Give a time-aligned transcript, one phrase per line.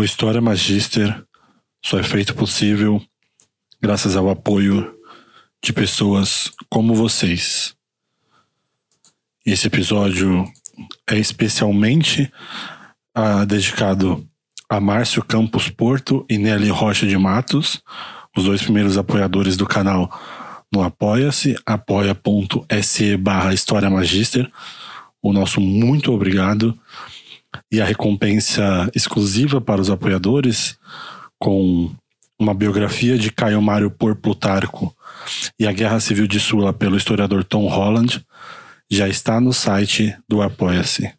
[0.00, 1.22] O História Magister
[1.84, 3.02] só é feito possível
[3.82, 4.94] graças ao apoio
[5.62, 7.74] de pessoas como vocês.
[9.44, 10.50] Esse episódio
[11.06, 12.32] é especialmente
[13.14, 14.26] ah, dedicado
[14.70, 17.82] a Márcio Campos Porto e Nelly Rocha de Matos,
[18.34, 20.10] os dois primeiros apoiadores do canal
[20.72, 24.50] no Apoia-se, apoia.se barra História Magister.
[25.20, 26.79] O nosso muito obrigado
[27.70, 30.78] e a recompensa exclusiva para os apoiadores,
[31.38, 31.90] com
[32.38, 34.94] uma biografia de Caio Mário por Plutarco
[35.58, 38.24] e a Guerra Civil de Sula pelo historiador Tom Holland,
[38.90, 41.12] já está no site do Apoia-se.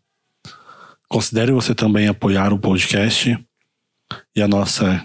[1.07, 3.37] Considere você também apoiar o podcast
[4.35, 5.03] e a nossa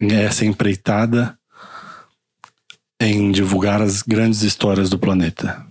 [0.00, 1.36] essa empreitada
[3.00, 5.67] em divulgar as grandes histórias do planeta.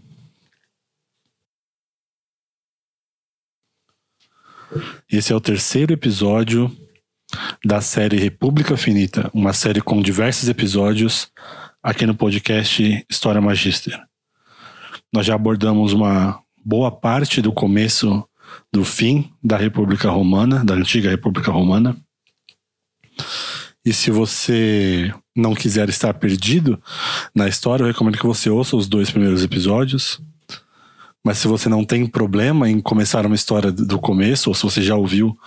[5.09, 6.69] Esse é o terceiro episódio
[7.63, 11.31] da série República Finita, uma série com diversos episódios
[11.81, 13.97] aqui no podcast História Magister.
[15.13, 18.27] Nós já abordamos uma boa parte do começo
[18.69, 21.95] do fim da República Romana, da antiga República Romana.
[23.85, 26.83] E se você não quiser estar perdido
[27.33, 30.21] na história, eu recomendo que você ouça os dois primeiros episódios.
[31.27, 34.81] Mas se você não tem problema em começar uma história do começo, ou se você
[34.81, 35.37] já ouviu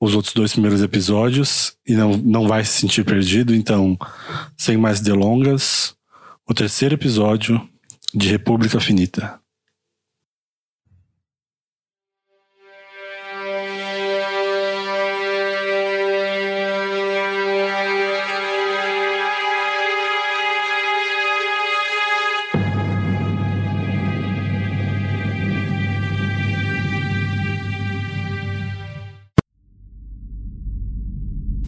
[0.00, 3.96] os outros dois primeiros episódios e não, não vai se sentir perdido, então,
[4.58, 5.94] sem mais delongas,
[6.48, 7.60] o terceiro episódio
[8.12, 9.38] de República Finita.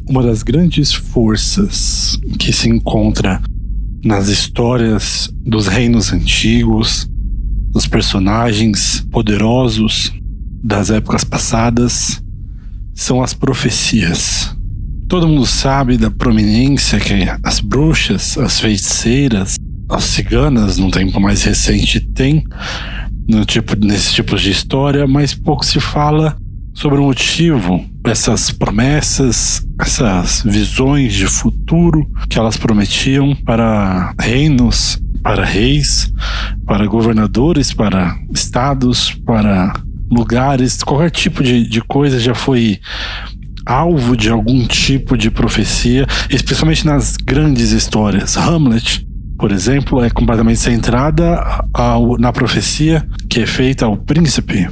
[0.08, 3.42] Uma das grandes forças que se encontra
[4.04, 7.08] nas histórias dos reinos antigos,
[7.72, 10.12] dos personagens poderosos
[10.62, 12.22] das épocas passadas,
[12.94, 14.56] são as profecias.
[15.08, 19.56] Todo mundo sabe da prominência que as bruxas, as feiticeiras,
[19.88, 22.44] as ciganas, num tempo mais recente, têm
[23.28, 26.36] no tipo, nesses tipos de história, mas pouco se fala
[26.76, 35.44] sobre o motivo essas promessas, essas visões de futuro que elas prometiam para reinos, para
[35.44, 36.12] reis,
[36.64, 39.72] para governadores, para estados, para
[40.08, 42.78] lugares, qualquer tipo de, de coisa já foi
[43.64, 48.36] alvo de algum tipo de profecia, especialmente nas grandes histórias.
[48.36, 49.04] Hamlet,
[49.36, 51.42] por exemplo, é completamente centrada
[51.74, 54.68] ao, na profecia que é feita ao príncipe.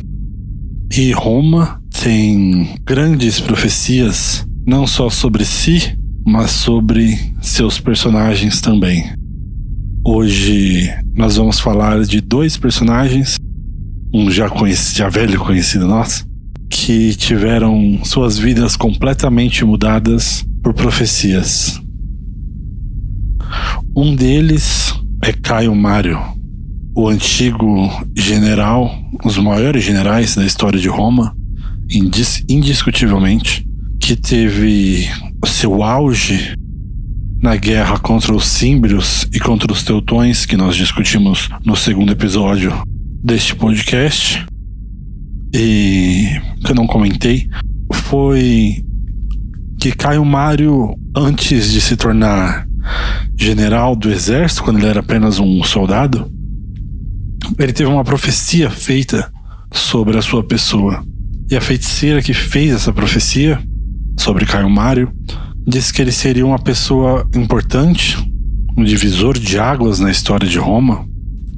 [0.96, 5.96] E Roma tem grandes profecias, não só sobre si,
[6.26, 9.12] mas sobre seus personagens também.
[10.04, 13.36] Hoje nós vamos falar de dois personagens,
[14.12, 16.26] um já, conhecido, já velho conhecido nosso,
[16.68, 21.80] que tiveram suas vidas completamente mudadas por profecias.
[23.96, 26.20] Um deles é Caio Mário,
[26.94, 31.34] o antigo general, um dos maiores generais da história de Roma,
[32.48, 33.66] indiscutivelmente,
[34.00, 35.08] que teve
[35.46, 36.54] seu auge
[37.40, 42.72] na guerra contra os símbrios e contra os teutões, que nós discutimos no segundo episódio
[43.22, 44.44] deste podcast,
[45.54, 46.26] e
[46.64, 47.48] que eu não comentei,
[47.92, 48.84] foi
[49.78, 52.66] que Caio Mário, antes de se tornar
[53.36, 56.30] general do exército, quando ele era apenas um soldado,
[57.58, 59.30] ele teve uma profecia feita
[59.72, 61.04] sobre a sua pessoa.
[61.50, 63.62] E a feiticeira que fez essa profecia
[64.18, 65.12] sobre Caio Mário
[65.66, 68.16] disse que ele seria uma pessoa importante,
[68.76, 71.06] um divisor de águas na história de Roma,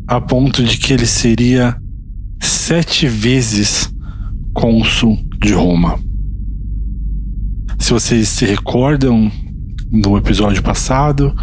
[0.06, 1.76] a ponto de que ele seria
[2.40, 3.92] sete vezes
[4.52, 5.98] cônsul de Roma.
[7.78, 9.30] Se vocês se recordam
[9.92, 11.34] do episódio passado,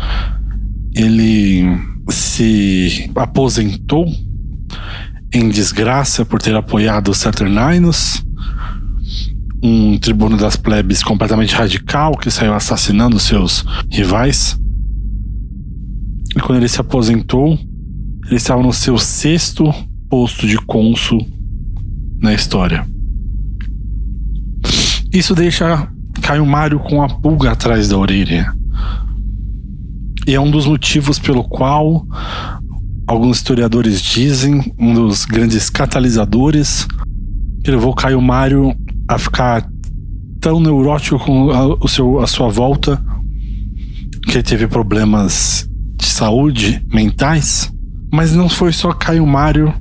[0.94, 1.64] ele
[2.10, 4.06] se aposentou
[5.34, 8.24] em desgraça por ter apoiado os Saturninos
[9.64, 14.60] um tribuno das plebes completamente radical que saiu assassinando seus rivais.
[16.36, 17.58] E quando ele se aposentou,
[18.26, 19.74] ele estava no seu sexto
[20.10, 21.26] posto de cônsul
[22.20, 22.86] na história.
[25.14, 25.88] Isso deixa
[26.22, 28.52] Caio Mário com a pulga atrás da orelha.
[30.28, 32.06] E é um dos motivos pelo qual
[33.08, 36.86] alguns historiadores dizem um dos grandes catalisadores
[37.64, 38.76] que levou Caio Mário
[39.14, 39.70] a ficar
[40.42, 43.00] tão neurótico com a, o seu, a sua volta
[44.24, 47.72] que ele teve problemas de saúde mentais.
[48.12, 49.74] Mas não foi só Caio Mário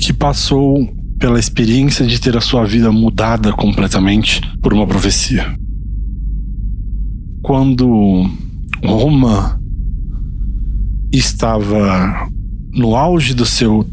[0.00, 5.54] que passou pela experiência de ter a sua vida mudada completamente por uma profecia.
[7.42, 8.28] Quando
[8.84, 9.60] Roma
[11.12, 12.28] estava
[12.72, 13.86] no auge do seu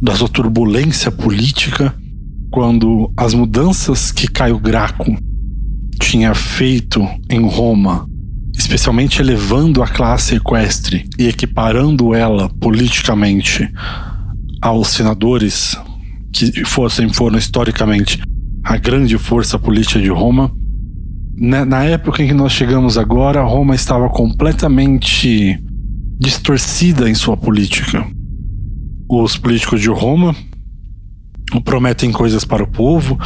[0.00, 1.94] da sua turbulência política,
[2.52, 5.16] quando as mudanças que Caio Graco
[5.98, 7.00] tinha feito
[7.30, 8.06] em Roma,
[8.54, 13.66] especialmente elevando a classe equestre e equiparando ela politicamente
[14.60, 15.78] aos senadores
[16.30, 18.20] que fossem foram historicamente
[18.62, 20.52] a grande força política de Roma.
[21.34, 25.58] Na, época em que nós chegamos agora, Roma estava completamente
[26.18, 28.06] distorcida em sua política.
[29.08, 30.36] Os políticos de Roma
[31.60, 33.18] prometem coisas para o povo,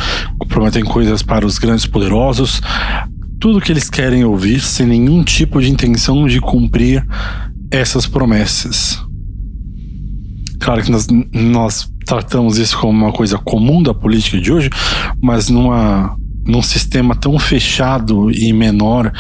[0.49, 2.61] prometem coisas para os grandes poderosos,
[3.39, 7.07] tudo que eles querem ouvir sem nenhum tipo de intenção de cumprir
[7.71, 8.99] essas promessas.
[10.59, 14.71] Claro que nós, nós tratamos isso como uma coisa comum da política de hoje,
[15.21, 19.13] mas numa, num sistema tão fechado e menor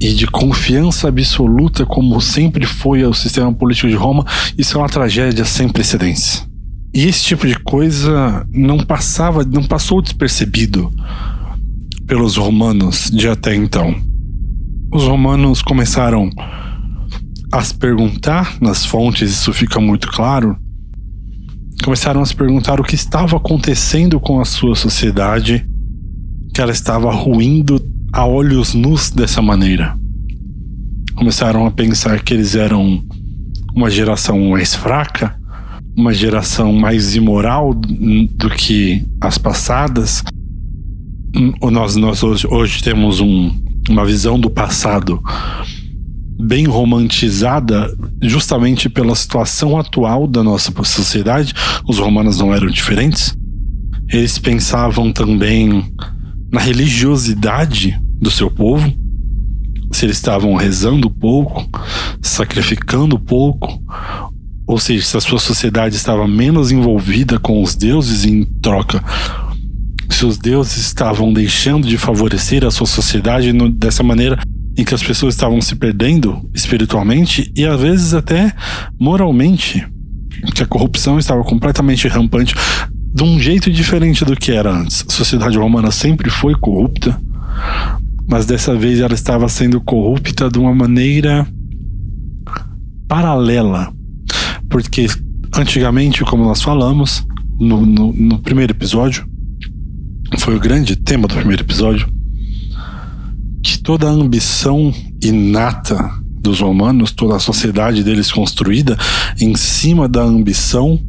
[0.00, 4.24] e de confiança absoluta como sempre foi o sistema político de Roma,
[4.58, 6.46] isso é uma tragédia sem precedentes.
[6.94, 10.90] E esse tipo de coisa não passava, não passou despercebido
[12.06, 13.94] pelos romanos de até então.
[14.92, 16.30] Os romanos começaram
[17.52, 20.56] a se perguntar nas fontes, isso fica muito claro,
[21.84, 25.66] começaram a se perguntar o que estava acontecendo com a sua sociedade,
[26.54, 27.80] que ela estava ruindo
[28.12, 29.96] a olhos nus dessa maneira.
[31.14, 33.04] Começaram a pensar que eles eram
[33.74, 35.38] uma geração mais fraca,
[35.96, 40.22] uma geração mais imoral do que as passadas.
[41.62, 43.50] Nós, nós hoje, hoje temos um,
[43.88, 45.20] uma visão do passado
[46.38, 47.90] bem romantizada
[48.20, 51.54] justamente pela situação atual da nossa sociedade.
[51.88, 53.34] Os romanos não eram diferentes.
[54.08, 55.82] Eles pensavam também
[56.52, 58.92] na religiosidade do seu povo,
[59.92, 61.68] se eles estavam rezando pouco,
[62.22, 63.82] sacrificando pouco,
[64.66, 69.02] ou seja, se a sua sociedade estava menos envolvida com os deuses em troca,
[70.10, 74.38] se os deuses estavam deixando de favorecer a sua sociedade no, dessa maneira,
[74.76, 78.52] em que as pessoas estavam se perdendo espiritualmente e às vezes até
[78.98, 79.86] moralmente,
[80.54, 82.54] que a corrupção estava completamente rampante
[83.14, 85.04] de um jeito diferente do que era antes.
[85.08, 87.18] A sociedade romana sempre foi corrupta,
[88.28, 91.46] mas dessa vez ela estava sendo corrupta de uma maneira
[93.08, 93.95] paralela,
[94.76, 95.06] porque
[95.54, 97.26] antigamente, como nós falamos
[97.58, 99.26] no, no, no primeiro episódio,
[100.38, 102.06] foi o grande tema do primeiro episódio
[103.62, 104.92] que toda a ambição
[105.24, 106.10] inata
[106.42, 108.98] dos romanos, toda a sociedade deles construída
[109.40, 111.00] em cima da ambição,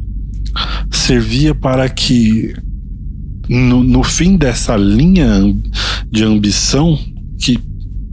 [0.90, 2.54] servia para que
[3.50, 5.28] no, no fim dessa linha
[6.10, 6.98] de ambição
[7.38, 7.58] que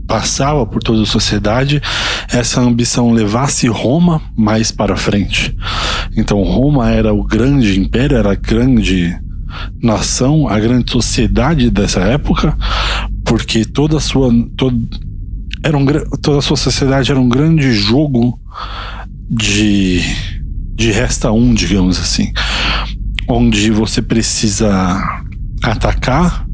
[0.06, 1.82] passava por toda a sociedade,
[2.28, 5.56] essa ambição levasse Roma mais para frente.
[6.16, 9.18] Então Roma era o grande império, era a grande
[9.82, 12.56] nação, a grande sociedade dessa época,
[13.24, 14.88] porque toda a sua todo,
[15.62, 15.86] era um,
[16.22, 18.38] toda a sua sociedade era um grande jogo
[19.28, 20.02] de
[20.74, 22.32] de resta um, digamos assim,
[23.26, 25.22] onde você precisa
[25.62, 26.46] atacar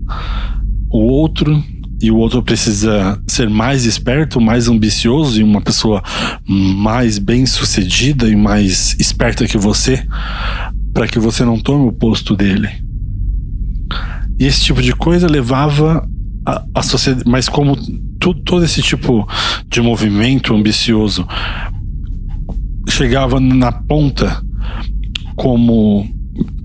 [0.88, 1.62] o outro
[2.02, 6.02] e o outro precisa ser mais esperto, mais ambicioso e uma pessoa
[6.44, 10.04] mais bem sucedida e mais esperta que você,
[10.92, 12.68] para que você não tome o posto dele.
[14.36, 16.04] E esse tipo de coisa levava
[16.44, 17.76] a, a sociedade, mas como
[18.18, 19.24] tu, todo esse tipo
[19.68, 21.24] de movimento ambicioso
[22.88, 24.42] chegava na ponta
[25.36, 26.04] como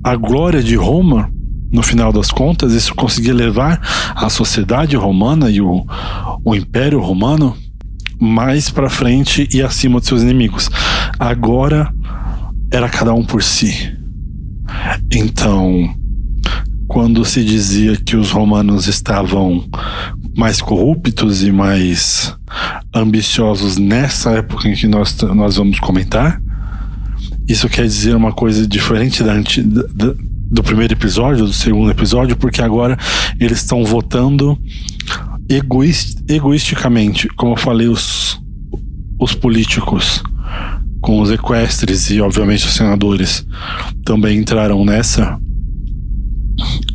[0.04, 1.32] a glória de Roma,
[1.72, 3.80] no final das contas, isso conseguia levar
[4.16, 5.86] a sociedade romana e o,
[6.44, 7.56] o Império Romano
[8.20, 10.70] mais para frente e acima de seus inimigos.
[11.20, 11.94] Agora
[12.72, 13.96] era cada um por si.
[15.12, 15.94] Então,
[16.88, 19.64] quando se dizia que os romanos estavam
[20.36, 22.36] mais corruptos e mais
[22.94, 26.42] ambiciosos nessa época em que nós, nós vamos comentar,
[27.48, 30.14] isso quer dizer uma coisa diferente da, da,
[30.50, 32.98] do primeiro episódio, do segundo episódio, porque agora
[33.40, 34.58] eles estão votando
[35.50, 37.28] egoist, egoisticamente.
[37.30, 38.40] Como eu falei, os,
[39.20, 40.24] os políticos
[41.02, 43.46] com os equestres e, obviamente, os senadores
[44.04, 45.40] também entraram nessa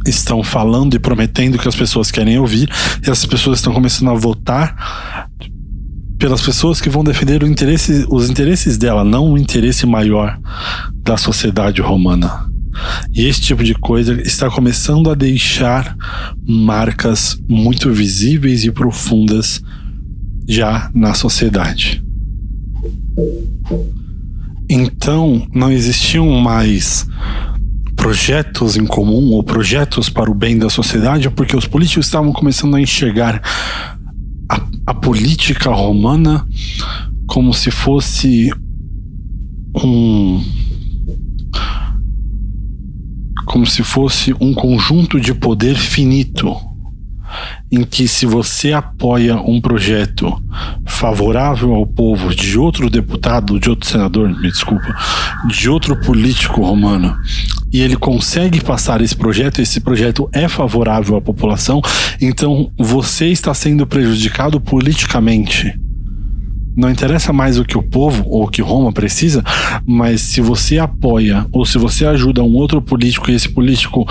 [0.06, 2.68] estão falando e prometendo que as pessoas querem ouvir,
[3.06, 5.28] e essas pessoas estão começando a votar
[6.18, 10.38] pelas pessoas que vão defender interesse, os interesses dela, não o interesse maior
[11.02, 12.51] da sociedade romana.
[13.14, 15.96] E esse tipo de coisa está começando a deixar
[16.46, 19.60] marcas muito visíveis e profundas
[20.48, 22.02] já na sociedade.
[24.68, 27.06] Então, não existiam mais
[27.94, 32.74] projetos em comum ou projetos para o bem da sociedade, porque os políticos estavam começando
[32.74, 33.40] a enxergar
[34.48, 36.46] a, a política romana
[37.26, 38.50] como se fosse
[39.74, 40.42] um
[43.52, 46.56] como se fosse um conjunto de poder finito
[47.70, 50.42] em que se você apoia um projeto
[50.86, 54.96] favorável ao povo de outro deputado, de outro senador, me desculpa,
[55.48, 57.14] de outro político romano,
[57.70, 61.82] e ele consegue passar esse projeto, esse projeto é favorável à população,
[62.22, 65.78] então você está sendo prejudicado politicamente.
[66.74, 69.44] Não interessa mais o que o povo ou o que Roma precisa,
[69.86, 74.06] mas se você apoia ou se você ajuda um outro político e esse político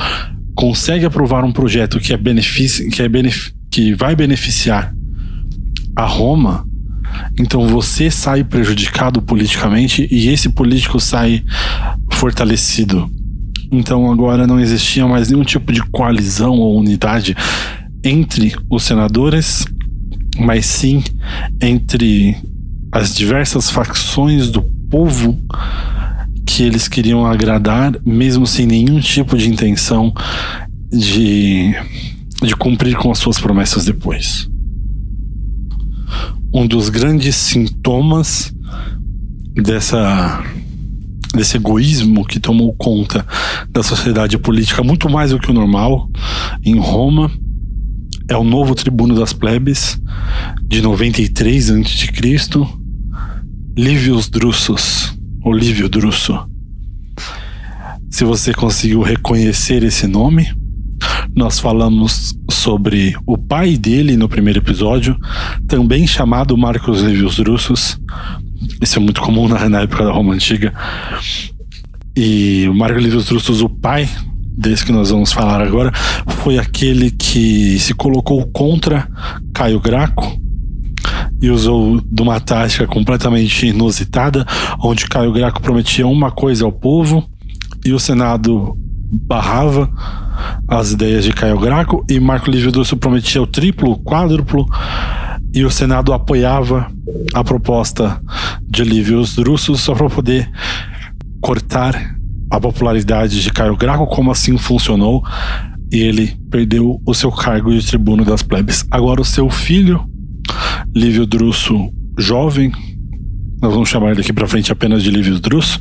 [0.53, 4.94] consegue aprovar um projeto que é benefício, que é benef, que vai beneficiar
[5.96, 6.68] a Roma,
[7.39, 11.44] então você sai prejudicado politicamente e esse político sai
[12.12, 13.10] fortalecido.
[13.72, 17.36] Então agora não existia mais nenhum tipo de coalizão ou unidade
[18.03, 19.65] entre os senadores,
[20.38, 21.03] mas sim
[21.62, 22.36] entre
[22.91, 25.39] as diversas facções do povo
[26.45, 30.13] que eles queriam agradar, mesmo sem nenhum tipo de intenção
[30.91, 31.74] de,
[32.43, 34.50] de cumprir com as suas promessas depois.
[36.53, 38.53] Um dos grandes sintomas
[39.55, 40.43] dessa
[41.33, 43.25] desse egoísmo que tomou conta
[43.69, 46.10] da sociedade política muito mais do que o normal
[46.62, 47.31] em Roma
[48.27, 49.98] é o novo tribuno das plebes
[50.63, 52.80] de 93 a.C.,
[53.77, 56.45] Livius Drusus, ou Lívio Druso.
[58.09, 60.53] Se você conseguiu reconhecer esse nome,
[61.33, 65.17] nós falamos sobre o pai dele no primeiro episódio,
[65.69, 67.97] também chamado Marcos Livius Drusus.
[68.81, 70.73] Isso é muito comum na, na época da Roma Antiga.
[72.13, 74.09] E o Marcos Livius Drusus, o pai
[74.57, 75.93] desse que nós vamos falar agora,
[76.27, 79.07] foi aquele que se colocou contra
[79.53, 80.40] Caio Graco
[81.41, 84.45] e usou de uma tática completamente inusitada,
[84.79, 87.27] onde Caio Graco prometia uma coisa ao povo
[87.83, 88.77] e o Senado
[89.12, 89.89] barrava
[90.67, 94.65] as ideias de Caio Graco e Marco Livio Druso prometia o triplo, o quádruplo
[95.53, 96.89] e o Senado apoiava
[97.33, 98.21] a proposta
[98.69, 100.50] de Livius Drusus só para poder
[101.41, 102.15] cortar
[102.50, 105.24] a popularidade de Caio Graco, como assim funcionou,
[105.91, 108.86] e ele perdeu o seu cargo de tribuno das plebes.
[108.91, 110.05] Agora o seu filho
[110.93, 112.71] Lívio Drusso jovem.
[113.62, 115.79] Nós vamos chamar daqui para frente apenas de Lívio Drusso.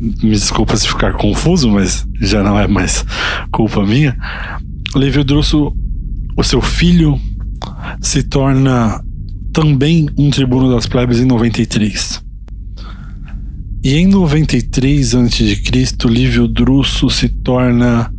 [0.00, 3.04] Me desculpa se ficar confuso, mas já não é mais
[3.52, 4.16] culpa minha.
[4.96, 5.72] Lívio Drusso,
[6.36, 7.20] o seu filho,
[8.00, 9.00] se torna
[9.52, 12.20] também um tribuno das plebes em 93.
[13.84, 18.12] E em 93 a.C., Lívio Drusso se torna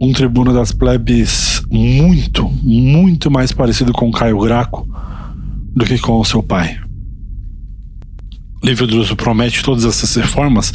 [0.00, 4.89] um tribuno das plebes muito, muito mais parecido com Caio Graco
[5.74, 6.78] do que com o seu pai.
[8.62, 10.70] Livro Druso promete todas essas reformas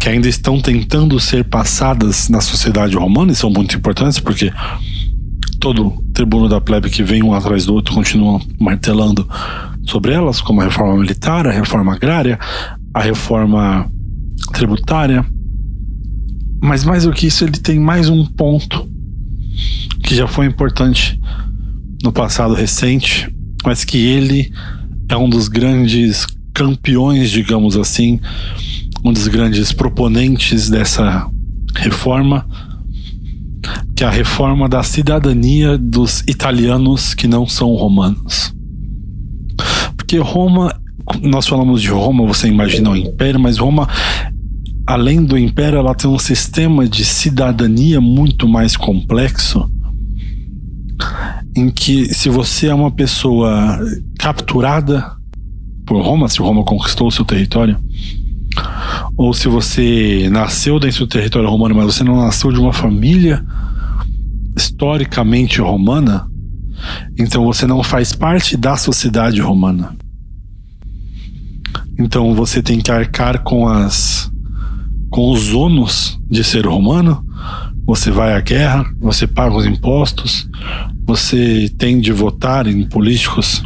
[0.00, 4.52] que ainda estão tentando ser passadas na sociedade romana e são muito importantes porque
[5.60, 9.28] todo tribuno da plebe que vem um atrás do outro continua martelando
[9.86, 12.38] sobre elas, como a reforma militar, a reforma agrária,
[12.92, 13.90] a reforma
[14.52, 15.24] tributária.
[16.60, 18.88] Mas mais do que isso, ele tem mais um ponto
[20.02, 21.20] que já foi importante
[22.02, 23.32] no passado recente,
[23.64, 24.52] mas que ele
[25.08, 28.20] é um dos grandes campeões, digamos assim,
[29.04, 31.28] um dos grandes proponentes dessa
[31.76, 32.46] reforma,
[33.96, 38.54] que é a reforma da cidadania dos italianos que não são romanos.
[39.96, 40.74] Porque Roma,
[41.22, 43.88] nós falamos de Roma, você imagina o império, mas Roma
[44.88, 49.70] além do império, ela tem um sistema de cidadania muito mais complexo
[51.56, 53.78] em que se você é uma pessoa
[54.18, 55.12] capturada
[55.86, 57.78] por Roma, se Roma conquistou o seu território,
[59.16, 63.44] ou se você nasceu dentro do território romano, mas você não nasceu de uma família
[64.56, 66.26] historicamente romana,
[67.18, 69.96] então você não faz parte da sociedade romana.
[71.98, 74.30] Então você tem que arcar com as
[75.10, 77.24] com os ônus de ser romano,
[77.88, 80.46] você vai à guerra, você paga os impostos,
[81.06, 83.62] você tem de votar em políticos,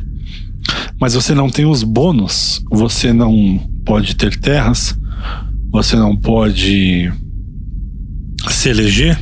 [1.01, 4.97] mas você não tem os bônus, você não pode ter terras,
[5.73, 7.13] você não pode
[8.49, 9.19] se eleger,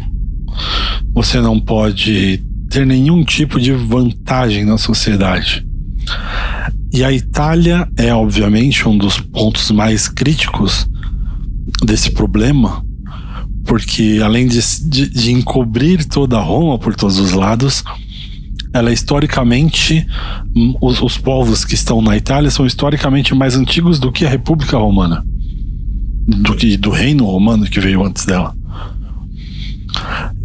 [1.15, 5.67] você não pode ter nenhum tipo de vantagem na sociedade.
[6.93, 10.87] E a Itália é, obviamente, um dos pontos mais críticos
[11.83, 12.85] desse problema,
[13.71, 14.59] porque além de,
[14.89, 17.85] de, de encobrir toda Roma por todos os lados,
[18.73, 20.05] ela é historicamente
[20.81, 24.77] os, os, povos que estão na Itália são historicamente mais antigos do que a República
[24.77, 25.25] Romana,
[26.27, 28.53] do que do Reino Romano que veio antes dela.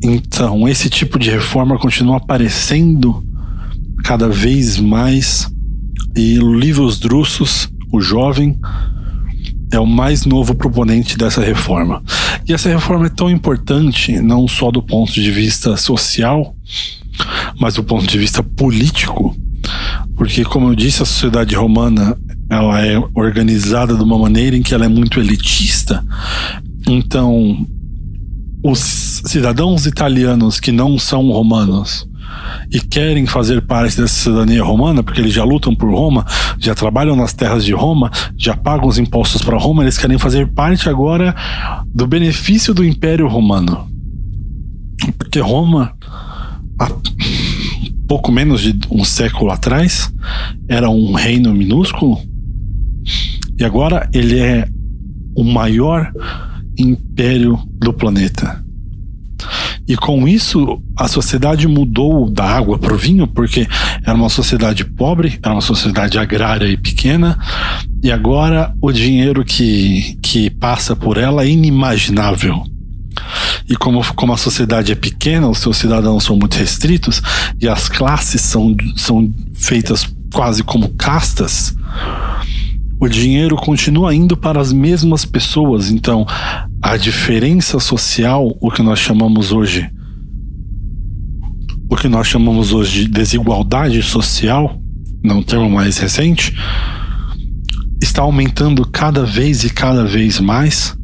[0.04, 3.26] Então, esse tipo de reforma continua aparecendo
[4.04, 5.52] cada vez mais
[6.16, 8.56] e Livius Drusus, o jovem,
[9.72, 12.04] é o mais novo proponente dessa reforma.
[12.48, 16.56] E essa reforma é tão importante, não só do ponto de vista social,
[17.60, 19.36] mas do ponto de vista político,
[20.16, 22.18] porque, como eu disse, a sociedade romana
[22.50, 26.06] ela é organizada de uma maneira em que ela é muito elitista.
[26.88, 27.66] Então,
[28.64, 32.08] os cidadãos italianos que não são romanos
[32.72, 36.26] e querem fazer parte dessa cidadania romana, porque eles já lutam por Roma,
[36.60, 40.48] já trabalham nas terras de Roma, já pagam os impostos para Roma, eles querem fazer
[40.48, 41.36] parte agora
[41.94, 43.88] do benefício do Império Romano.
[45.18, 45.94] Porque Roma,
[46.80, 46.90] há
[48.08, 50.12] pouco menos de um século atrás,
[50.68, 52.20] era um reino minúsculo
[53.58, 54.68] e agora ele é
[55.36, 56.12] o maior
[56.78, 58.65] império do planeta.
[59.88, 63.68] E com isso, a sociedade mudou da água para o vinho, porque
[64.04, 67.38] era uma sociedade pobre, era uma sociedade agrária e pequena,
[68.02, 72.64] e agora o dinheiro que, que passa por ela é inimaginável.
[73.70, 77.22] E como, como a sociedade é pequena, os seus cidadãos são muito restritos,
[77.62, 81.76] e as classes são, são feitas quase como castas,
[83.00, 85.92] o dinheiro continua indo para as mesmas pessoas.
[85.92, 86.26] Então,
[86.86, 89.90] a diferença social, o que nós chamamos hoje,
[91.90, 94.80] o que nós chamamos hoje de desigualdade social,
[95.24, 96.56] num termo mais recente,
[98.00, 100.96] está aumentando cada vez e cada vez mais.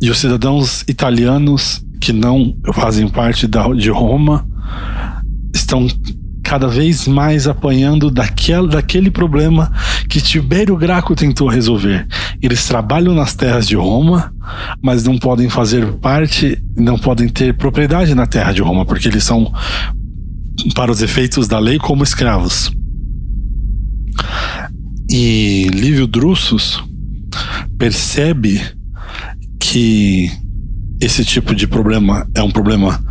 [0.00, 4.48] E os cidadãos italianos que não fazem parte da, de Roma
[5.54, 5.86] estão
[6.52, 9.72] cada vez mais apanhando daquele, daquele problema
[10.06, 12.06] que Tibério Graco tentou resolver.
[12.42, 14.30] Eles trabalham nas terras de Roma,
[14.82, 19.24] mas não podem fazer parte, não podem ter propriedade na terra de Roma, porque eles
[19.24, 19.50] são,
[20.74, 22.70] para os efeitos da lei, como escravos.
[25.08, 26.84] E Lívio Drusus
[27.78, 28.60] percebe
[29.58, 30.30] que
[31.00, 33.02] esse tipo de problema é um problema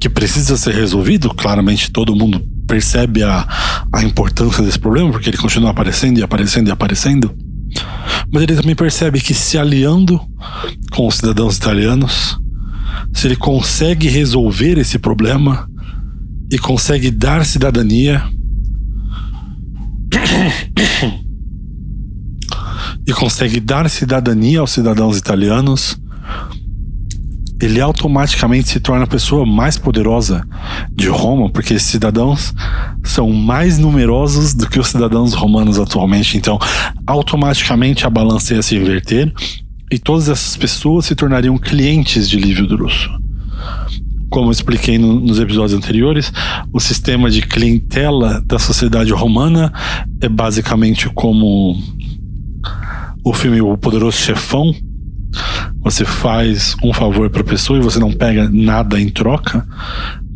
[0.00, 1.28] que precisa ser resolvido.
[1.30, 3.46] Claramente, todo mundo percebe a,
[3.92, 7.32] a importância desse problema, porque ele continua aparecendo e aparecendo e aparecendo.
[8.32, 10.20] Mas ele também percebe que se aliando
[10.90, 12.36] com os cidadãos italianos,
[13.12, 15.70] se ele consegue resolver esse problema
[16.50, 18.24] e consegue dar cidadania
[23.06, 25.96] e consegue dar cidadania aos cidadãos italianos,
[27.60, 30.46] ele automaticamente se torna a pessoa mais poderosa
[30.90, 32.52] de Roma, porque esses cidadãos
[33.02, 36.36] são mais numerosos do que os cidadãos romanos atualmente.
[36.36, 36.58] Então,
[37.06, 39.32] automaticamente a balança ia se inverter
[39.90, 43.10] e todas essas pessoas se tornariam clientes de Lívio Druso.
[44.28, 46.32] Como expliquei no, nos episódios anteriores,
[46.72, 49.72] o sistema de clientela da sociedade romana
[50.20, 51.78] é basicamente como
[53.24, 54.74] o filme O Poderoso Chefão,
[55.80, 59.66] você faz um favor para a pessoa e você não pega nada em troca,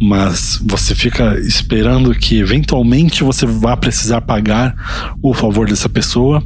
[0.00, 4.74] mas você fica esperando que eventualmente você vá precisar pagar
[5.22, 6.42] o favor dessa pessoa.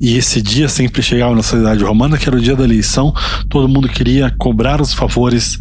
[0.00, 3.12] E esse dia sempre chegava na sociedade romana, que era o dia da eleição,
[3.48, 5.58] todo mundo queria cobrar os favores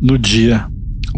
[0.00, 0.64] no dia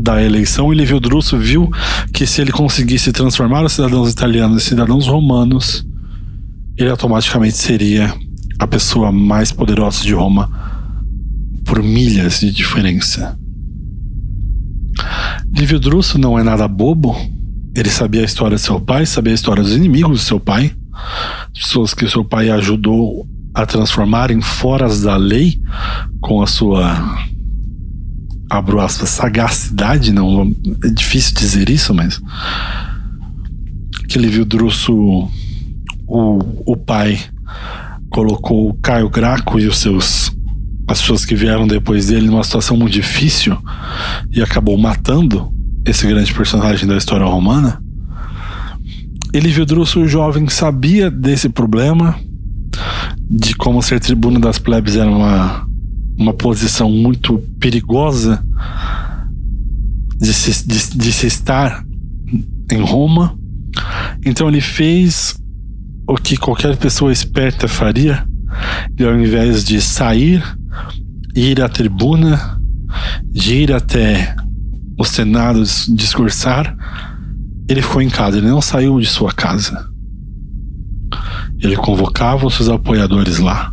[0.00, 0.72] da eleição.
[0.72, 1.70] E Livio Druso viu
[2.12, 5.86] que se ele conseguisse transformar os cidadãos italianos em cidadãos romanos,
[6.76, 8.14] ele automaticamente seria
[8.58, 10.50] a pessoa mais poderosa de Roma
[11.64, 13.38] por milhas de diferença.
[15.52, 17.16] Livio Druso não é nada bobo.
[17.74, 20.72] Ele sabia a história de seu pai, sabia a história dos inimigos de seu pai,
[21.52, 25.60] pessoas que seu pai ajudou a transformar em foras da lei
[26.20, 27.18] com a sua
[28.50, 32.20] abro aspas, sagacidade, não é difícil dizer isso, mas
[34.08, 35.28] que Livio Druso,
[36.06, 36.38] o,
[36.72, 37.18] o pai
[38.14, 40.32] colocou Caio Graco e os seus
[40.86, 43.58] as pessoas que vieram depois dele numa situação muito difícil
[44.30, 45.52] e acabou matando
[45.84, 47.82] esse grande personagem da história romana.
[49.32, 52.14] Elívio Druso, o jovem, sabia desse problema,
[53.28, 55.66] de como ser tribuno das plebes era uma,
[56.16, 58.44] uma posição muito perigosa
[60.20, 61.84] de se, de, de se estar
[62.70, 63.36] em Roma.
[64.24, 65.34] Então ele fez
[66.06, 68.26] o que qualquer pessoa esperta faria,
[68.98, 70.42] e ao invés de sair,
[71.34, 72.60] ir à tribuna,
[73.30, 74.36] de ir até
[74.98, 76.76] o Senado discursar,
[77.68, 79.88] ele ficou em casa, ele não saiu de sua casa.
[81.60, 83.72] Ele convocava os seus apoiadores lá,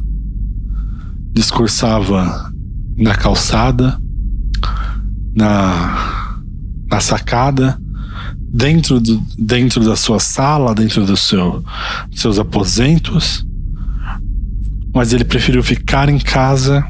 [1.34, 2.52] discursava
[2.98, 4.00] na calçada,
[5.36, 6.41] na,
[6.89, 7.81] na sacada,
[8.54, 11.64] dentro, do, dentro da sua sala, dentro dos seu,
[12.12, 13.46] seus aposentos,
[14.94, 16.86] mas ele preferiu ficar em casa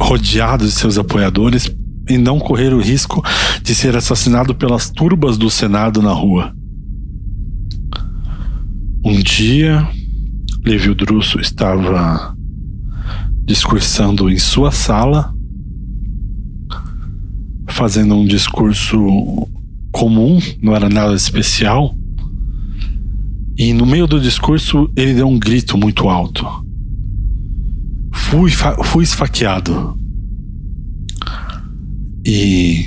[0.00, 1.74] rodeado de seus apoiadores
[2.08, 3.24] e não correr o risco
[3.62, 6.54] de ser assassinado pelas turbas do Senado na rua.
[9.04, 9.88] Um dia,
[10.64, 12.36] Levi Drusso estava
[13.44, 15.31] discursando em sua sala,
[17.72, 19.48] fazendo um discurso
[19.90, 21.96] comum, não era nada especial.
[23.56, 26.46] E no meio do discurso ele deu um grito muito alto.
[28.12, 29.98] Fui, fui esfaqueado.
[32.24, 32.86] E.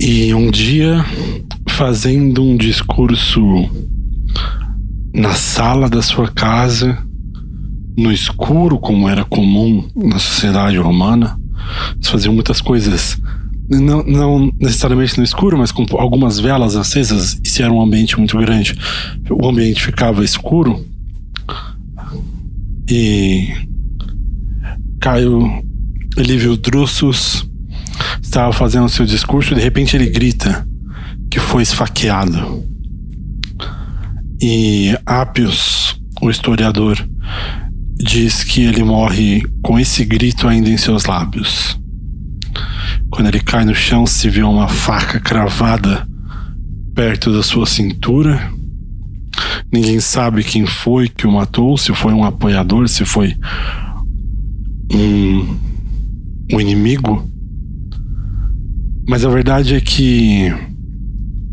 [0.00, 1.04] E um dia,
[1.68, 3.40] fazendo um discurso
[5.12, 7.09] na sala da sua casa,
[7.96, 11.38] no escuro, como era comum na sociedade romana,
[11.96, 13.20] eles faziam muitas coisas
[13.70, 18.18] não, não, necessariamente no escuro, mas com algumas velas acesas, e se era um ambiente
[18.18, 18.76] muito grande,
[19.30, 20.84] o ambiente ficava escuro.
[22.90, 23.48] E
[24.98, 25.62] Caio
[26.16, 27.48] Elívio Drusus
[28.20, 30.66] estava fazendo seu discurso e de repente ele grita
[31.30, 32.64] que foi esfaqueado.
[34.42, 36.98] E Apios, o historiador,
[38.02, 41.78] diz que ele morre com esse grito ainda em seus lábios.
[43.10, 46.08] Quando ele cai no chão, se vê uma faca cravada
[46.94, 48.50] perto da sua cintura.
[49.72, 53.34] Ninguém sabe quem foi que o matou, se foi um apoiador, se foi
[54.92, 55.56] um,
[56.52, 57.28] um inimigo.
[59.08, 60.52] Mas a verdade é que,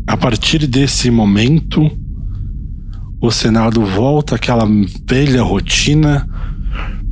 [0.06, 1.90] a partir desse momento,
[3.20, 4.66] o Senado volta àquela
[5.06, 6.28] velha rotina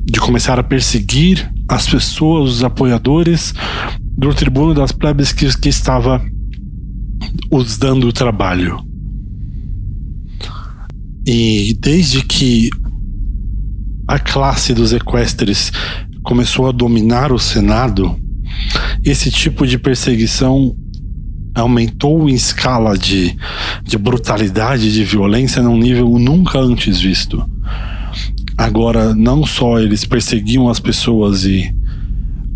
[0.05, 3.53] de começar a perseguir as pessoas, os apoiadores,
[4.16, 6.25] do tribuno das plebes que, que estava
[7.51, 8.79] os dando o trabalho.
[11.27, 12.71] E desde que
[14.07, 15.73] a classe dos equestres
[16.23, 18.16] começou a dominar o Senado,
[19.05, 20.77] esse tipo de perseguição
[21.61, 23.37] aumentou em escala de,
[23.83, 27.45] de brutalidade, de violência, num nível nunca antes visto.
[28.57, 31.75] Agora, não só eles perseguiam as pessoas e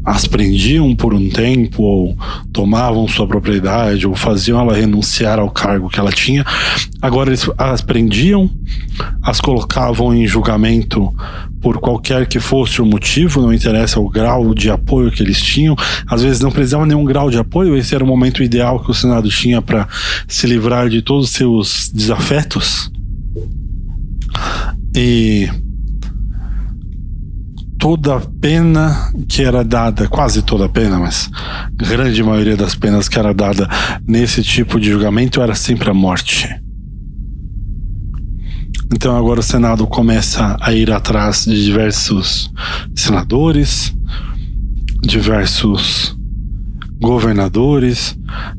[0.04, 2.16] as prendiam por um tempo, ou
[2.52, 6.44] tomavam sua propriedade, ou faziam ela renunciar ao cargo que ela tinha.
[7.02, 8.50] Agora eles as prendiam,
[9.22, 11.14] as colocavam em julgamento
[11.60, 15.76] por qualquer que fosse o motivo, não interessa o grau de apoio que eles tinham.
[16.06, 18.94] Às vezes não precisavam nenhum grau de apoio, esse era o momento ideal que o
[18.94, 19.86] Senado tinha para
[20.26, 22.90] se livrar de todos os seus desafetos.
[24.96, 25.48] E
[27.80, 31.30] toda a pena que era dada, quase toda a pena, mas
[31.74, 33.66] grande maioria das penas que era dada
[34.06, 36.46] nesse tipo de julgamento era sempre a morte.
[38.92, 42.52] Então agora o Senado começa a ir atrás de diversos
[42.94, 43.94] senadores,
[45.00, 46.14] diversos
[47.00, 48.16] governadores,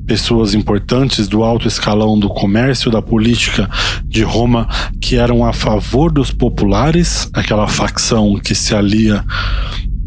[0.07, 3.69] pessoas importantes do alto escalão do comércio, da política
[4.03, 4.67] de Roma,
[4.99, 9.23] que eram a favor dos populares, aquela facção que se alia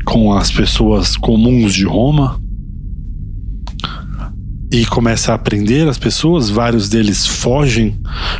[0.04, 2.40] com as pessoas comuns de Roma.
[4.72, 7.96] E começa a prender as pessoas, vários deles fogem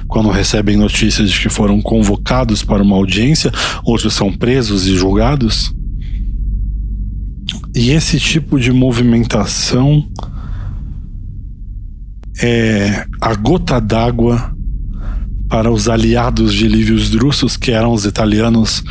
[0.09, 3.53] quando recebem notícias de que foram convocados para uma audiência,
[3.85, 5.73] outros são presos e julgados.
[7.75, 10.09] E esse tipo de movimentação
[12.41, 14.55] é a gota d'água
[15.49, 18.83] para os aliados de Livius Drusus, que eram os italianos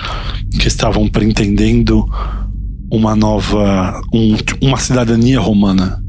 [0.59, 2.05] que estavam pretendendo
[2.91, 6.03] uma nova, um, uma cidadania romana.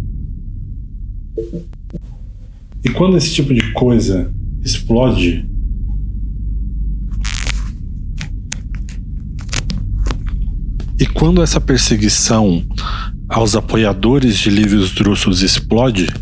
[2.85, 4.31] E quando esse tipo de coisa
[4.65, 5.47] explode.
[10.99, 12.65] E quando essa perseguição
[13.29, 16.13] aos apoiadores de Livius Drusus explode,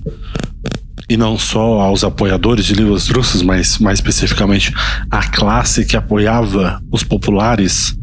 [1.08, 4.72] e não só aos apoiadores de Livius Drusus, mas mais especificamente
[5.10, 7.94] à classe que apoiava os populares,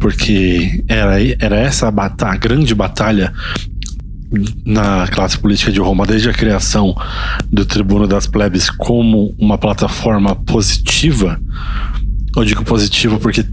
[0.00, 3.32] porque era, era essa a, a grande batalha
[4.64, 6.94] na classe política de Roma desde a criação
[7.50, 11.40] do Tribuno das Plebes como uma plataforma positiva.
[12.36, 13.44] Eu digo positiva porque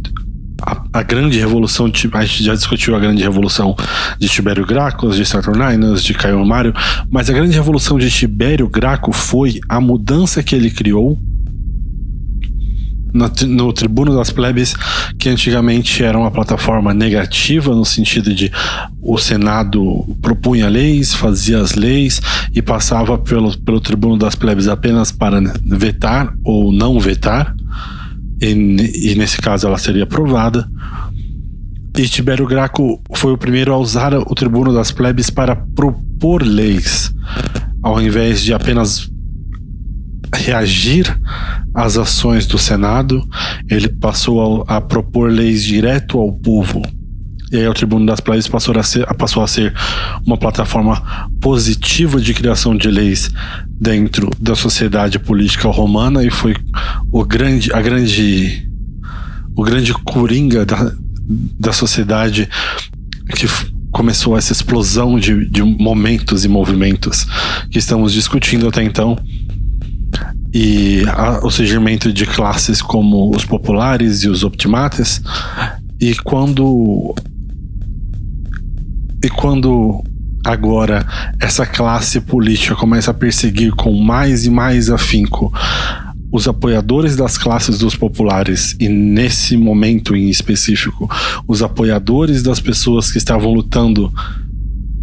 [0.61, 3.75] a, a, grande revolução, a gente já discutiu a grande revolução
[4.19, 6.73] de Tibério Graco, de Saturninus, de Caio Mário,
[7.09, 11.19] mas a grande revolução de Tibério Graco foi a mudança que ele criou
[13.13, 14.75] no, no Tribuno das Plebes,
[15.17, 18.51] que antigamente era uma plataforma negativa, no sentido de
[19.01, 22.21] o Senado propunha leis, fazia as leis
[22.53, 27.55] e passava pelo, pelo Tribuno das Plebes apenas para vetar ou não vetar,
[28.41, 30.67] e, e nesse caso ela seria aprovada.
[31.97, 37.11] E Tibério Graco foi o primeiro a usar o Tribuno das Plebes para propor leis,
[37.81, 39.09] ao invés de apenas
[40.33, 41.15] reagir
[41.73, 43.23] às ações do Senado,
[43.69, 46.81] ele passou a, a propor leis direto ao povo.
[47.51, 49.73] E aí o Tribuno das Plebes passou a, ser, passou a ser
[50.25, 53.31] uma plataforma positiva de criação de leis
[53.79, 56.55] dentro da sociedade política romana e foi
[57.11, 58.69] o grande, a grande,
[59.55, 60.91] o grande coringa da,
[61.59, 62.49] da sociedade
[63.35, 63.47] que
[63.91, 67.25] começou essa explosão de, de momentos e movimentos
[67.71, 69.17] que estamos discutindo até então
[70.53, 75.21] e a, o surgimento de classes como os populares e os optimates.
[75.99, 77.15] E quando
[79.27, 80.01] e quando
[80.45, 81.05] agora
[81.37, 85.51] essa classe política começa a perseguir com mais e mais afinco
[86.31, 91.09] os apoiadores das classes dos populares e nesse momento em específico
[91.45, 94.13] os apoiadores das pessoas que estavam lutando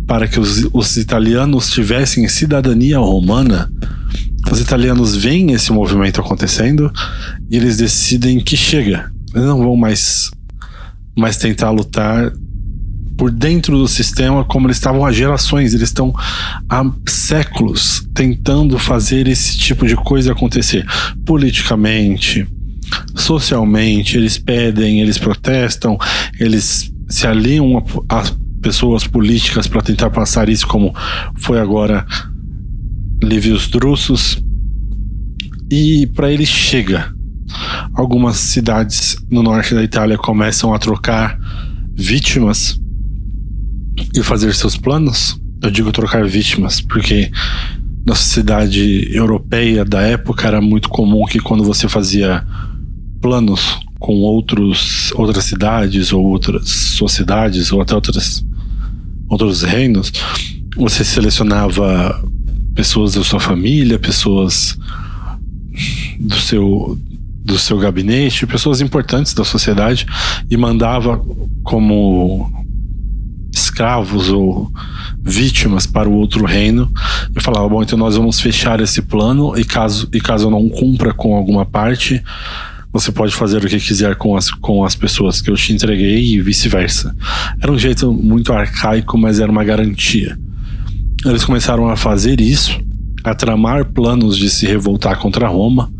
[0.07, 3.71] para que os, os italianos tivessem cidadania romana,
[4.51, 6.91] os italianos veem esse movimento acontecendo
[7.51, 9.13] e eles decidem que chega.
[9.35, 10.31] Eles não vão mais,
[11.15, 12.33] mais tentar lutar
[13.17, 15.75] por dentro do sistema como eles estavam há gerações.
[15.75, 16.15] Eles estão
[16.69, 20.87] há séculos tentando fazer esse tipo de coisa acontecer
[21.25, 22.47] politicamente,
[23.15, 24.17] socialmente.
[24.17, 25.99] Eles pedem, eles protestam,
[26.39, 28.25] eles se aliam a
[28.61, 30.95] pessoas políticas para tentar passar isso, como
[31.37, 32.07] foi agora
[33.23, 34.43] Livius Drusus.
[35.71, 37.13] E para ele chega.
[37.95, 41.39] Algumas cidades no norte da Itália começam a trocar
[41.95, 42.81] vítimas
[44.15, 45.41] e fazer seus planos.
[45.63, 47.31] Eu digo trocar vítimas porque
[48.05, 52.47] na sociedade europeia da época era muito comum que quando você fazia
[53.21, 58.45] planos com outros, outras cidades ou outras sociedades ou até outras
[59.29, 60.13] outros reinos,
[60.77, 62.23] você selecionava
[62.75, 64.77] pessoas da sua família, pessoas
[66.21, 66.99] do seu
[67.45, 70.07] do seu gabinete, pessoas importantes da sociedade
[70.51, 71.23] e mandava
[71.63, 72.64] como
[73.75, 74.71] escravos ou
[75.21, 76.91] vítimas para o outro reino
[77.37, 80.69] e falava bom então nós vamos fechar esse plano e caso e caso eu não
[80.69, 82.23] cumpra com alguma parte
[82.93, 86.35] você pode fazer o que quiser com as, com as pessoas que eu te entreguei
[86.35, 87.13] e vice-versa.
[87.61, 90.39] Era um jeito muito arcaico, mas era uma garantia.
[91.27, 92.81] Eles começaram a fazer isso,
[93.25, 95.93] a tramar planos de se revoltar contra Roma,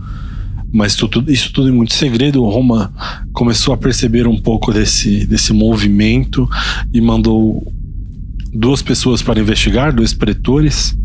[0.75, 2.45] mas tudo, isso tudo em muito segredo.
[2.45, 2.93] Roma
[3.33, 6.51] começou a perceber um pouco desse, desse movimento
[6.93, 7.73] e mandou
[8.53, 10.99] duas pessoas para investigar, dois pretores.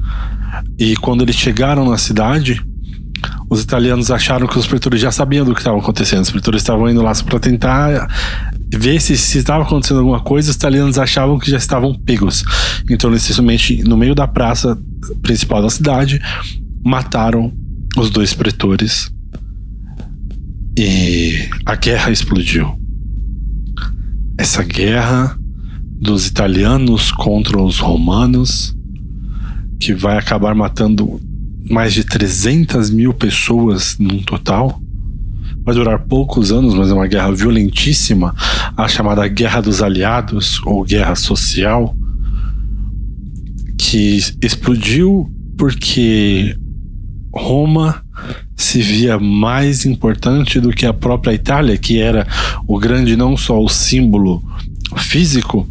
[0.80, 2.60] E quando eles chegaram na cidade,
[3.48, 6.24] os italianos acharam que os pretores já sabiam do que estava acontecendo.
[6.24, 8.08] Os pretores estavam indo lá para tentar
[8.74, 10.50] ver se, se estava acontecendo alguma coisa.
[10.50, 12.44] Os italianos achavam que já estavam pegos.
[12.90, 14.76] Então, necessariamente, no meio da praça
[15.22, 16.20] principal da cidade,
[16.84, 17.54] mataram
[17.96, 19.12] os dois pretores.
[20.82, 22.80] E a guerra explodiu.
[24.38, 25.38] Essa guerra
[26.00, 28.74] dos italianos contra os romanos,
[29.78, 31.20] que vai acabar matando
[31.70, 34.82] mais de 300 mil pessoas num total.
[35.66, 38.34] Vai durar poucos anos, mas é uma guerra violentíssima,
[38.78, 41.94] a chamada Guerra dos Aliados, ou Guerra Social,
[43.78, 46.56] que explodiu porque
[47.36, 48.02] Roma
[48.60, 52.28] se via mais importante do que a própria Itália, que era
[52.68, 54.44] o grande não só o símbolo
[54.98, 55.66] físico,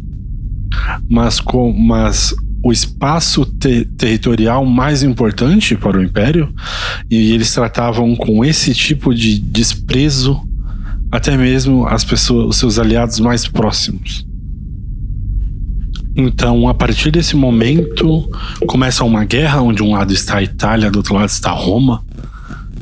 [1.07, 6.53] mas com mas o espaço te territorial mais importante para o império
[7.09, 10.41] e eles tratavam com esse tipo de desprezo
[11.11, 14.25] até mesmo as pessoas, os seus aliados mais próximos.
[16.15, 18.27] Então, a partir desse momento,
[18.67, 22.03] começa uma guerra onde um lado está a Itália, do outro lado está Roma.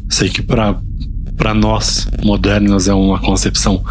[0.09, 3.83] Sei que para nós modernos é uma concepção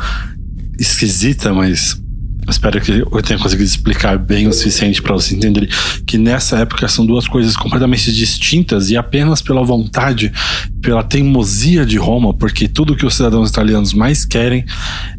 [0.79, 2.01] esquisita, mas
[2.49, 5.69] espero que eu tenha conseguido explicar bem o suficiente para você entender
[6.07, 10.33] que nessa época são duas coisas completamente distintas e apenas pela vontade,
[10.81, 14.65] pela teimosia de Roma, porque tudo que os cidadãos italianos mais querem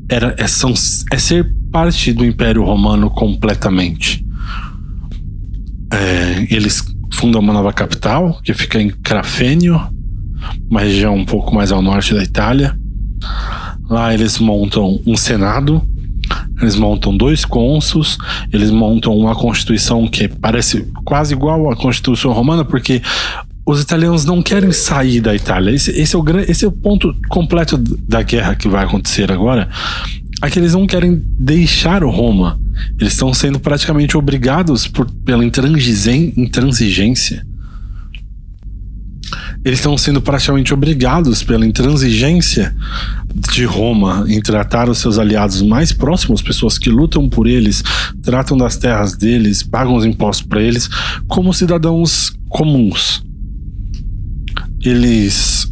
[0.07, 0.73] era, é, são,
[1.11, 4.25] é ser parte do Império Romano completamente.
[5.91, 6.83] É, eles
[7.13, 9.81] fundam uma nova capital que fica em Crafênio,
[10.69, 12.77] uma região um pouco mais ao norte da Itália.
[13.89, 15.81] Lá eles montam um senado
[16.61, 18.17] eles montam dois cônsuls,
[18.51, 23.01] eles montam uma constituição que parece quase igual à constituição romana, porque
[23.65, 25.71] os italianos não querem sair da Itália.
[25.71, 29.69] Esse, esse, é, o, esse é o ponto completo da guerra que vai acontecer agora.
[30.41, 32.59] É que eles não querem deixar Roma.
[32.99, 37.45] Eles estão sendo praticamente obrigados por, pela intransigência
[39.63, 42.75] eles estão sendo praticamente obrigados pela intransigência
[43.51, 47.83] de Roma em tratar os seus aliados mais próximos, pessoas que lutam por eles,
[48.23, 50.89] tratam das terras deles, pagam os impostos para eles,
[51.27, 53.23] como cidadãos comuns.
[54.81, 55.71] Eles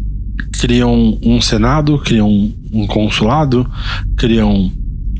[0.60, 3.69] criam um senado, criam um consulado,
[4.15, 4.71] criam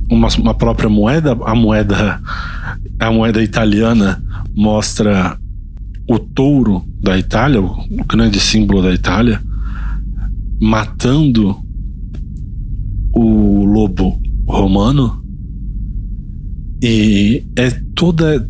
[0.10, 2.21] uma, uma própria moeda, a moeda
[2.99, 4.23] a moeda italiana
[4.56, 5.38] mostra
[6.08, 9.41] o touro da Itália, o grande símbolo da Itália,
[10.62, 11.58] matando
[13.13, 15.24] o lobo romano.
[16.84, 18.48] E é toda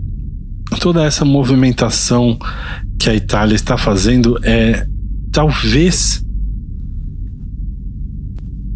[0.80, 2.38] toda essa movimentação
[3.00, 4.86] que a Itália está fazendo é
[5.32, 6.26] talvez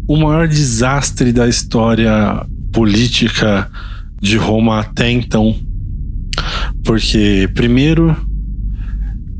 [0.08, 3.70] o maior desastre da história política
[4.20, 5.54] de Roma até então.
[6.84, 8.16] Porque primeiro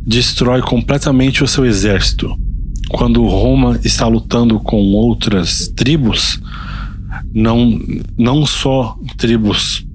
[0.06, 2.36] destrói completamente o seu exército.
[2.88, 6.40] Quando Roma está lutando com outras tribos,
[7.32, 7.78] não,
[8.18, 9.86] não só tribos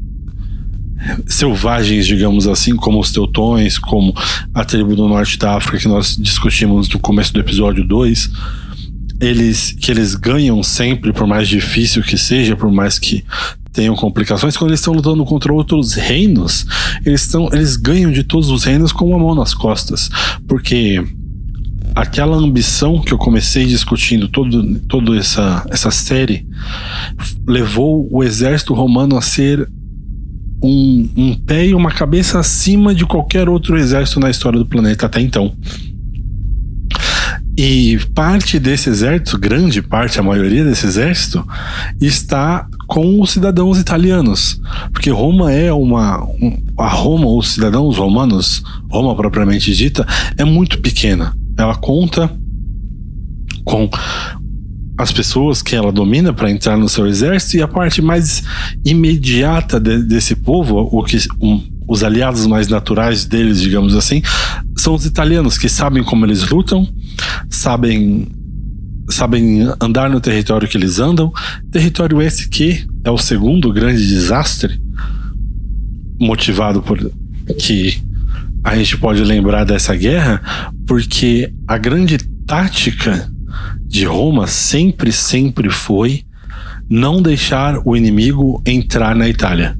[1.28, 4.14] selvagens, digamos assim, como os teutões, como
[4.54, 8.32] a tribo do norte da África que nós discutimos no começo do episódio 2,
[9.20, 13.24] eles que eles ganham sempre, por mais difícil que seja, por mais que
[13.76, 16.66] tenham complicações, quando eles estão lutando contra outros reinos,
[17.06, 20.10] eles, estão, eles ganham de todos os reinos com uma mão nas costas.
[20.48, 21.04] Porque
[21.94, 26.48] aquela ambição que eu comecei discutindo todo, toda essa, essa série
[27.46, 29.70] levou o exército romano a ser
[30.64, 35.06] um, um pé e uma cabeça acima de qualquer outro exército na história do planeta
[35.06, 35.54] até então.
[37.58, 41.46] E parte desse exército, grande parte, a maioria desse exército,
[42.02, 44.60] está com os cidadãos italianos.
[44.92, 46.24] Porque Roma é uma.
[46.24, 50.06] Um, a Roma, os cidadãos romanos, Roma propriamente dita,
[50.38, 51.36] é muito pequena.
[51.58, 52.32] Ela conta
[53.64, 53.90] com
[54.98, 58.44] as pessoas que ela domina para entrar no seu exército e a parte mais
[58.86, 64.22] imediata de, desse povo, o que um, os aliados mais naturais deles, digamos assim,
[64.78, 66.88] são os italianos que sabem como eles lutam,
[67.50, 68.28] sabem
[69.10, 71.32] sabem andar no território que eles andam,
[71.72, 74.80] território esse que é o segundo grande desastre
[76.20, 77.12] motivado por
[77.60, 78.02] que
[78.64, 80.42] a gente pode lembrar dessa guerra,
[80.88, 83.32] porque a grande tática
[83.86, 86.24] de Roma sempre, sempre foi
[86.90, 89.78] não deixar o inimigo entrar na Itália.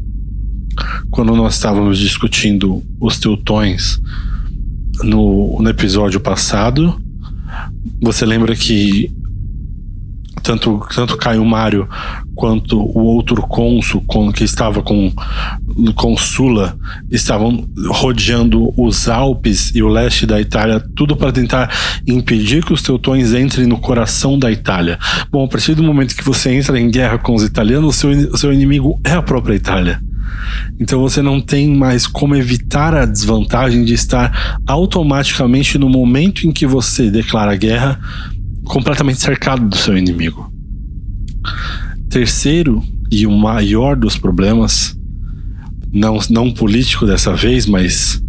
[1.10, 4.00] Quando nós estávamos discutindo os teutões
[5.04, 7.02] no, no episódio passado,
[8.02, 9.12] você lembra que
[10.46, 11.90] tanto, tanto Caio Mário
[12.36, 15.12] quanto o outro cônsul que estava com,
[15.96, 16.78] com Sula
[17.10, 21.74] estavam rodeando os Alpes e o leste da Itália, tudo para tentar
[22.06, 25.00] impedir que os teutões entrem no coração da Itália.
[25.32, 28.54] Bom, a partir do momento que você entra em guerra com os italianos, seu, seu
[28.54, 30.00] inimigo é a própria Itália.
[30.80, 36.52] Então você não tem mais como evitar a desvantagem de estar automaticamente no momento em
[36.52, 38.00] que você declara guerra
[38.66, 40.52] completamente cercado do seu inimigo.
[42.10, 44.98] Terceiro e o maior dos problemas,
[45.92, 48.22] não, não político dessa vez, mas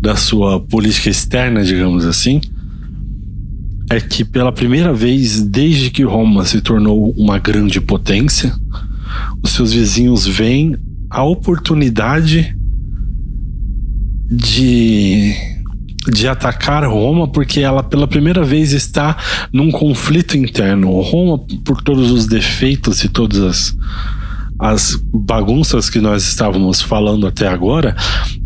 [0.00, 2.40] da sua política externa, digamos assim,
[3.90, 8.52] é que pela primeira vez desde que Roma se tornou uma grande potência,
[9.42, 10.76] os seus vizinhos veem
[11.16, 12.54] a oportunidade
[14.30, 15.34] de
[16.12, 19.16] de atacar Roma porque ela pela primeira vez está
[19.50, 21.00] num conflito interno.
[21.00, 23.76] Roma, por todos os defeitos e todas as,
[24.58, 27.96] as bagunças que nós estávamos falando até agora,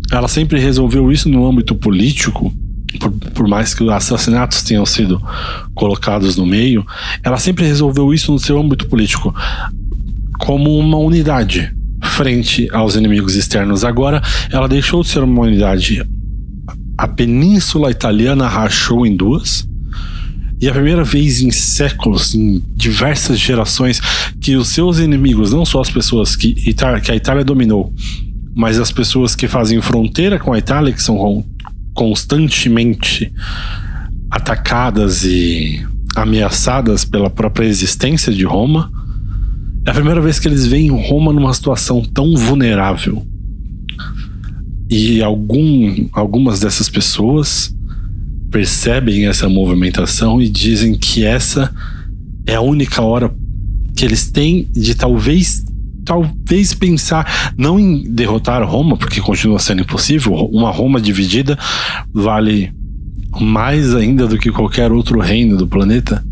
[0.09, 2.51] ela sempre resolveu isso no âmbito político.
[2.99, 5.21] Por, por mais que os assassinatos tenham sido
[5.75, 6.85] colocados no meio,
[7.21, 9.35] ela sempre resolveu isso no seu âmbito político
[10.39, 13.83] como uma unidade frente aos inimigos externos.
[13.83, 14.21] Agora,
[14.51, 16.03] ela deixou de ser uma unidade
[17.01, 19.67] a Península Italiana rachou em duas.
[20.61, 23.99] E a primeira vez em séculos, em diversas gerações,
[24.39, 27.91] que os seus inimigos, não só as pessoas que, que a Itália dominou,
[28.55, 31.43] mas as pessoas que fazem fronteira com a Itália, que são
[31.95, 33.33] constantemente
[34.29, 35.83] atacadas e
[36.15, 38.91] ameaçadas pela própria existência de Roma,
[39.85, 43.25] é a primeira vez que eles veem Roma numa situação tão vulnerável.
[44.89, 47.75] E algum, algumas dessas pessoas
[48.51, 51.73] percebem essa movimentação e dizem que essa
[52.45, 53.33] é a única hora
[53.95, 55.63] que eles têm de talvez
[56.03, 60.33] talvez pensar não em derrotar Roma, porque continua sendo impossível.
[60.33, 61.57] Uma Roma dividida
[62.13, 62.73] vale
[63.39, 66.23] mais ainda do que qualquer outro reino do planeta,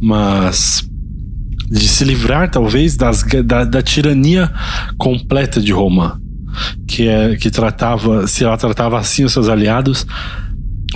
[0.00, 0.88] mas
[1.72, 4.52] de se livrar talvez das, da, da tirania
[4.98, 6.20] completa de Roma
[6.86, 10.06] que é que tratava, se ela tratava assim os seus aliados,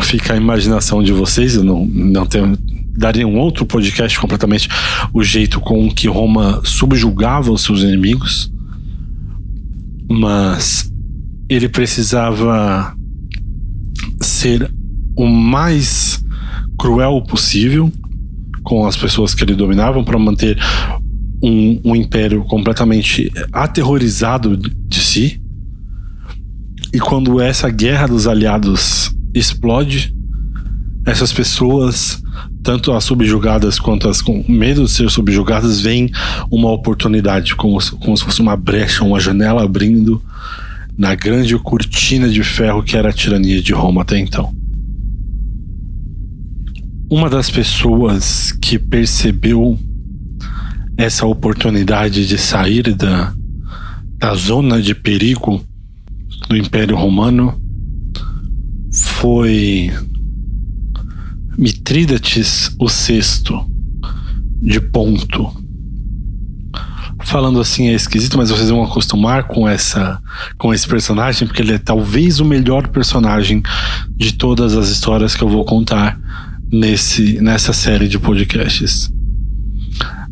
[0.02, 2.56] fica a imaginação de vocês, eu não, não tenho
[2.96, 4.68] daria um outro podcast completamente
[5.12, 8.50] o jeito com que Roma subjugava os seus inimigos,
[10.08, 10.90] mas
[11.48, 12.94] ele precisava
[14.20, 14.70] ser
[15.14, 16.24] o mais
[16.78, 17.92] cruel possível
[18.66, 20.58] com as pessoas que ele dominava para manter
[21.40, 25.40] um, um império completamente aterrorizado de si
[26.92, 30.12] e quando essa guerra dos aliados explode,
[31.04, 32.20] essas pessoas,
[32.62, 36.10] tanto as subjugadas quanto as com medo de ser subjugadas, veem
[36.50, 40.20] uma oportunidade, como, como se fosse uma brecha, uma janela abrindo
[40.98, 44.52] na grande cortina de ferro que era a tirania de Roma até então.
[47.08, 49.78] Uma das pessoas que percebeu
[50.96, 53.32] essa oportunidade de sair da,
[54.18, 55.64] da zona de perigo
[56.48, 57.60] do Império Romano
[58.92, 59.92] foi
[61.56, 63.64] Mitrídates o sexto
[64.60, 65.64] de Ponto.
[67.22, 70.20] Falando assim é esquisito, mas vocês vão acostumar com essa
[70.58, 73.62] com esse personagem porque ele é talvez o melhor personagem
[74.16, 76.25] de todas as histórias que eu vou contar
[76.72, 79.10] nesse nessa série de podcasts.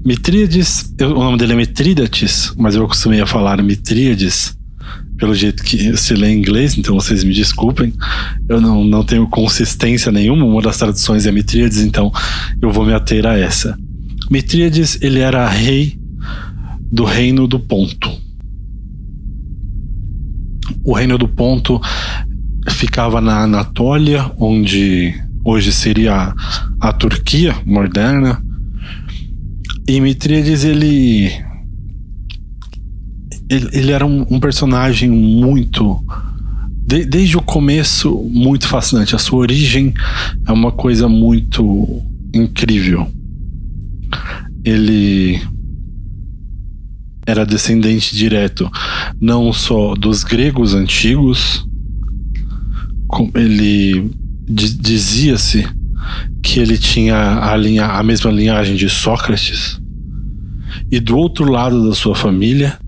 [0.04, 4.54] Mitríades, o nome dele é Mitrídates, mas eu acostumei a falar Mitríades
[5.16, 7.92] pelo jeito que se lê em inglês, então vocês me desculpem.
[8.48, 12.12] Eu não, não tenho consistência nenhuma, uma das traduções é Mitríades, então
[12.60, 13.78] eu vou me ater a essa.
[14.30, 15.98] Mitríades, ele era rei
[16.92, 18.10] do reino do Ponto.
[20.84, 21.80] O reino do Ponto
[22.68, 25.14] ficava na Anatólia, onde
[25.44, 26.34] hoje seria
[26.80, 28.42] a Turquia moderna.
[29.86, 31.30] E Mitríades, ele
[33.48, 36.02] ele, ele era um, um, personagem muito.
[36.86, 39.14] De, desde o começo, muito fascinante.
[39.14, 39.92] A sua origem
[40.46, 43.06] é uma coisa muito incrível.
[44.64, 45.40] Ele
[47.26, 48.70] era descendente direto
[49.20, 51.66] não só dos gregos antigos,
[53.34, 54.10] ele
[54.46, 55.66] dizia-se
[56.42, 59.80] que ele tinha a, linha, a mesma linhagem de Sócrates,
[60.90, 62.78] e do outro lado da sua família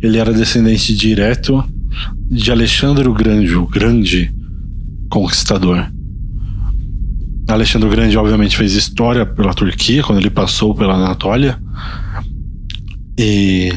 [0.00, 1.64] ele era descendente direto
[2.30, 4.32] de Alexandre o Grande, o grande
[5.08, 5.86] conquistador.
[7.48, 11.58] Alexandre o Grande, obviamente, fez história pela Turquia quando ele passou pela Anatólia.
[13.18, 13.70] E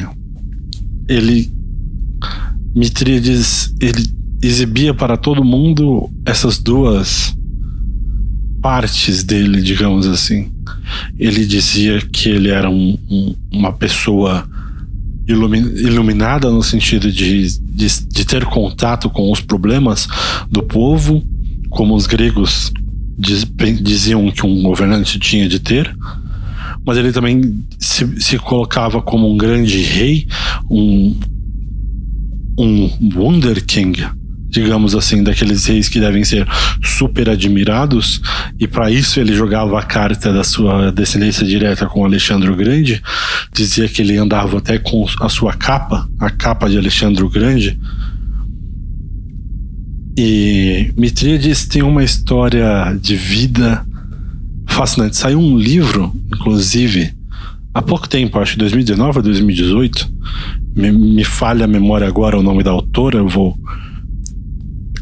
[1.06, 1.52] ele,
[2.74, 7.36] Mitríades, ele exibia para todo mundo essas duas
[8.60, 10.50] partes dele, digamos assim.
[11.18, 14.48] Ele dizia que ele era um, um, uma pessoa
[15.28, 20.08] iluminada no sentido de, de, de, ter contato com os problemas
[20.50, 21.22] do povo,
[21.68, 22.72] como os gregos
[23.18, 23.46] diz,
[23.82, 25.94] diziam que um governante tinha de ter,
[26.84, 30.26] mas ele também se, se colocava como um grande rei,
[30.70, 31.14] um,
[32.58, 34.06] um Wonder King,
[34.48, 36.46] digamos assim, daqueles reis que devem ser
[36.82, 38.20] super admirados,
[38.58, 43.02] e para isso ele jogava a carta da sua descendência direta com Alexandre o Grande,
[43.52, 47.78] dizia que ele andava até com a sua capa, a capa de Alexandre o Grande.
[50.16, 53.86] E Mitríades tem uma história de vida
[54.66, 55.16] fascinante.
[55.16, 57.12] Saiu um livro, inclusive,
[57.72, 60.18] há pouco tempo, acho que 2019 ou 2018.
[60.74, 63.56] Me, me falha a memória agora o nome da autora, eu vou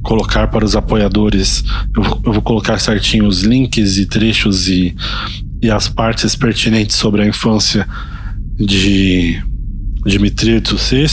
[0.07, 1.65] colocar para os apoiadores.
[1.95, 4.95] Eu vou, eu vou colocar certinho os links e trechos e,
[5.61, 7.87] e as partes pertinentes sobre a infância
[8.57, 9.43] de
[10.05, 11.11] Dmitri VI,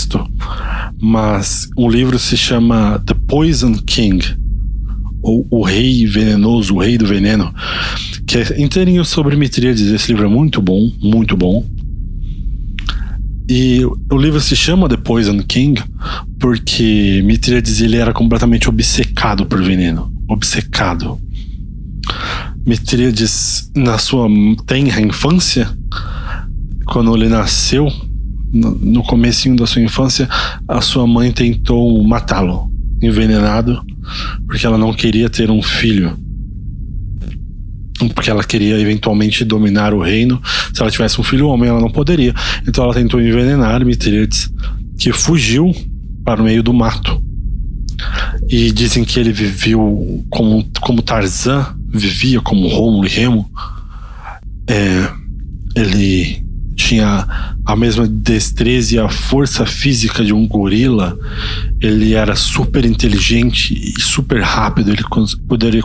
[1.02, 4.24] mas o livro se chama The Poison King,
[5.24, 7.52] ou O Rei Venenoso, o Rei do Veneno,
[8.28, 9.88] que é inteirinho sobre Mitríades.
[9.88, 11.66] Esse livro é muito bom, muito bom.
[13.50, 15.82] E o livro se chama The Poison King
[16.40, 21.20] porque Mitríades ele era completamente obcecado por veneno, obcecado.
[22.66, 24.28] Mitríades na sua
[24.66, 25.70] tenra infância,
[26.86, 27.92] quando ele nasceu,
[28.54, 30.30] no comecinho da sua infância,
[30.68, 32.72] a sua mãe tentou matá-lo,
[33.02, 33.84] envenenado,
[34.48, 36.18] porque ela não queria ter um filho.
[38.14, 40.42] Porque ela queria eventualmente dominar o reino.
[40.74, 42.34] Se ela tivesse um filho homem, ela não poderia.
[42.68, 44.52] Então ela tentou envenenar Mitríades,
[44.98, 45.74] que fugiu
[46.26, 47.22] para o meio do mato.
[48.50, 53.50] E dizem que ele viveu como, como Tarzan vivia, como Rômulo e Remo.
[54.68, 55.10] É,
[55.76, 56.43] ele
[56.76, 57.28] tinha
[57.66, 61.18] a mesma destreza e a força física de um gorila.
[61.80, 64.92] Ele era super inteligente e super rápido.
[64.92, 65.04] Ele
[65.48, 65.84] poderia,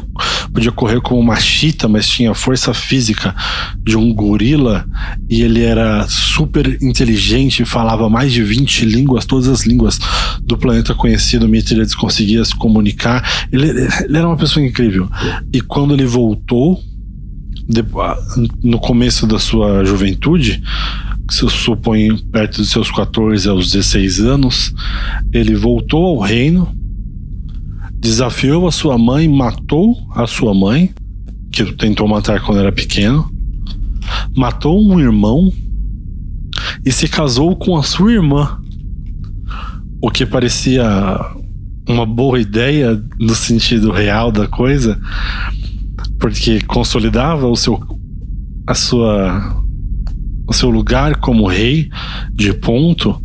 [0.53, 3.35] podia correr como uma chita, mas tinha a força física
[3.83, 4.87] de um gorila.
[5.29, 9.99] E ele era super inteligente, falava mais de 20 línguas, todas as línguas
[10.43, 11.49] do planeta conhecido.
[11.49, 13.47] Mitríades conseguia se comunicar.
[13.53, 15.09] Ele, ele era uma pessoa incrível.
[15.53, 16.83] E quando ele voltou
[18.63, 20.63] no começo da sua juventude,
[21.31, 24.75] se eu suponho perto dos seus 14 aos 16 anos,
[25.33, 26.75] ele voltou ao reino,
[27.95, 30.91] desafiou a sua mãe, matou a sua mãe,
[31.53, 33.31] que tentou matar quando era pequeno,
[34.35, 35.53] matou um irmão
[36.85, 38.59] e se casou com a sua irmã.
[40.01, 40.85] O que parecia
[41.87, 44.99] uma boa ideia no sentido real da coisa,
[46.19, 47.81] porque consolidava o seu
[48.67, 49.63] a sua
[50.47, 51.91] o seu lugar como rei
[52.33, 53.23] de ponto,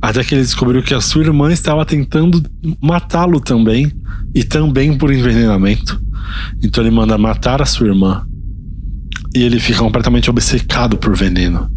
[0.00, 2.40] até que ele descobriu que a sua irmã estava tentando
[2.80, 3.90] matá-lo também,
[4.32, 6.00] e também por envenenamento.
[6.62, 8.24] Então ele manda matar a sua irmã.
[9.34, 11.68] E ele fica completamente obcecado por veneno.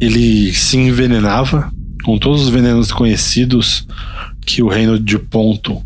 [0.00, 1.72] Ele se envenenava
[2.04, 3.86] com todos os venenos conhecidos
[4.44, 5.82] que o reino de Ponto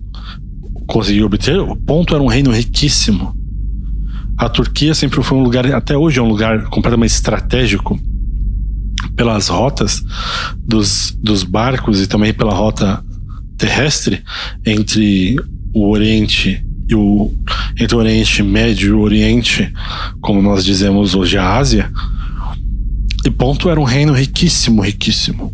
[0.87, 1.59] conseguiu obter.
[1.59, 3.35] O Ponto era um reino riquíssimo
[4.41, 8.01] a Turquia sempre foi um lugar, até hoje é um lugar completamente estratégico
[9.15, 10.03] pelas rotas
[10.57, 13.05] dos, dos barcos e também pela rota
[13.59, 14.23] terrestre
[14.65, 15.37] entre
[15.75, 17.31] o Oriente e o
[17.79, 19.71] entre o Oriente Médio e o Oriente,
[20.23, 21.93] como nós dizemos hoje a Ásia.
[23.25, 25.53] E Ponto era um reino riquíssimo, riquíssimo.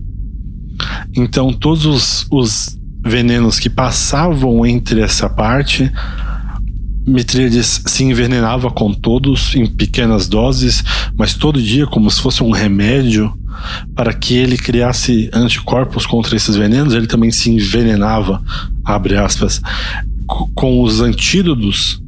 [1.14, 5.90] Então todos os, os venenos que passavam entre essa parte
[7.06, 10.82] Mitríades se envenenava com todos em pequenas doses,
[11.16, 13.32] mas todo dia como se fosse um remédio
[13.94, 18.42] para que ele criasse anticorpos contra esses venenos, ele também se envenenava,
[18.84, 19.62] abre aspas,
[20.26, 22.02] com os antídotos.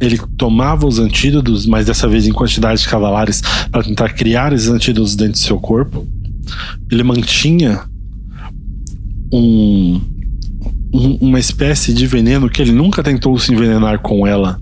[0.00, 5.16] Ele tomava os antídotos, mas dessa vez em quantidades cavalares, para tentar criar esses antídotos
[5.16, 6.06] dentro do seu corpo.
[6.90, 7.82] Ele mantinha
[9.32, 10.00] um,
[10.92, 14.60] uma espécie de veneno que ele nunca tentou se envenenar com ela,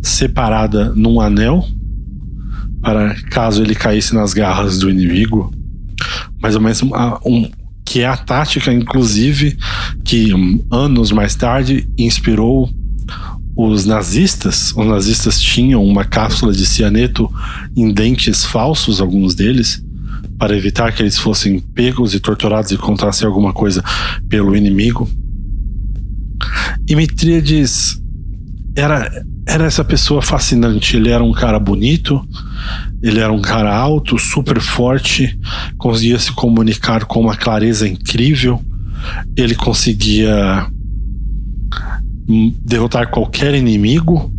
[0.00, 1.66] separada num anel,
[2.80, 5.52] para caso ele caísse nas garras do inimigo.
[6.40, 7.50] Mais ou menos um,
[7.84, 9.56] que é a tática, inclusive,
[10.04, 10.30] que
[10.70, 12.70] anos mais tarde inspirou
[13.56, 14.72] os nazistas.
[14.76, 17.32] Os nazistas tinham uma cápsula de cianeto
[17.74, 19.82] em dentes falsos, alguns deles,
[20.38, 23.82] para evitar que eles fossem pegos e torturados e contassem alguma coisa
[24.28, 25.08] pelo inimigo.
[26.88, 28.00] E Mitríades
[28.76, 29.10] era,
[29.46, 30.96] era essa pessoa fascinante.
[30.96, 32.20] Ele era um cara bonito,
[33.02, 35.38] ele era um cara alto, super forte,
[35.78, 38.62] conseguia se comunicar com uma clareza incrível.
[39.36, 40.66] Ele conseguia
[42.64, 44.32] derrotar qualquer inimigo.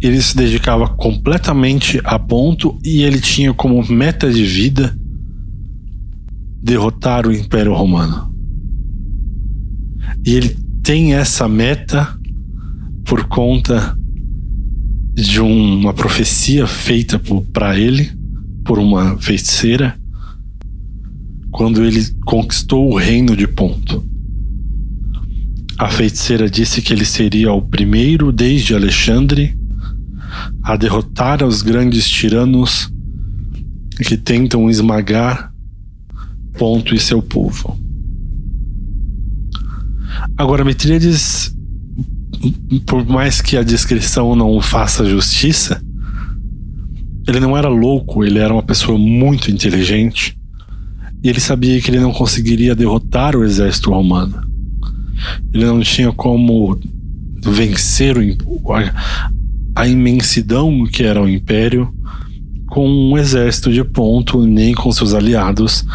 [0.00, 4.96] Ele se dedicava completamente a ponto e ele tinha como meta de vida
[6.62, 8.32] derrotar o Império Romano.
[10.24, 12.14] E ele tem essa meta
[13.06, 13.96] por conta
[15.14, 17.18] de uma profecia feita
[17.54, 18.12] para ele
[18.62, 19.98] por uma feiticeira
[21.50, 24.06] quando ele conquistou o reino de Ponto.
[25.78, 29.58] A feiticeira disse que ele seria o primeiro desde Alexandre
[30.62, 32.92] a derrotar os grandes tiranos
[34.06, 35.50] que tentam esmagar
[36.58, 37.83] Ponto e seu povo.
[40.36, 41.54] Agora, Mitríades,
[42.86, 45.82] por mais que a descrição não faça justiça,
[47.26, 50.38] ele não era louco, ele era uma pessoa muito inteligente.
[51.22, 54.42] E ele sabia que ele não conseguiria derrotar o exército romano.
[55.52, 56.78] Ele não tinha como
[57.36, 59.30] vencer o, a,
[59.74, 61.92] a imensidão que era o império
[62.66, 65.86] com um exército de ponto, nem com seus aliados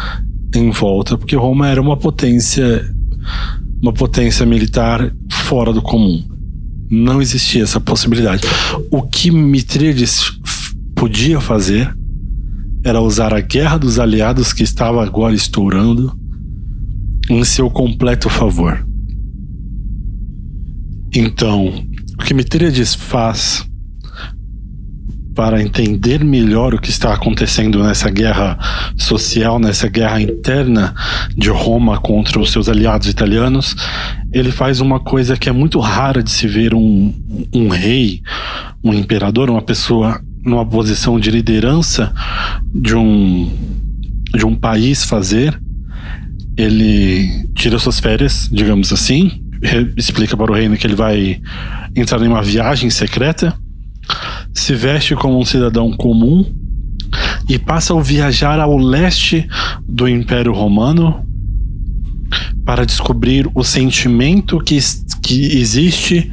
[0.54, 2.90] em volta, porque Roma era uma potência,
[3.80, 6.22] uma potência militar fora do comum.
[6.90, 8.42] Não existia essa possibilidade.
[8.90, 10.38] O que Mitríades
[10.94, 11.94] podia fazer
[12.84, 16.18] era usar a guerra dos aliados que estava agora estourando
[17.28, 18.86] em seu completo favor.
[21.14, 23.64] Então, o que Mitríades faz
[25.34, 28.58] para entender melhor o que está acontecendo nessa guerra
[28.96, 30.94] social, nessa guerra interna
[31.36, 33.76] de Roma contra os seus aliados italianos,
[34.32, 37.14] ele faz uma coisa que é muito rara de se ver um,
[37.54, 38.22] um rei,
[38.82, 42.12] um imperador, uma pessoa numa posição de liderança
[42.74, 43.50] de um,
[44.34, 45.60] de um país fazer.
[46.56, 49.40] Ele tira suas férias, digamos assim,
[49.96, 51.40] explica para o reino que ele vai
[51.94, 53.56] entrar em uma viagem secreta
[54.54, 56.44] se veste como um cidadão comum
[57.48, 59.46] e passa a viajar ao leste
[59.88, 61.26] do Império Romano
[62.64, 64.78] para descobrir o sentimento que,
[65.22, 66.30] que existe,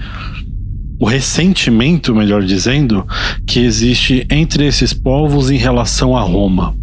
[1.00, 3.06] o ressentimento, melhor dizendo,
[3.46, 6.76] que existe entre esses povos em relação a Roma.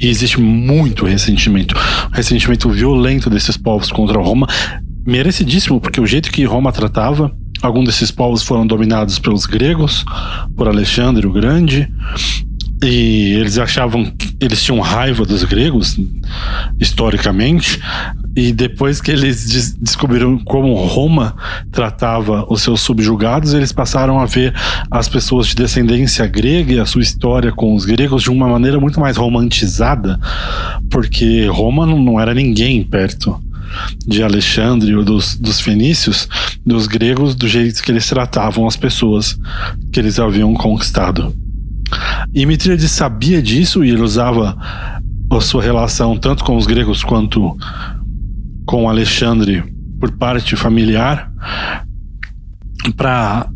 [0.00, 1.74] E existe muito ressentimento.
[2.12, 4.46] ressentimento violento desses povos contra Roma,
[5.06, 10.04] merecidíssimo, porque o jeito que Roma tratava Alguns desses povos foram dominados pelos gregos,
[10.56, 11.90] por Alexandre o Grande,
[12.82, 15.98] e eles achavam que eles tinham raiva dos gregos
[16.78, 17.80] historicamente
[18.36, 21.34] e depois que eles des descobriram como Roma
[21.72, 24.54] tratava os seus subjugados eles passaram a ver
[24.88, 28.78] as pessoas de descendência grega e a sua história com os gregos de uma maneira
[28.78, 30.20] muito mais romantizada
[30.88, 33.42] porque Roma não era ninguém perto
[34.06, 36.28] de Alexandre ou dos, dos fenícios,
[36.64, 39.38] dos gregos, do jeito que eles tratavam as pessoas
[39.92, 41.34] que eles haviam conquistado.
[42.34, 44.56] E Mitríades sabia disso e ele usava
[45.30, 47.56] a sua relação tanto com os gregos quanto
[48.66, 49.64] com Alexandre
[49.98, 51.30] por parte familiar
[52.96, 53.48] para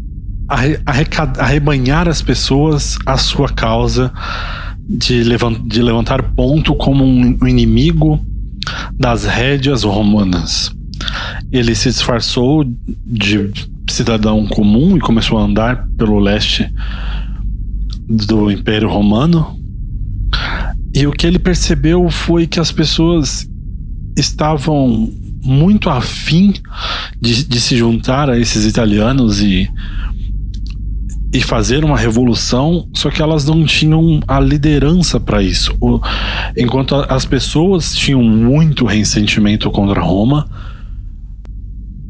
[1.39, 4.13] arrebanhar as pessoas à sua causa
[4.89, 5.23] de,
[5.67, 8.21] de levantar ponto como um inimigo
[8.99, 10.71] das rédeas romanas.
[11.51, 12.65] Ele se disfarçou
[13.07, 13.51] de
[13.91, 16.73] cidadão comum e começou a andar pelo leste
[18.09, 19.59] do Império Romano.
[20.95, 23.49] E o que ele percebeu foi que as pessoas
[24.17, 25.11] estavam
[25.43, 26.55] muito afim
[27.21, 29.69] de, de se juntar a esses italianos e
[31.33, 35.75] e fazer uma revolução, só que elas não tinham a liderança para isso.
[35.81, 35.99] O,
[36.57, 40.47] enquanto as pessoas tinham muito ressentimento contra Roma,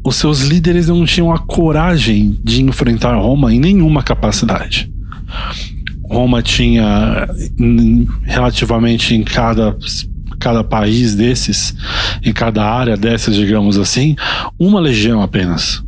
[0.03, 4.91] os seus líderes não tinham a coragem de enfrentar Roma em nenhuma capacidade.
[6.03, 7.27] Roma tinha
[8.23, 9.75] relativamente em cada
[10.39, 11.73] cada país desses,
[12.21, 14.13] em cada área dessas, digamos assim,
[14.59, 15.81] uma legião apenas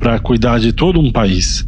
[0.00, 1.64] para cuidar de todo um país.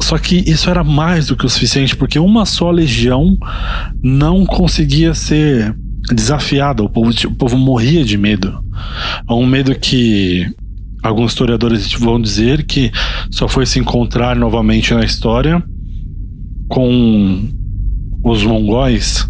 [0.00, 3.36] Só que isso era mais do que o suficiente, porque uma só legião
[4.02, 5.76] não conseguia ser
[6.14, 6.82] desafiada.
[6.82, 8.62] O povo, o povo morria de medo.
[9.28, 10.46] É um medo que
[11.02, 12.92] alguns historiadores vão dizer que
[13.30, 15.62] só foi se encontrar novamente na história
[16.68, 17.48] com
[18.24, 19.28] os mongóis,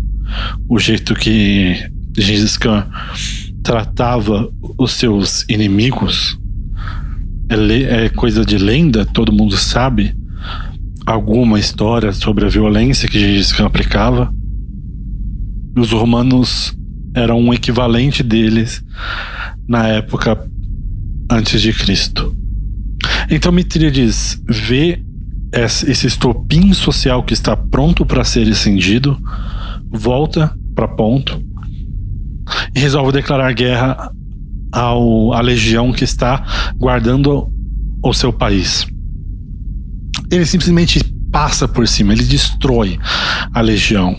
[0.68, 1.76] o jeito que
[2.16, 2.86] Gengis Khan
[3.62, 6.38] tratava os seus inimigos.
[7.48, 10.17] É, é coisa de lenda, todo mundo sabe
[11.08, 14.30] alguma história sobre a violência que Gengis aplicava.
[15.74, 16.76] Os romanos
[17.14, 18.84] eram um equivalente deles
[19.66, 20.38] na época
[21.30, 22.36] antes de Cristo.
[23.30, 25.02] Então Mitríades vê
[25.50, 29.18] esse estopim social que está pronto para ser incendido,
[29.90, 31.42] volta para Ponto
[32.76, 34.12] e resolve declarar guerra
[34.70, 36.44] ao, à legião que está
[36.76, 37.50] guardando
[38.02, 38.86] o seu país
[40.30, 42.98] ele simplesmente passa por cima, ele destrói
[43.52, 44.16] a legião.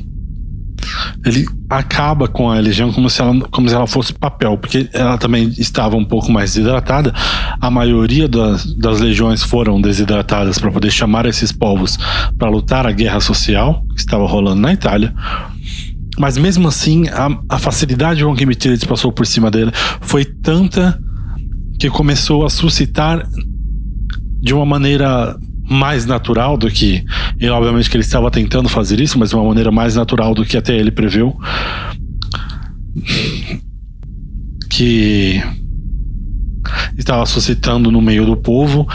[1.26, 5.18] ele acaba com a legião como se ela, como se ela fosse papel, porque ela
[5.18, 7.14] também estava um pouco mais desidratada.
[7.62, 11.97] A maioria das, das legiões foram desidratadas para poder chamar esses povos
[12.38, 15.14] para lutar a guerra social que estava rolando na Itália.
[16.18, 20.99] Mas mesmo assim, a, a facilidade com que Mitrides passou por cima dele foi tanta
[21.80, 23.26] que começou a suscitar
[24.41, 25.38] de uma maneira
[25.70, 27.03] mais natural do que.
[27.39, 30.45] E obviamente que ele estava tentando fazer isso, mas de uma maneira mais natural do
[30.45, 31.38] que até ele preveu.
[34.70, 35.41] Que
[36.97, 38.88] estava suscitando no meio do povo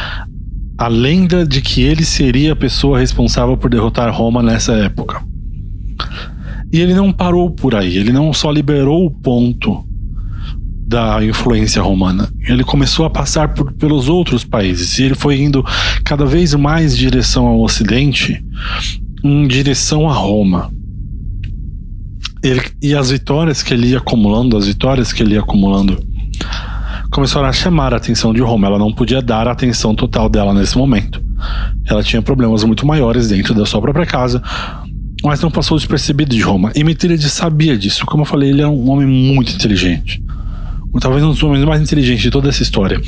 [0.77, 5.23] a lenda de que ele seria a pessoa responsável por derrotar Roma nessa época.
[6.73, 9.87] E ele não parou por aí, ele não só liberou o ponto
[10.95, 12.33] da influência romana.
[12.49, 15.65] Ele começou a passar por, pelos outros países e ele foi indo
[16.05, 18.41] cada vez mais em direção ao Ocidente,
[19.25, 20.71] em direção a Roma.
[22.41, 25.99] Ele, e as vitórias que ele ia acumulando, as vitórias que ele ia acumulando,
[27.11, 28.69] começaram a chamar a atenção de Roma.
[28.69, 31.21] Ela não podia dar a atenção total dela nesse momento.
[31.87, 34.41] Ela tinha problemas muito maiores dentro da sua própria casa,
[35.25, 36.71] mas não passou despercebido de Roma.
[36.73, 38.07] E Mitríades sabia disso.
[38.07, 40.23] Como eu falei, ele era um homem muito inteligente
[41.01, 43.01] talvez um dos homens mais inteligentes de toda essa história.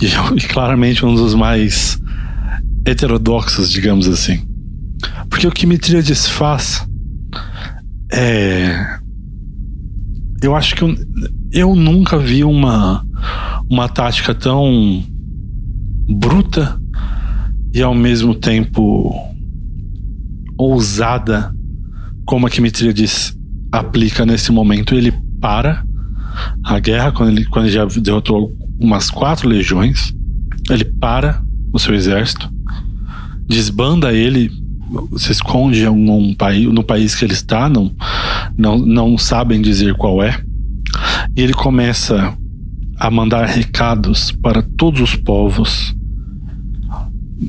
[0.00, 2.00] E, claramente um dos mais
[2.84, 4.46] heterodoxos, digamos assim.
[5.28, 6.86] Porque o que Mitríades faz
[8.12, 8.98] é.
[10.42, 10.96] Eu acho que eu,
[11.52, 13.04] eu nunca vi uma,
[13.68, 15.04] uma tática tão
[16.08, 16.80] bruta
[17.74, 19.14] e ao mesmo tempo
[20.58, 21.54] ousada
[22.24, 23.36] como a que Mitríades
[23.70, 24.94] aplica nesse momento.
[24.94, 25.84] Ele para
[26.64, 30.14] a guerra, quando ele, quando ele já derrotou umas quatro legiões,
[30.70, 32.50] ele para o seu exército,
[33.46, 34.50] desbanda ele,
[35.16, 37.94] se esconde em um país, no país que ele está, não,
[38.56, 40.40] não, não sabem dizer qual é,
[41.36, 42.36] e ele começa
[42.98, 45.94] a mandar recados para todos os povos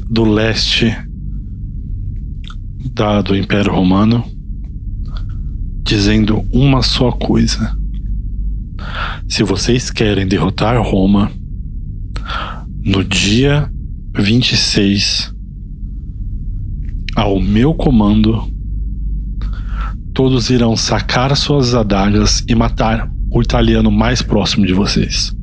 [0.09, 0.95] do leste
[2.93, 4.23] da, do Império Romano,
[5.83, 7.80] dizendo uma só coisa
[9.27, 11.31] se vocês querem derrotar Roma,
[12.83, 13.71] no dia
[14.15, 15.33] 26,
[17.15, 18.51] ao meu comando,
[20.13, 25.33] todos irão sacar suas adagas e matar o italiano mais próximo de vocês.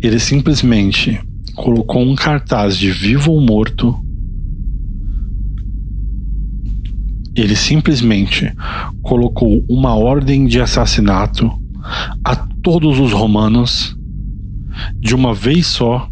[0.00, 1.20] Ele simplesmente
[1.54, 3.94] colocou um cartaz de vivo ou morto.
[7.34, 8.52] Ele simplesmente
[9.02, 11.63] colocou uma ordem de assassinato
[12.24, 13.96] a todos os romanos
[14.98, 16.08] de uma vez só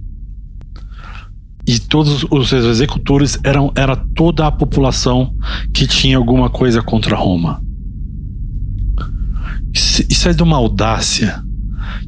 [1.67, 5.35] e todos os executores eram era toda a população
[5.73, 7.63] que tinha alguma coisa contra Roma.
[9.73, 11.43] Isso, é de uma audácia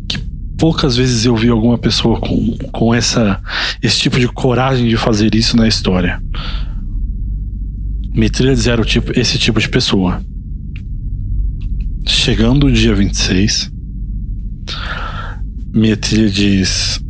[0.08, 0.18] que
[0.58, 3.40] poucas vezes eu vi alguma pessoa com, com essa
[3.82, 6.22] esse tipo de coragem de fazer isso na história.
[8.14, 10.20] Mitríades era tipo, esse tipo de pessoa.
[12.06, 13.70] Chegando o dia 26,
[15.72, 17.00] minha tia diz: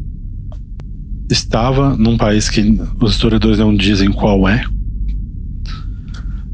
[1.31, 2.61] estava num país que
[3.01, 4.65] os historiadores não dizem qual é.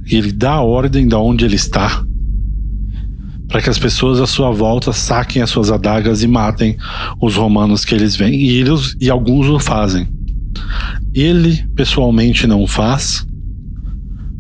[0.07, 2.05] E ele dá a ordem de onde ele está
[3.51, 6.77] para que as pessoas à sua volta saquem as suas adagas e matem
[7.21, 8.35] os romanos que eles veem.
[8.35, 10.07] E, eles, e alguns o fazem.
[11.13, 13.27] Ele pessoalmente não faz,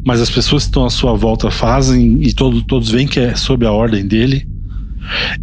[0.04, 3.34] mas as pessoas que estão à sua volta fazem e todo, todos veem que é
[3.34, 4.48] sob a ordem dele.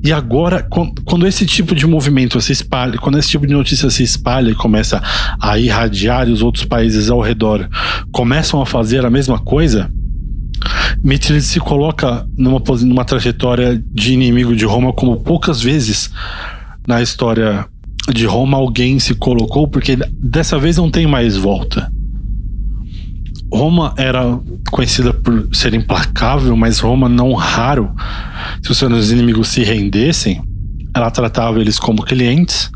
[0.03, 0.65] E agora,
[1.03, 4.55] quando esse tipo de movimento se espalha, quando esse tipo de notícia se espalha e
[4.55, 5.01] começa
[5.41, 7.67] a irradiar e os outros países ao redor
[8.11, 9.91] começam a fazer a mesma coisa,
[11.03, 16.11] Mitríades se coloca numa, numa trajetória de inimigo de Roma como poucas vezes
[16.87, 17.65] na história
[18.11, 21.91] de Roma alguém se colocou, porque dessa vez não tem mais volta.
[23.51, 24.21] Roma era
[24.69, 27.93] conhecida por ser implacável, mas Roma não raro,
[28.61, 30.41] se os seus inimigos se rendessem,
[30.93, 32.69] ela tratava eles como clientes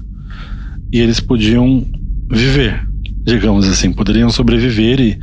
[0.92, 1.86] e eles podiam
[2.30, 2.82] viver,
[3.24, 5.20] digamos assim, poderiam sobreviver e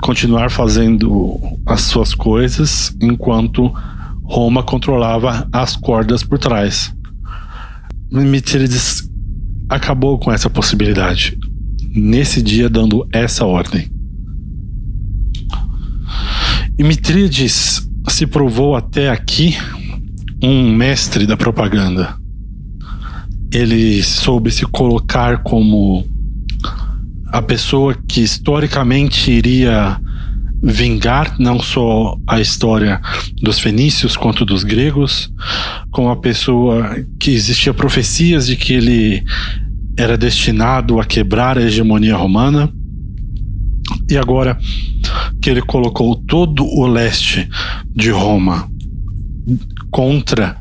[0.00, 3.72] continuar fazendo as suas coisas enquanto
[4.22, 6.94] Roma controlava as cordas por trás.
[8.10, 9.08] Mitríades
[9.68, 11.38] acabou com essa possibilidade
[11.94, 13.97] nesse dia dando essa ordem.
[16.78, 19.56] E Mitríades se provou até aqui
[20.42, 22.16] um mestre da propaganda.
[23.52, 26.06] Ele soube se colocar como
[27.32, 30.00] a pessoa que historicamente iria
[30.62, 33.00] vingar não só a história
[33.40, 35.32] dos fenícios quanto dos gregos,
[35.90, 39.22] como a pessoa que existia profecias de que ele
[39.96, 42.72] era destinado a quebrar a hegemonia romana.
[44.10, 44.58] E agora
[45.40, 47.48] que ele colocou todo o leste
[47.94, 48.70] de Roma
[49.90, 50.56] contra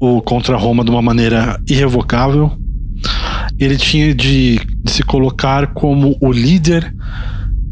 [0.00, 2.52] o contra Roma de uma maneira irrevocável,
[3.58, 6.94] ele tinha de, de se colocar como o líder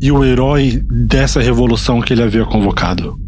[0.01, 3.19] e o herói dessa revolução que ele havia convocado.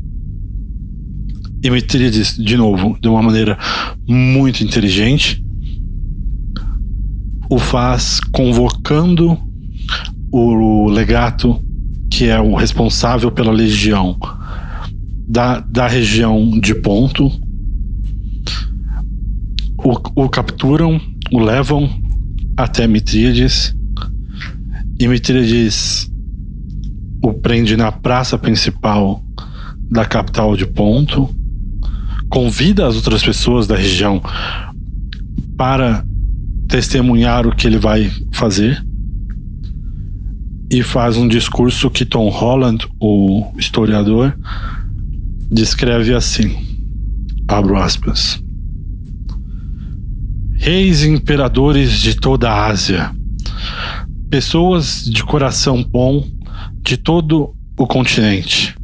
[1.63, 3.59] E Mitríades, de novo, de uma maneira
[4.07, 5.43] muito inteligente,
[7.49, 9.39] o faz convocando
[10.33, 11.64] o legato,
[12.15, 14.17] que é o responsável pela legião
[15.27, 17.27] da, da região de Ponto.
[19.77, 21.01] O, o capturam,
[21.33, 21.91] o levam
[22.57, 23.75] até Mitríades.
[25.01, 26.09] E Mitríades
[27.21, 29.21] o prende na praça principal
[29.91, 31.29] da capital de Ponto.
[32.29, 34.23] Convida as outras pessoas da região
[35.57, 36.07] para
[36.69, 38.81] testemunhar o que ele vai fazer
[40.75, 44.37] e faz um discurso que Tom Holland, o historiador,
[45.49, 46.57] descreve assim:
[47.47, 48.43] abro aspas.
[50.57, 53.12] Reis e imperadores de toda a Ásia,
[54.29, 56.27] pessoas de coração bom
[56.83, 58.75] de todo o continente.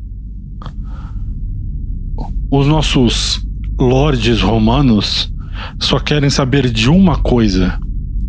[2.53, 3.45] Os nossos
[3.77, 5.33] lordes romanos
[5.81, 7.81] só querem saber de uma coisa: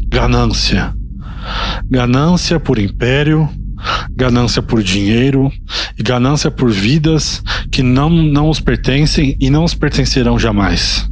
[0.07, 0.99] ganância.
[1.89, 3.49] Ganância por império,
[4.15, 5.51] ganância por dinheiro
[5.97, 11.09] e ganância por vidas que não, não os pertencem e não os pertencerão jamais.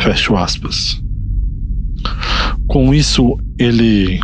[0.00, 1.02] Fecho aspas.
[2.66, 4.20] Com isso, ele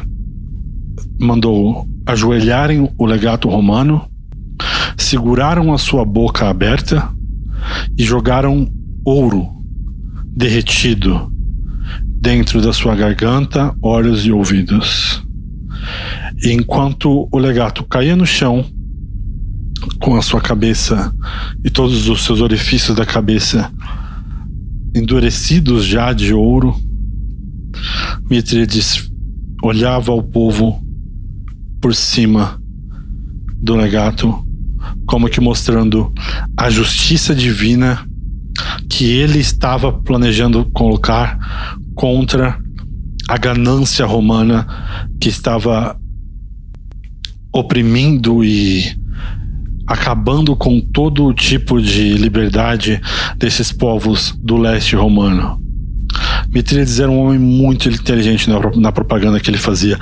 [1.19, 4.09] mandou ajoelharem o legato romano,
[4.97, 7.09] seguraram a sua boca aberta
[7.97, 8.71] e jogaram
[9.05, 9.49] ouro
[10.27, 11.34] derretido
[12.25, 15.23] dentro da sua garganta, olhos e ouvidos.
[16.43, 18.65] enquanto o legato caía no chão,
[20.01, 21.15] com a sua cabeça
[21.63, 23.71] e todos os seus orifícios da cabeça
[24.95, 26.75] endurecidos já de ouro,
[28.31, 29.11] Mitríades
[29.63, 30.83] olhava ao povo
[31.79, 32.59] por cima
[33.61, 34.35] do legato,
[35.07, 36.11] como que mostrando
[36.57, 38.03] a justiça divina
[38.89, 42.59] que ele estava planejando colocar contra
[43.29, 44.67] a ganância romana
[45.21, 45.99] que estava
[47.53, 48.97] oprimindo e
[49.87, 53.01] acabando com todo tipo de liberdade
[53.37, 55.63] desses povos do leste romano.
[56.53, 59.99] Mitríades era um homem muito inteligente na, na, propaganda que ele fazia.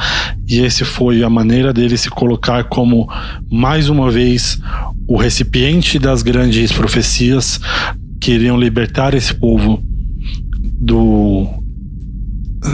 [0.47, 3.09] E esse foi a maneira dele se colocar como,
[3.51, 4.61] mais uma vez,
[5.09, 7.59] o recipiente das grandes profecias
[8.21, 9.83] que iriam libertar esse povo
[10.79, 11.49] do,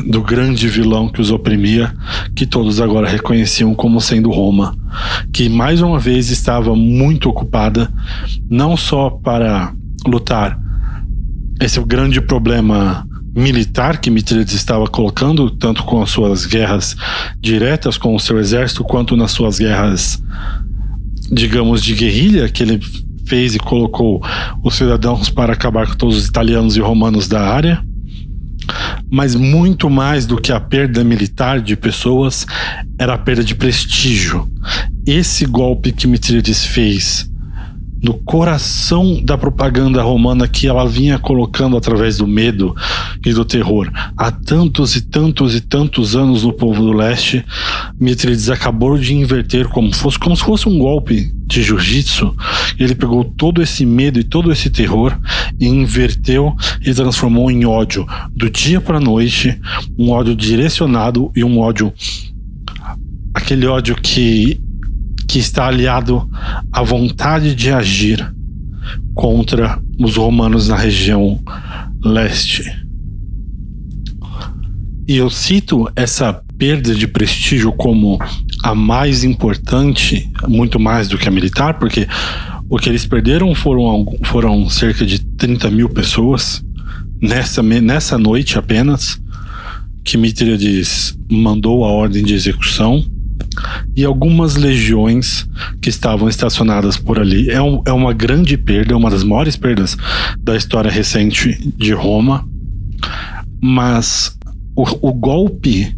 [0.06, 1.94] do grande vilão que os oprimia,
[2.34, 4.76] que todos agora reconheciam como sendo Roma,
[5.32, 7.90] que mais uma vez estava muito ocupada,
[8.50, 9.72] não só para
[10.06, 10.58] lutar
[11.60, 16.96] esse grande problema militar que Mitrídates estava colocando, tanto com as suas guerras
[17.40, 20.22] diretas com o seu exército, quanto nas suas guerras,
[21.30, 22.80] digamos, de guerrilha, que ele
[23.26, 24.22] fez e colocou
[24.64, 27.82] os cidadãos para acabar com todos os italianos e romanos da área.
[29.10, 32.46] Mas muito mais do que a perda militar de pessoas,
[32.98, 34.48] era a perda de prestígio.
[35.06, 37.30] Esse golpe que Mitrídates fez
[38.02, 42.74] no coração da propaganda romana que ela vinha colocando através do medo
[43.24, 47.44] e do terror há tantos e tantos e tantos anos no povo do leste,
[47.98, 52.34] Mitrídates acabou de inverter como, fosse, como se fosse um golpe de jiu-jitsu.
[52.78, 55.16] Ele pegou todo esse medo e todo esse terror
[55.58, 59.58] e inverteu e transformou em ódio do dia para noite,
[59.98, 61.92] um ódio direcionado e um ódio
[63.34, 64.60] aquele ódio que
[65.28, 66.28] que está aliado
[66.72, 68.34] à vontade de agir
[69.14, 71.38] contra os romanos na região
[72.02, 72.64] leste.
[75.06, 78.18] E eu cito essa perda de prestígio como
[78.62, 82.08] a mais importante, muito mais do que a militar, porque
[82.68, 86.64] o que eles perderam foram, foram cerca de 30 mil pessoas
[87.20, 89.20] nessa, nessa noite apenas,
[90.04, 93.04] que Mitríades mandou a ordem de execução
[93.96, 95.46] e algumas legiões
[95.80, 97.50] que estavam estacionadas por ali.
[97.50, 99.96] É, um, é uma grande perda, é uma das maiores perdas
[100.40, 102.48] da história recente de Roma,
[103.62, 104.36] mas
[104.76, 105.96] o, o golpe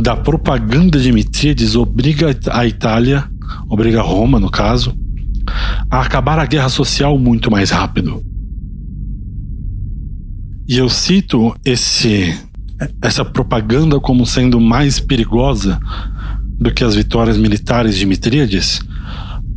[0.00, 3.30] da propaganda de Mitríades obriga a Itália
[3.68, 4.94] obriga Roma, no caso,
[5.90, 8.22] a acabar a guerra social muito mais rápido.
[10.68, 12.38] E eu cito esse
[13.00, 15.78] essa propaganda como sendo mais perigosa
[16.58, 18.80] do que as vitórias militares de Mitríades,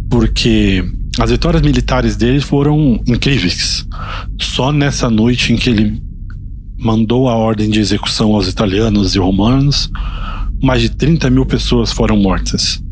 [0.10, 0.84] porque
[1.20, 3.88] as vitórias militares dele foram incríveis.
[4.40, 6.02] Só nessa noite em que ele
[6.78, 9.90] mandou a ordem de execução aos italianos e romanos,
[10.62, 12.84] mais de 30 mil pessoas foram mortas.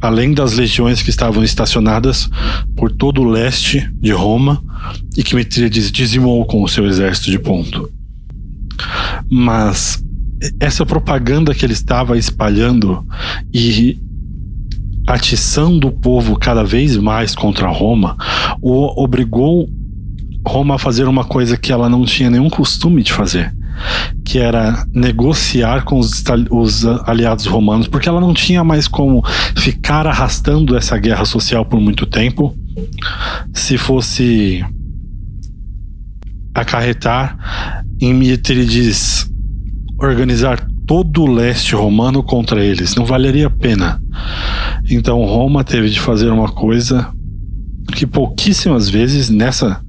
[0.00, 2.28] Além das legiões que estavam estacionadas
[2.76, 4.62] por todo o leste de Roma
[5.16, 7.90] e que Mitríades dizimou com o seu exército de ponto.
[9.30, 10.02] Mas
[10.58, 13.06] essa propaganda que ele estava espalhando
[13.52, 14.00] e
[15.06, 18.16] atiçando o povo cada vez mais contra Roma
[18.60, 19.68] o obrigou
[20.46, 23.54] Roma a fazer uma coisa que ela não tinha nenhum costume de fazer,
[24.24, 29.24] que era negociar com os, os, aliados romanos, porque ela não tinha mais como
[29.56, 32.56] ficar arrastando essa guerra social por muito tempo.
[33.54, 34.64] Se fosse
[36.54, 39.30] acarretar em Mitríades
[39.96, 44.02] organizar todo o leste romano contra eles, não valeria a pena.
[44.90, 47.08] Então Roma teve de fazer uma coisa
[47.94, 49.80] que pouquíssimas vezes nessa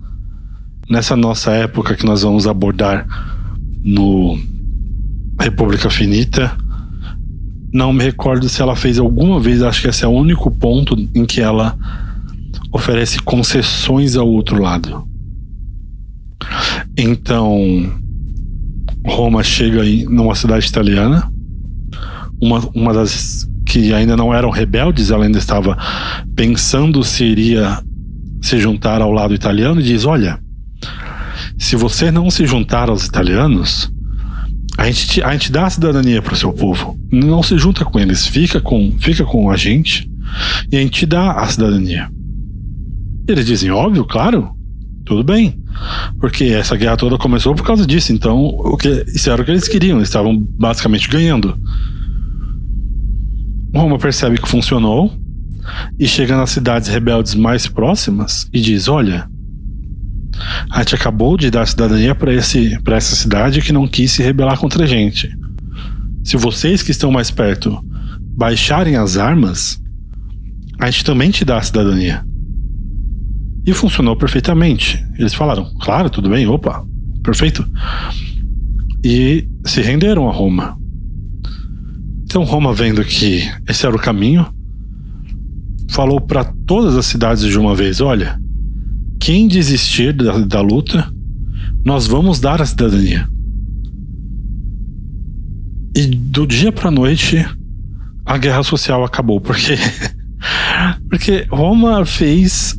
[0.88, 3.08] nessa nossa época que nós vamos abordar
[3.84, 4.38] no
[5.42, 6.56] República Finita,
[7.74, 10.96] não me recordo se ela fez alguma vez, acho que esse é o único ponto
[11.16, 11.76] em que ela
[12.72, 15.08] oferece concessões ao outro lado.
[16.96, 18.03] Então,
[19.06, 21.30] Roma chega aí numa cidade italiana,
[22.42, 25.78] uma, uma das que ainda não eram rebeldes, ela ainda estava
[26.36, 27.82] pensando se iria
[28.42, 30.40] se juntar ao lado italiano e diz: Olha,
[31.58, 33.92] se você não se juntar aos italianos,
[34.78, 36.98] a gente, a gente dá a cidadania para o seu povo.
[37.12, 40.10] Não se junta com eles, fica com, fica com a gente
[40.72, 42.10] e a gente dá a cidadania.
[43.28, 44.52] Eles dizem, óbvio, claro,
[45.06, 45.63] tudo bem.
[46.20, 48.14] Porque essa guerra toda começou por causa disso.
[48.14, 51.58] Então, o que, isso era o que eles queriam, eles estavam basicamente ganhando.
[53.74, 55.12] Roma percebe que funcionou
[56.00, 59.28] e chega nas cidades rebeldes mais próximas e diz: Olha,
[60.70, 64.84] a gente acabou de dar cidadania para essa cidade que não quis se rebelar contra
[64.84, 65.30] a gente.
[66.24, 67.84] Se vocês que estão mais perto
[68.36, 69.80] baixarem as armas,
[70.80, 72.26] a gente também te dá a cidadania.
[73.66, 75.04] E funcionou perfeitamente.
[75.18, 76.86] Eles falaram, claro, tudo bem, opa,
[77.24, 77.66] perfeito.
[79.04, 80.78] E se renderam a Roma.
[82.24, 84.46] Então Roma, vendo que esse era o caminho,
[85.90, 88.40] falou para todas as cidades de uma vez: olha,
[89.20, 91.08] quem desistir da, da luta,
[91.86, 93.28] nós vamos dar a cidadania.
[95.96, 97.46] E do dia para noite,
[98.26, 99.76] a guerra social acabou, porque
[101.08, 102.78] porque Roma fez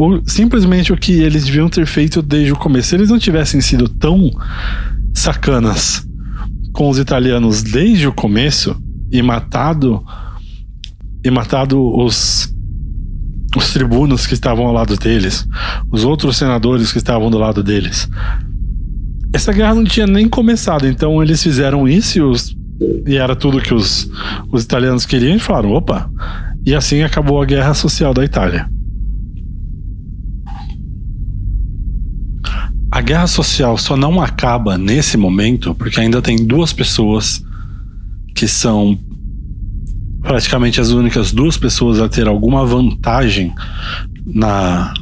[0.00, 2.88] o, simplesmente o que eles deviam ter feito desde o começo.
[2.88, 4.30] Se eles não tivessem sido tão
[5.12, 6.06] sacanas
[6.72, 8.74] com os italianos desde o começo
[9.12, 10.02] e matado
[11.22, 12.48] e matado os
[13.54, 15.44] os tribunos que estavam ao lado deles,
[15.90, 18.08] os outros senadores que estavam do lado deles.
[19.34, 22.56] Essa guerra não tinha nem começado, então eles fizeram isso e, os,
[23.06, 24.08] e era tudo que os,
[24.52, 26.08] os italianos queriam e falaram: opa!
[26.64, 28.68] E assim acabou a guerra social da Itália.
[32.90, 37.42] A guerra social só não acaba nesse momento porque ainda tem duas pessoas
[38.34, 38.98] que são
[40.20, 43.54] praticamente as únicas duas pessoas a ter alguma vantagem
[44.26, 44.92] na,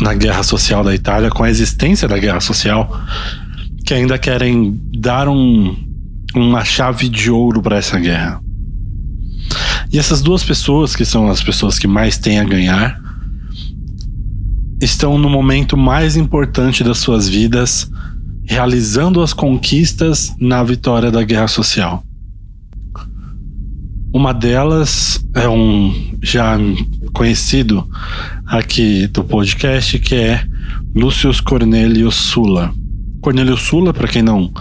[0.00, 3.00] na guerra social da Itália, com a existência da guerra social,
[3.84, 5.76] que ainda querem dar um,
[6.34, 8.40] uma chave de ouro para essa guerra.
[9.92, 13.01] E essas duas pessoas, que são as pessoas que mais têm a ganhar,
[14.82, 17.88] estão no momento mais importante das suas vidas,
[18.44, 22.02] realizando as conquistas na vitória da guerra social.
[24.12, 26.58] Uma delas é um já
[27.14, 27.88] conhecido
[28.44, 30.44] aqui do podcast, que é
[30.94, 32.74] Lúcio Cornélio Sula.
[33.20, 34.52] Cornélio Sula, para quem não,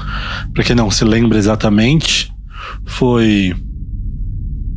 [0.53, 2.31] para quem não se lembra exatamente,
[2.85, 3.55] foi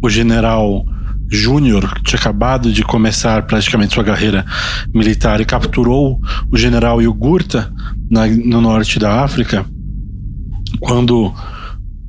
[0.02, 0.86] o general
[1.30, 4.44] Júnior, que tinha acabado de começar praticamente sua carreira
[4.94, 6.20] militar e capturou
[6.50, 7.72] o general Yugurta
[8.10, 9.64] na, no norte da África,
[10.80, 11.32] quando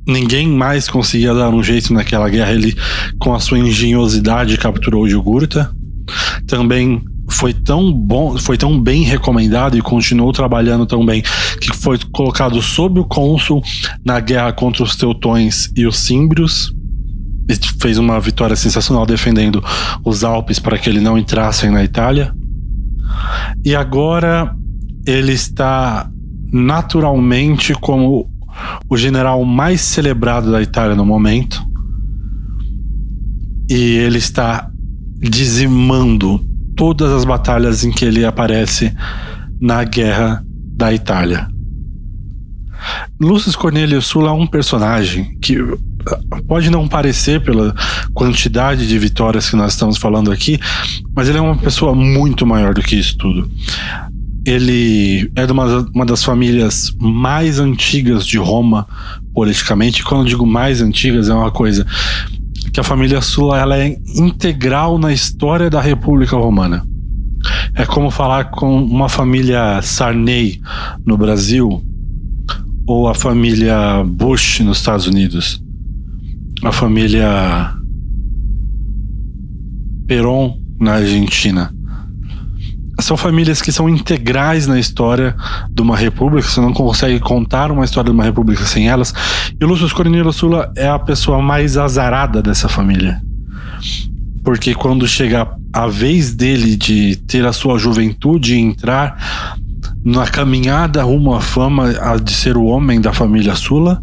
[0.06, 2.52] ninguém mais conseguia dar um jeito naquela guerra.
[2.52, 2.76] Ele,
[3.18, 5.70] com a sua engenhosidade, capturou o Jugurta.
[6.46, 11.22] Também foi tão bom, foi tão bem recomendado e continuou trabalhando tão bem
[11.60, 13.62] que foi colocado sob o cônsul
[14.04, 16.72] na guerra contra os teutões e os símbrios.
[17.80, 19.62] Fez uma vitória sensacional defendendo
[20.04, 22.34] os Alpes para que ele não entrassem na Itália.
[23.64, 24.54] E agora
[25.06, 26.10] ele está
[26.52, 28.28] naturalmente como
[28.88, 31.64] o general mais celebrado da Itália no momento.
[33.68, 34.70] E ele está
[35.18, 36.44] dizimando
[36.76, 38.92] todas as batalhas em que ele aparece
[39.60, 40.44] na guerra
[40.76, 41.48] da Itália.
[43.20, 45.56] Lúcio Cornélio Sula é um personagem que
[46.46, 47.74] pode não parecer pela
[48.14, 50.58] quantidade de vitórias que nós estamos falando aqui,
[51.14, 53.50] mas ele é uma pessoa muito maior do que isso tudo.
[54.44, 58.86] Ele é de uma, uma das famílias mais antigas de Roma,
[59.34, 60.04] politicamente.
[60.04, 61.84] Quando eu digo mais antigas, é uma coisa
[62.72, 66.86] que a família Sula ela é integral na história da República Romana.
[67.74, 70.60] É como falar com uma família Sarney
[71.04, 71.82] no Brasil
[72.86, 75.60] ou a família Bush nos Estados Unidos,
[76.62, 77.74] a família
[80.06, 81.72] Perón na Argentina.
[83.00, 85.36] São famílias que são integrais na história
[85.70, 89.12] de uma república, você não consegue contar uma história de uma república sem elas.
[89.60, 93.20] E o Lúcio Coronel Sula é a pessoa mais azarada dessa família.
[94.42, 99.58] Porque quando chega a vez dele de ter a sua juventude e entrar
[100.02, 101.92] na caminhada rumo à fama
[102.22, 104.02] de ser o homem da família Sula,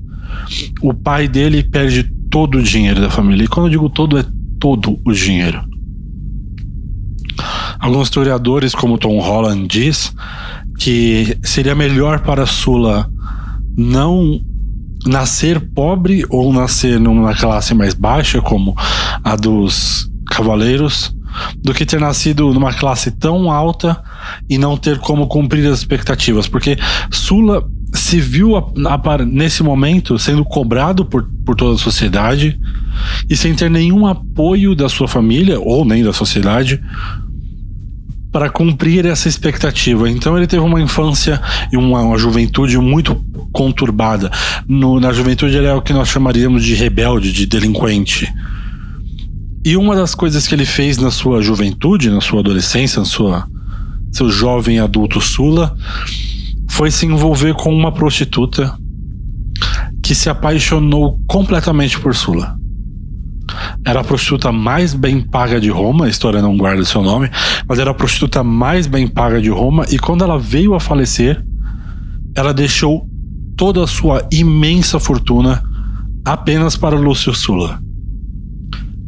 [0.81, 2.03] o pai dele perde
[2.34, 3.43] todo o dinheiro da família.
[3.43, 4.25] E quando eu digo todo, é
[4.59, 5.63] todo o dinheiro.
[7.79, 10.11] Alguns historiadores, como Tom Holland, diz
[10.79, 13.07] que seria melhor para Sula
[13.77, 14.41] não
[15.05, 18.75] nascer pobre ou nascer numa classe mais baixa, como
[19.23, 21.15] a dos cavaleiros,
[21.57, 24.01] do que ter nascido numa classe tão alta
[24.49, 26.79] e não ter como cumprir as expectativas, porque
[27.11, 27.63] Sula
[27.93, 28.53] se viu
[29.27, 32.59] nesse momento sendo cobrado por, por toda a sociedade
[33.29, 36.81] e sem ter nenhum apoio da sua família ou nem da sociedade
[38.31, 40.09] para cumprir essa expectativa.
[40.09, 41.39] Então ele teve uma infância
[41.71, 43.15] e uma, uma juventude muito
[43.51, 44.31] conturbada.
[44.67, 48.27] No, na juventude ele é o que nós chamaríamos de rebelde, de delinquente.
[49.63, 53.47] E uma das coisas que ele fez na sua juventude, na sua adolescência, na sua
[54.11, 55.75] seu jovem adulto Sula,
[56.74, 58.76] foi se envolver com uma prostituta
[60.01, 62.57] que se apaixonou completamente por Sula.
[63.86, 67.30] Era a prostituta mais bem paga de Roma, a história não guarda seu nome,
[67.69, 71.45] mas era a prostituta mais bem paga de Roma, e quando ela veio a falecer,
[72.36, 73.07] ela deixou
[73.55, 75.63] toda a sua imensa fortuna
[76.26, 77.80] apenas para Lúcio Sula.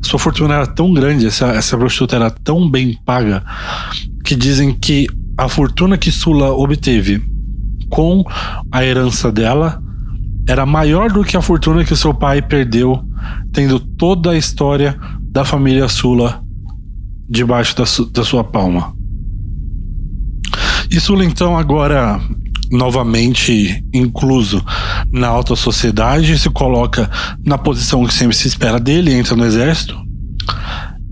[0.03, 3.43] Sua fortuna era tão grande, essa, essa prostituta era tão bem paga,
[4.23, 7.33] que dizem que a fortuna que Sula obteve
[7.89, 8.23] com
[8.71, 9.81] a herança dela
[10.47, 13.03] era maior do que a fortuna que seu pai perdeu,
[13.51, 16.43] tendo toda a história da família Sula
[17.27, 18.93] debaixo da, su da sua palma.
[20.89, 22.21] E Sula, então, agora
[22.71, 24.63] novamente incluso
[25.11, 27.09] na alta sociedade, se coloca
[27.45, 29.95] na posição que sempre se espera dele, entra no exército.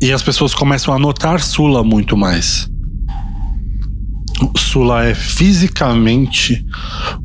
[0.01, 2.69] E as pessoas começam a notar Sula muito mais.
[4.58, 6.66] Sula é fisicamente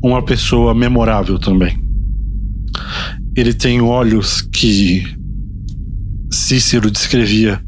[0.01, 1.77] uma pessoa memorável também.
[3.35, 5.03] Ele tem olhos que
[6.31, 7.61] Cícero descrevia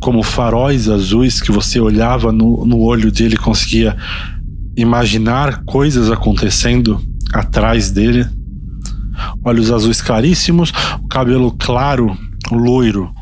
[0.00, 3.96] como faróis azuis que você olhava no, no olho dele e conseguia
[4.76, 7.00] imaginar coisas acontecendo
[7.32, 8.26] atrás dele.
[9.44, 10.72] Olhos azuis claríssimos,
[11.08, 12.16] cabelo claro,
[12.50, 13.12] loiro,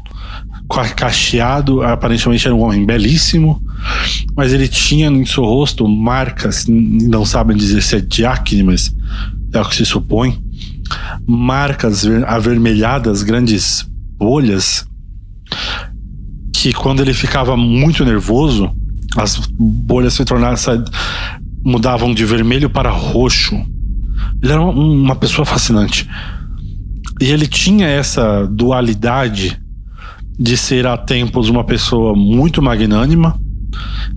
[0.71, 3.63] cacheado, aparentemente era um homem belíssimo,
[4.37, 8.95] mas ele tinha em seu rosto marcas, não sabem dizer se é de acne, mas
[9.53, 10.39] é o que se supõe,
[11.27, 13.87] marcas avermelhadas, grandes
[14.17, 14.87] bolhas,
[16.53, 18.71] que quando ele ficava muito nervoso,
[19.17, 20.85] as bolhas se tornavam
[21.65, 23.55] mudavam de vermelho para roxo.
[24.43, 26.09] Ele era uma pessoa fascinante.
[27.21, 29.61] E ele tinha essa dualidade
[30.41, 33.39] de ser a tempos uma pessoa muito magnânima,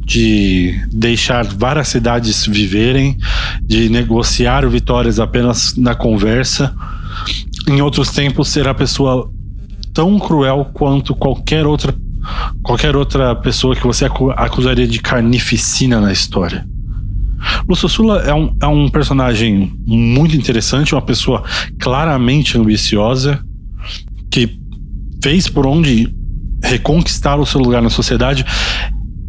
[0.06, 3.18] de deixar várias cidades viverem,
[3.62, 6.74] de negociar vitórias apenas na conversa.
[7.68, 9.30] Em outros tempos, ser a pessoa
[9.94, 11.94] tão cruel quanto qualquer outra
[12.64, 14.06] qualquer outra pessoa que você
[14.38, 16.66] acusaria de carnificina na história.
[17.68, 21.44] Lúcio Sula é um, é um personagem muito interessante, uma pessoa
[21.78, 23.44] claramente ambiciosa,
[24.32, 24.58] que
[25.24, 26.14] fez por onde
[26.62, 28.46] reconquistar o seu lugar na sociedade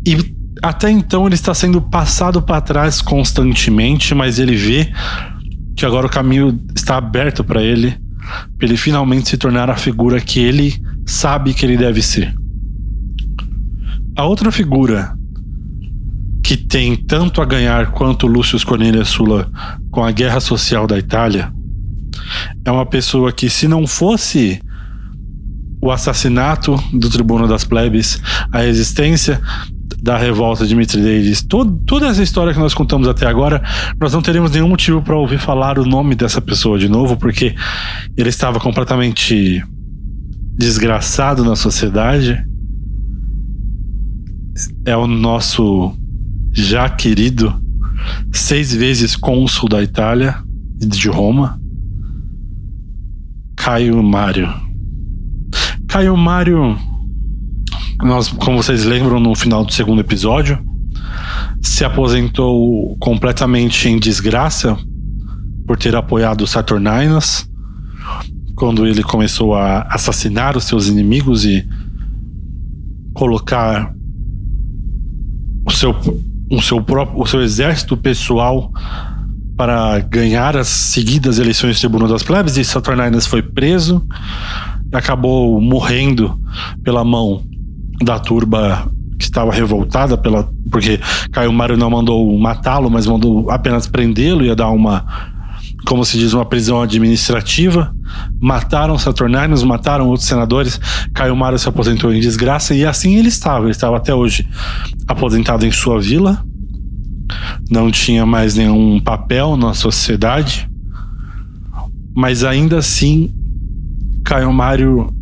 [0.04, 4.92] e até então ele está sendo passado para trás constantemente, mas ele vê
[5.76, 7.96] que agora o caminho está aberto para ele
[8.58, 10.74] para ele finalmente se tornar a figura que ele
[11.06, 12.34] sabe que ele deve ser.
[14.16, 15.14] A outra figura
[16.42, 19.48] que tem tanto a ganhar quanto Lúcio Cornelius Sulla
[19.92, 21.52] com a guerra social da Itália
[22.64, 24.60] é uma pessoa que, se não fosse
[25.84, 28.18] o assassinato do Tribuno das Plebes,
[28.50, 29.38] a existência
[30.02, 33.62] da revolta de Mitrideides, todo, toda essa história que nós contamos até agora,
[34.00, 37.54] nós não teríamos nenhum motivo para ouvir falar o nome dessa pessoa de novo, porque
[38.16, 39.62] ele estava completamente
[40.56, 42.42] desgraçado na sociedade.
[44.86, 45.94] É o nosso
[46.50, 47.54] já querido,
[48.32, 50.38] seis vezes cônsul da Itália
[50.80, 51.60] e de Roma,
[53.54, 54.63] Caio Mário.
[55.94, 56.76] Caio Mário
[58.02, 60.58] nós, como vocês lembram no final do segundo episódio,
[61.62, 64.76] se aposentou completamente em desgraça
[65.64, 67.48] por ter apoiado Saturninus
[68.56, 71.64] quando ele começou a assassinar os seus inimigos e
[73.12, 73.94] colocar
[75.64, 75.94] o seu,
[76.50, 78.72] o seu próprio o seu exército pessoal
[79.56, 84.04] para ganhar as seguidas eleições do Tribunal das Plebes e Saturninus foi preso
[84.98, 86.38] acabou morrendo
[86.82, 87.42] pela mão
[88.02, 91.00] da turba que estava revoltada pela porque
[91.30, 95.04] Caio Mário não mandou matá-lo, mas mandou apenas prendê-lo, ia dar uma
[95.84, 97.94] como se diz, uma prisão administrativa.
[98.40, 100.80] Mataram Saturninos, mataram outros senadores.
[101.12, 103.64] Caio Mário se aposentou em desgraça e assim ele estava.
[103.64, 104.48] Ele estava até hoje
[105.06, 106.42] aposentado em sua vila.
[107.70, 110.68] Não tinha mais nenhum papel na sociedade.
[112.16, 113.34] Mas ainda assim,
[114.24, 115.14] Caio Mário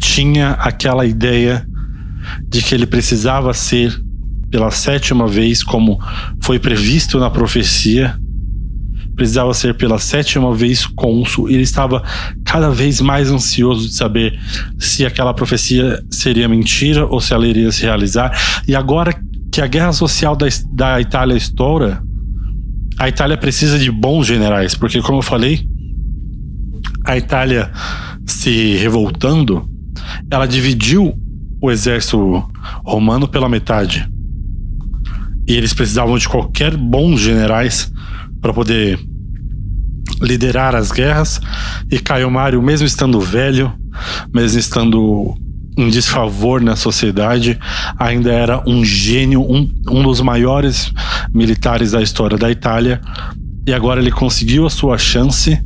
[0.00, 1.66] tinha aquela ideia
[2.48, 3.94] de que ele precisava ser,
[4.50, 5.98] pela sétima vez, como
[6.40, 8.16] foi previsto na profecia,
[9.14, 11.48] precisava ser pela sétima vez cônsul.
[11.48, 12.02] Ele estava
[12.44, 14.38] cada vez mais ansioso de saber
[14.78, 18.36] se aquela profecia seria mentira ou se ela iria se realizar.
[18.66, 19.14] E agora
[19.52, 22.02] que a guerra social da, da Itália estoura,
[22.98, 25.66] a Itália precisa de bons generais, porque, como eu falei,
[27.04, 27.70] a Itália
[28.26, 29.68] se revoltando,
[30.30, 31.14] ela dividiu
[31.60, 32.42] o exército
[32.84, 34.08] romano pela metade.
[35.46, 37.92] E eles precisavam de qualquer bons generais
[38.40, 38.98] para poder
[40.20, 41.40] liderar as guerras.
[41.90, 43.72] E Caio Mário, mesmo estando velho,
[44.32, 45.34] mesmo estando
[45.76, 47.58] em desfavor na sociedade,
[47.98, 50.92] ainda era um gênio, um, um dos maiores
[51.32, 53.00] militares da história da Itália.
[53.66, 55.58] E agora ele conseguiu a sua chance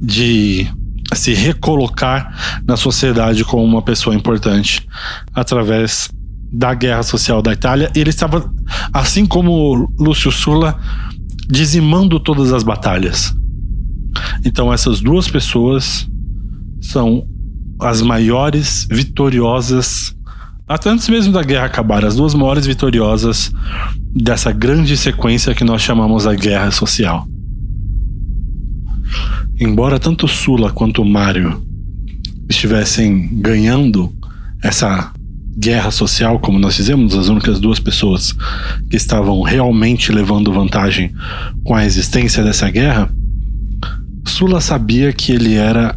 [0.00, 0.66] de
[1.14, 4.86] se recolocar na sociedade como uma pessoa importante
[5.34, 6.10] através
[6.52, 7.90] da guerra social da Itália.
[7.94, 8.52] Ele estava,
[8.92, 10.78] assim como Lúcio Sulla,
[11.48, 13.34] dizimando todas as batalhas.
[14.44, 16.08] Então essas duas pessoas
[16.80, 17.26] são
[17.80, 20.14] as maiores vitoriosas,
[20.68, 23.52] até antes mesmo da guerra acabar, as duas maiores vitoriosas
[24.14, 27.26] dessa grande sequência que nós chamamos a guerra social.
[29.58, 31.62] Embora tanto Sula quanto Mario
[32.48, 34.12] estivessem ganhando
[34.62, 35.12] essa
[35.56, 38.32] guerra social, como nós fizemos, as únicas duas pessoas
[38.88, 41.12] que estavam realmente levando vantagem
[41.64, 43.10] com a existência dessa guerra,
[44.24, 45.96] Sula sabia que ele era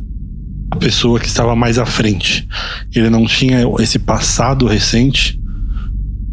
[0.72, 2.48] a pessoa que estava mais à frente.
[2.94, 5.40] Ele não tinha esse passado recente,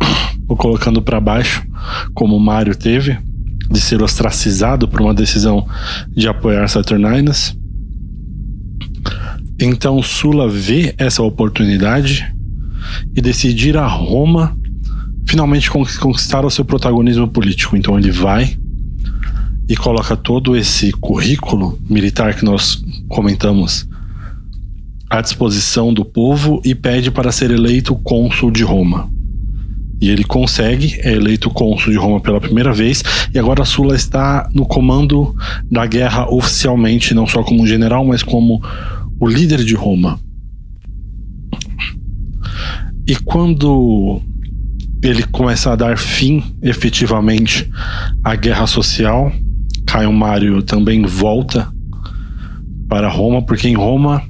[0.49, 1.63] o colocando para baixo,
[2.15, 3.19] como o Mario teve,
[3.73, 5.67] de ser ostracizado por uma decisão
[6.15, 7.57] de apoiar Saturninus.
[9.59, 12.33] Então Sula vê essa oportunidade
[13.15, 14.57] e decide ir a Roma
[15.27, 17.77] finalmente conquistar o seu protagonismo político.
[17.77, 18.57] Então ele vai
[19.69, 23.89] e coloca todo esse currículo militar que nós comentamos
[25.09, 29.11] à disposição do povo e pede para ser eleito cônsul de Roma.
[30.03, 34.51] E ele consegue, é eleito cônsul de Roma pela primeira vez, e agora Sula está
[34.53, 35.33] no comando
[35.71, 38.61] da guerra oficialmente, não só como general, mas como
[39.21, 40.19] o líder de Roma.
[43.07, 44.21] E quando
[45.05, 47.71] ele começa a dar fim efetivamente
[48.25, 49.33] à guerra social,
[49.87, 51.73] Caio Mário também volta
[52.89, 54.21] para Roma, porque em Roma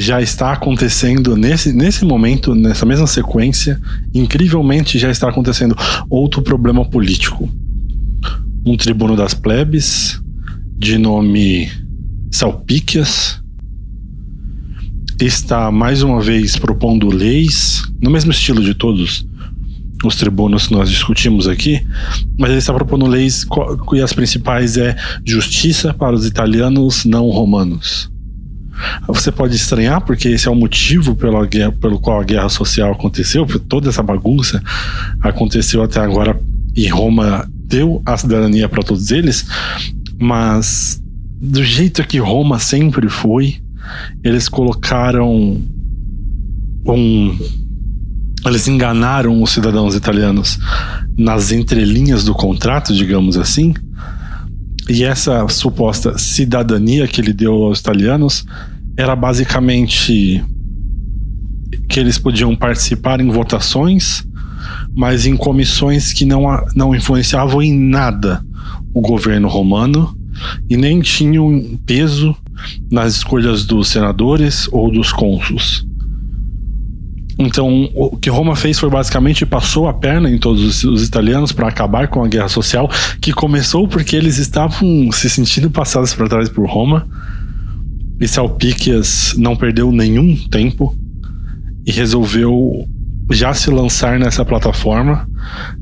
[0.00, 3.78] já está acontecendo nesse, nesse momento, nessa mesma sequência,
[4.14, 5.76] incrivelmente já está acontecendo
[6.08, 7.48] outro problema político.
[8.64, 10.20] Um tribuno das plebes,
[10.76, 11.70] de nome
[12.30, 13.42] Salpíquias,
[15.20, 19.26] está mais uma vez propondo leis, no mesmo estilo de todos
[20.02, 21.86] os tribunos que nós discutimos aqui,
[22.38, 23.46] mas ele está propondo leis
[23.92, 24.96] e as principais é
[25.26, 28.10] justiça para os italianos não romanos
[29.06, 32.92] Você pode estranhar, porque esse é o motivo pela guerra, pelo qual a guerra social
[32.92, 34.62] aconteceu, toda essa bagunça
[35.20, 36.40] aconteceu até agora
[36.74, 39.46] e Roma deu a cidadania para todos eles,
[40.18, 41.02] mas
[41.40, 43.56] do jeito que Roma sempre foi,
[44.22, 45.62] eles colocaram
[46.86, 47.38] um.
[48.46, 50.58] Eles enganaram os cidadãos italianos
[51.16, 53.74] nas entrelinhas do contrato, digamos assim,
[54.88, 58.46] e essa suposta cidadania que ele deu aos italianos
[58.96, 60.44] era basicamente
[61.88, 64.24] que eles podiam participar em votações,
[64.94, 66.42] mas em comissões que não,
[66.74, 68.44] não influenciavam em nada
[68.92, 70.16] o governo romano
[70.68, 72.36] e nem tinham peso
[72.90, 75.86] nas escolhas dos senadores ou dos cônsuls.
[77.38, 81.52] Então, o que Roma fez foi basicamente passou a perna em todos os, os italianos
[81.52, 82.88] para acabar com a guerra social,
[83.18, 87.08] que começou porque eles estavam se sentindo passados para trás por Roma.
[88.20, 90.96] E Salpíquias não perdeu nenhum tempo
[91.86, 92.86] e resolveu
[93.30, 95.26] já se lançar nessa plataforma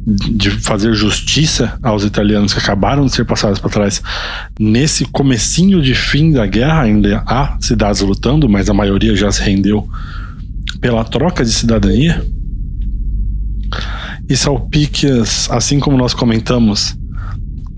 [0.07, 4.03] de fazer justiça aos italianos que acabaram de ser passados para trás
[4.61, 9.43] nesse comecinho de fim da guerra ainda há cidades lutando mas a maioria já se
[9.43, 9.89] rendeu
[10.81, 12.25] pela troca de cidadania.
[14.29, 16.95] E Salpíquias, assim como nós comentamos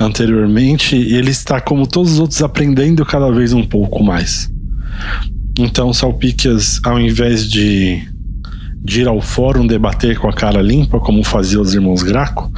[0.01, 4.51] anteriormente, ele está, como todos os outros, aprendendo cada vez um pouco mais.
[5.59, 8.03] Então, Salpíquias, ao invés de,
[8.83, 12.51] de ir ao fórum debater com a cara limpa, como faziam os irmãos Graco,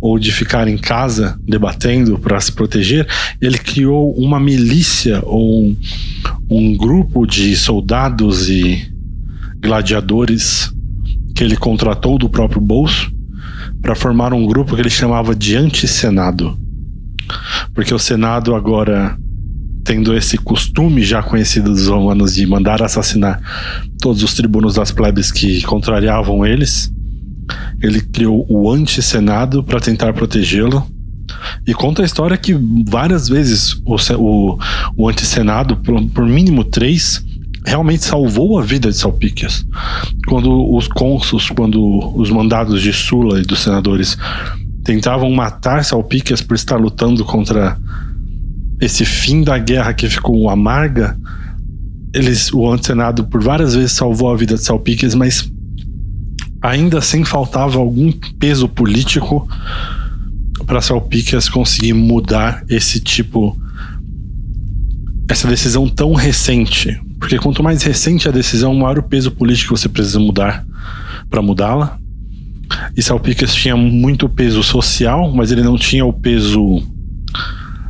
[0.00, 3.06] ou de ficar em casa debatendo para se proteger,
[3.42, 5.76] ele criou uma milícia ou um,
[6.48, 8.90] um grupo de soldados e
[9.60, 10.72] gladiadores
[11.34, 13.12] que ele contratou do próprio bolso
[13.82, 16.65] para formar um grupo que ele chamava de anti-senado.
[17.74, 19.16] Porque o Senado agora
[19.86, 23.40] tendo esse costume já conhecido dos romanos de mandar assassinar
[24.00, 26.92] todos os tribunos das plebes que contrariavam eles,
[27.80, 30.84] ele criou o anti-senado para tentar protegê-lo.
[31.64, 32.58] E conta a história que
[32.88, 34.58] várias vezes o, o,
[34.96, 37.24] o anti-senado, por, por mínimo três,
[37.64, 39.64] realmente salvou a vida de Salpíquias.
[40.26, 44.16] Quando os cônsuls, quando os mandados de Sula e dos senadores
[44.86, 47.78] tentavam matar Salpíquias por estar lutando contra
[48.80, 51.18] esse fim da guerra que ficou amarga,
[52.14, 55.50] eles, o antenado por várias vezes salvou a vida de Salpíquias, mas
[56.62, 59.46] ainda assim faltava algum peso político
[60.66, 63.60] para Salpíquias conseguir mudar esse tipo
[65.28, 69.88] essa decisão tão recente porque quanto mais recente a decisão, maior o peso político você
[69.88, 70.64] precisa mudar
[71.30, 71.98] para mudá-la.
[72.96, 76.82] E Salpicas tinha muito peso social, mas ele não tinha o peso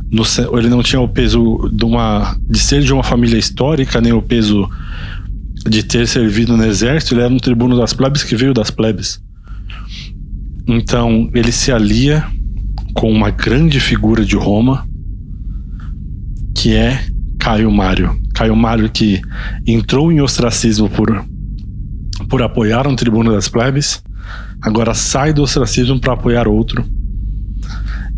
[0.09, 0.23] no,
[0.57, 4.21] ele não tinha o peso de uma de ser de uma família histórica, nem o
[4.21, 4.69] peso
[5.69, 9.21] de ter servido no exército, ele era um tribuno das plebes que veio das plebes.
[10.67, 12.25] Então, ele se alia
[12.93, 14.87] com uma grande figura de Roma,
[16.55, 17.05] que é
[17.39, 18.19] Caio Mário.
[18.33, 19.21] Caio Mário que
[19.65, 21.25] entrou em ostracismo por,
[22.29, 24.01] por apoiar um tribuno das plebes,
[24.61, 26.85] agora sai do ostracismo para apoiar outro.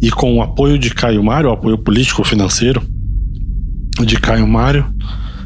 [0.01, 2.81] E com o apoio de Caio Mário, o apoio político-financeiro
[4.05, 4.85] de Caio Mário,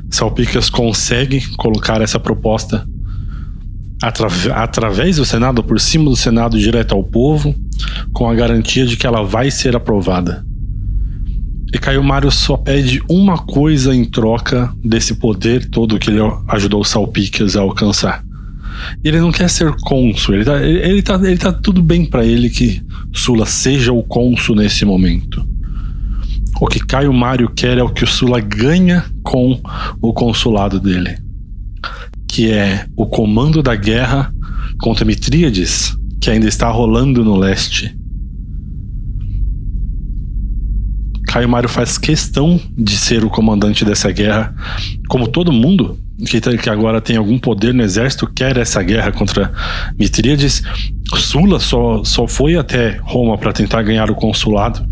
[0.10, 2.88] Salpicas consegue colocar essa proposta
[4.02, 7.56] atra através do Senado, por cima do Senado, direto ao povo,
[8.11, 10.45] com a garantia de que ela vai ser aprovada.
[11.74, 16.84] E Caio Mário só pede uma coisa em troca desse poder todo que ele ajudou
[16.84, 18.24] Salpicas a alcançar.
[19.03, 22.25] Ele não quer ser cônsul, ele tá, ele, ele tá, ele tá tudo bem para
[22.25, 22.81] ele que
[23.13, 25.45] Sula seja o cônsul nesse momento.
[26.59, 29.59] O que Caio Mário quer é o que o Sula ganha com
[30.01, 31.17] o consulado dele,
[32.27, 34.33] que é o comando da guerra
[34.79, 37.95] contra Mitríades, que ainda está rolando no leste
[41.33, 44.55] Caio Mário faz questão de ser o comandante dessa guerra,
[45.09, 49.51] como todo mundo que, que agora tem algum poder no exército quer essa guerra contra
[49.97, 50.63] Mitríades.
[51.15, 54.85] Sula só, só foi até Roma para tentar ganhar o consulado,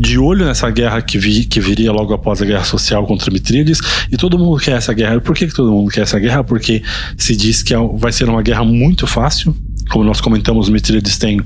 [0.00, 3.78] de olho nessa guerra que, vi, que viria logo após a guerra social contra Mitríades,
[4.10, 5.20] e todo mundo quer essa guerra.
[5.20, 6.42] Por que, que todo mundo quer essa guerra?
[6.42, 6.82] Porque
[7.18, 9.54] se diz que é vai ser uma guerra muito fácil.
[9.90, 11.40] Como nós comentamos, Mitríades tem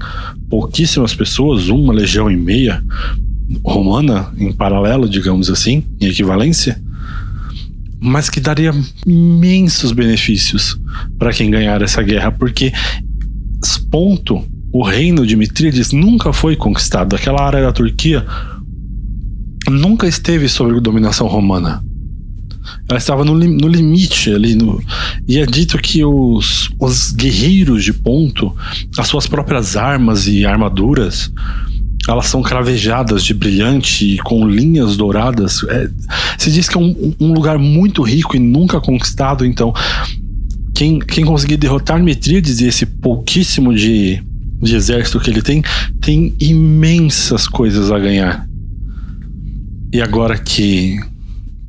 [0.48, 2.82] pouquíssimas pessoas, uma legião e meia,
[3.64, 6.80] romana em paralelo, digamos assim, em equivalência,
[8.00, 8.72] mas que daria
[9.06, 10.78] imensos benefícios
[11.18, 12.72] para quem ganhar essa guerra, porque
[13.90, 17.16] ponto o reino de Mitríades nunca foi conquistado.
[17.16, 18.24] Aquela área da Turquia
[19.68, 21.82] nunca esteve sob dominação romana.
[22.88, 24.54] ela estava no, no limite ali.
[24.54, 24.80] No,
[25.26, 28.54] e é dito que os, os guerreiros de ponto,
[28.98, 31.32] as suas próprias armas e armaduras,
[32.08, 35.62] elas são cravejadas de brilhante com linhas douradas.
[35.68, 35.90] É,
[36.38, 39.74] se diz que é um, um, lugar muito rico e nunca conquistado, então
[40.74, 44.22] quem, quem conseguir derrotar Mitríades e esse pouquíssimo de,
[44.62, 45.62] de exército que ele tem,
[46.00, 48.48] tem imensas coisas a ganhar.
[49.92, 50.98] E agora que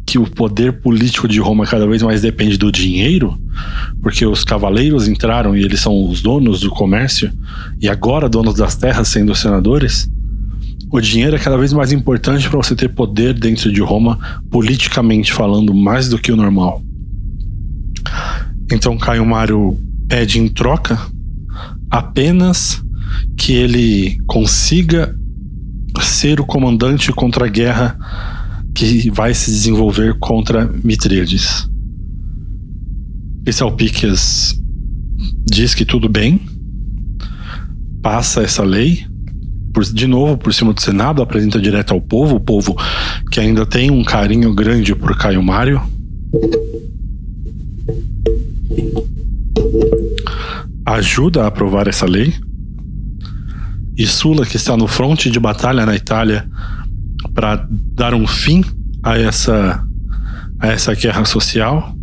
[0.05, 3.39] que o poder político de Roma cada vez mais depende do dinheiro,
[4.01, 7.31] porque os cavaleiros entraram e eles são os donos do comércio,
[7.79, 10.09] e agora donos das terras sendo senadores,
[10.91, 14.17] o dinheiro é cada vez mais importante para você ter poder dentro de Roma,
[14.49, 16.81] politicamente falando, mais do que o normal.
[18.71, 20.99] Então Caio Mário pede em troca
[21.89, 22.81] apenas
[23.37, 25.15] que ele consiga
[26.01, 27.97] ser o comandante contra a guerra
[28.75, 31.67] que vai se desenvolver contra Mitríades.
[33.51, 34.61] Salpíquias
[35.49, 36.39] diz que tudo bem,
[38.01, 39.05] passa essa lei,
[39.73, 42.75] por, de novo por cima do Senado, apresenta direto ao povo, o povo
[43.31, 45.81] que ainda tem um carinho grande por Caio Mário.
[50.85, 52.33] Ajuda a aprovar essa lei.
[53.97, 56.49] E Sula, que está no fronte de batalha na Itália
[57.33, 58.63] para dar um fim
[59.03, 59.83] a essa,
[60.59, 61.93] a essa guerra social,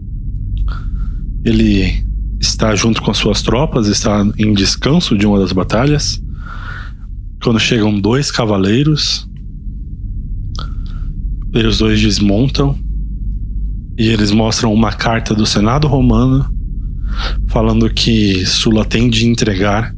[1.42, 2.04] ele
[2.38, 6.20] está junto com as suas tropas, está em descanso de uma das batalhas
[7.42, 9.28] quando chegam dois cavaleiros,
[11.54, 12.78] e os dois desmontam
[13.98, 16.46] e eles mostram uma carta do Senado Romano
[17.46, 19.94] falando que Sula tem de entregar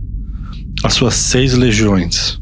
[0.84, 2.40] as suas seis legiões.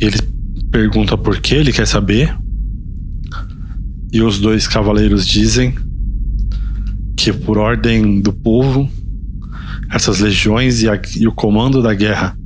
[0.00, 0.18] Ele
[0.72, 2.36] pergunta por que, ele quer saber.
[4.12, 5.74] E os dois cavaleiros dizem
[7.16, 8.90] que, por ordem do povo,
[9.94, 12.36] essas legiões e, a, e o comando da guerra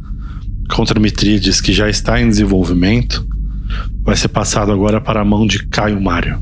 [0.70, 3.26] contra Mitríades, que já está em desenvolvimento,
[4.02, 6.38] vai ser passado agora para a mão de Caio Mário.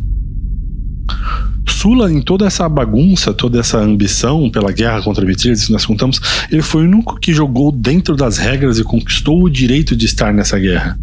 [1.68, 6.20] Sula, em toda essa bagunça, toda essa ambição pela guerra contra Mitríades que nós contamos,
[6.50, 10.34] ele foi o único que jogou dentro das regras e conquistou o direito de estar
[10.34, 10.98] nessa guerra.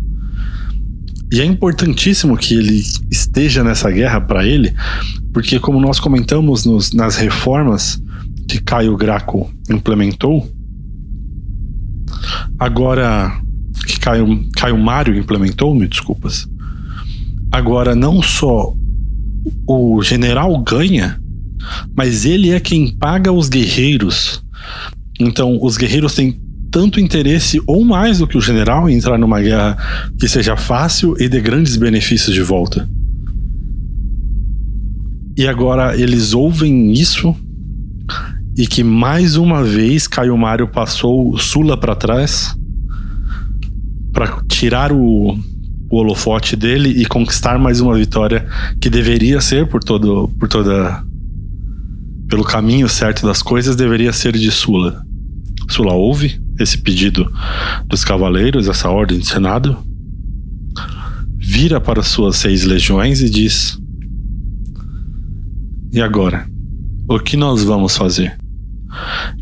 [1.32, 4.76] E é importantíssimo que ele esteja nessa guerra para ele,
[5.34, 8.03] porque, como nós comentamos nos, nas reformas
[8.54, 10.48] que Caio Graco implementou,
[12.60, 13.32] agora
[13.88, 16.48] que Caio, Caio Mário implementou, me desculpas,
[17.52, 18.76] agora não só
[19.68, 21.20] o general ganha,
[21.96, 24.44] mas ele é quem paga os guerreiros.
[25.20, 26.40] Então, os guerreiros têm
[26.70, 29.76] tanto interesse ou mais do que o general em entrar numa guerra
[30.20, 32.88] que seja fácil e dê grandes benefícios de volta.
[35.36, 37.36] E agora eles ouvem isso
[38.58, 42.56] e que mais uma vez Caio Mário passou Sula para trás
[44.12, 45.38] para tirar o,
[45.90, 48.48] o holofote dele e conquistar mais uma vitória
[48.80, 51.04] que deveria ser por todo por toda
[52.30, 55.04] pelo caminho certo das coisas deveria ser de Sula.
[55.70, 57.32] Sula ouve esse pedido
[57.88, 59.78] dos cavaleiros, essa ordem do Senado,
[61.38, 63.78] vira para suas seis legiões e diz:
[65.92, 66.48] E agora?
[67.08, 68.36] O que nós vamos fazer?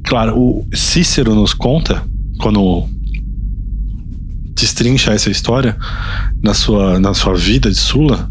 [0.04, 2.04] Claro, o Cícero nos conta,
[2.40, 2.88] quando
[4.56, 5.76] destrincha essa história
[6.42, 8.30] na sua, na sua vida de Sula,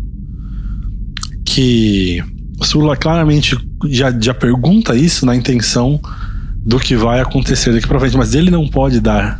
[1.44, 2.22] que
[2.62, 3.56] Sula claramente
[3.86, 6.00] já, já pergunta isso na intenção
[6.64, 9.38] do que vai acontecer daqui para frente, mas ele não pode dar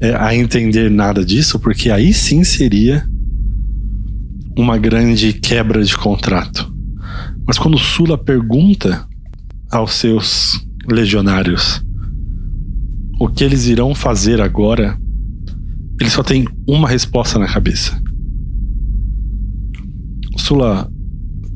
[0.00, 3.04] é, a entender nada disso, porque aí sim seria
[4.56, 6.72] uma grande quebra de contrato.
[7.46, 9.06] Mas quando Sula pergunta
[9.70, 11.84] aos seus legionários
[13.18, 14.98] o que eles irão fazer agora,
[16.00, 18.00] ele só tem uma resposta na cabeça.
[20.36, 20.90] Sula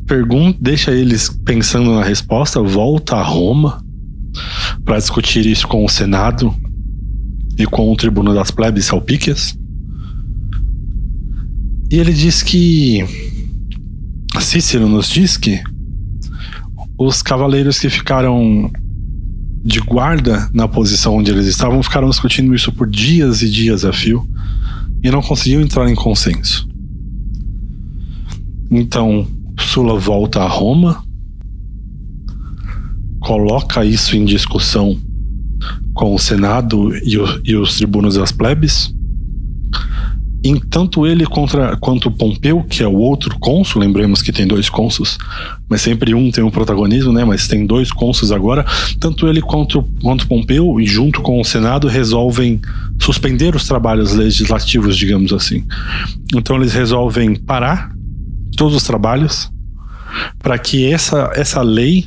[0.07, 3.85] pergunta, deixa eles pensando na resposta, volta a Roma
[4.85, 6.55] para discutir isso com o Senado
[7.59, 9.59] e com o Tribuno das Plebes Salpíquias.
[11.91, 13.05] E ele diz que
[14.41, 15.61] Cícero nos diz que
[16.97, 18.71] os cavaleiros que ficaram
[19.65, 23.93] de guarda na posição onde eles estavam ficaram discutindo isso por dias e dias a
[23.93, 24.29] fio
[25.03, 26.69] e não conseguiam entrar em consenso.
[28.71, 29.27] Então,
[29.59, 31.03] Sula volta a Roma,
[33.21, 34.99] coloca isso em discussão
[35.95, 38.95] com o Senado e, o, e os tribunos das plebes,
[40.43, 44.69] em tanto ele contra, quanto Pompeu, que é o outro cônsul, lembremos que tem dois
[44.69, 45.19] cônsuls,
[45.69, 47.25] mas sempre um tem um protagonismo, né?
[47.25, 48.65] Mas tem dois cônsuls agora.
[49.01, 52.61] Tanto ele quanto, quanto Pompeu, e junto com o Senado, resolvem
[53.01, 55.65] suspender os trabalhos legislativos, digamos assim.
[56.35, 57.91] Então eles resolvem parar
[58.57, 59.51] todos os trabalhos
[60.39, 62.07] para que essa, essa lei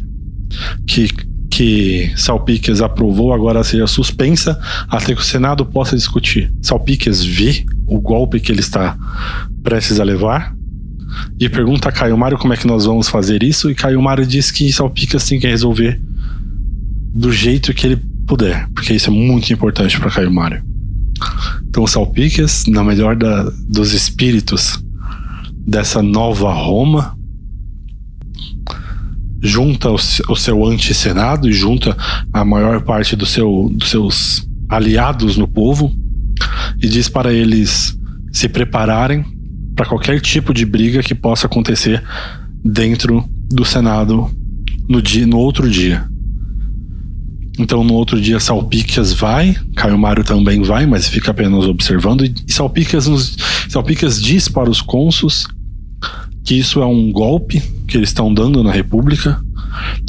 [0.87, 1.09] que
[1.51, 6.51] que Salpiques aprovou agora seja suspensa até que o Senado possa discutir.
[6.61, 8.97] Salpiques vê o golpe que ele está
[9.61, 10.55] prestes a levar
[11.37, 14.25] e pergunta a Caio Mário como é que nós vamos fazer isso e Caio Mário
[14.25, 16.01] diz que Salpiques tem que resolver
[17.13, 20.63] do jeito que ele puder, porque isso é muito importante para Caio Mário.
[21.67, 24.81] Então Salpiques, na melhor da, dos espíritos
[25.67, 27.17] dessa nova Roma,
[29.41, 31.97] junta o, o seu anti-senado e junta
[32.31, 35.93] a maior parte do seu, dos seus aliados no povo
[36.81, 37.97] e diz para eles
[38.31, 39.25] se prepararem
[39.75, 42.03] para qualquer tipo de briga que possa acontecer
[42.63, 44.29] dentro do Senado
[44.87, 46.07] no, dia, no outro dia.
[47.59, 52.23] Então, no outro dia, Salpicas vai, Caio Mário também vai, mas fica apenas observando.
[52.25, 53.37] E Salpicas, nos,
[53.69, 55.47] Salpicas diz para os cônsuls
[56.43, 59.39] que isso é um golpe que eles estão dando na República,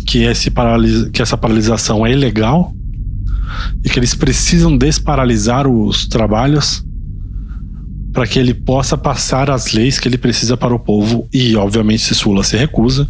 [0.07, 2.75] que, esse paralis que essa paralisação é ilegal
[3.85, 6.85] e que eles precisam desparalisar os trabalhos
[8.13, 12.03] para que ele possa passar as leis que ele precisa para o povo e, obviamente,
[12.03, 13.09] se Sula se recusa,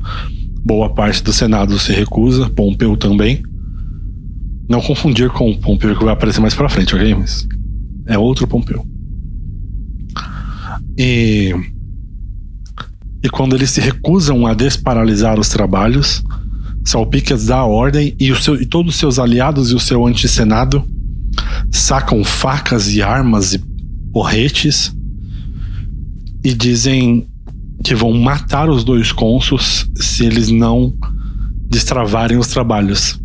[0.64, 3.42] boa parte do Senado se recusa, Pompeu também.
[4.68, 7.14] Não confundir com o Pompeu que vai aparecer mais para frente, ok?
[7.14, 7.46] Mas
[8.06, 8.86] é outro Pompeu.
[10.96, 11.52] E
[13.24, 16.24] e quando eles se recusam a desparalisar os trabalhos,
[16.84, 20.84] Salpicas dá a ordem e, seu, e todos os seus aliados e o seu antissenado
[21.70, 23.58] sacam facas e armas e
[24.12, 24.94] porretes
[26.44, 27.26] e dizem
[27.84, 30.92] que vão matar os dois cônsuls se eles não
[31.68, 33.18] destravarem os trabalhos.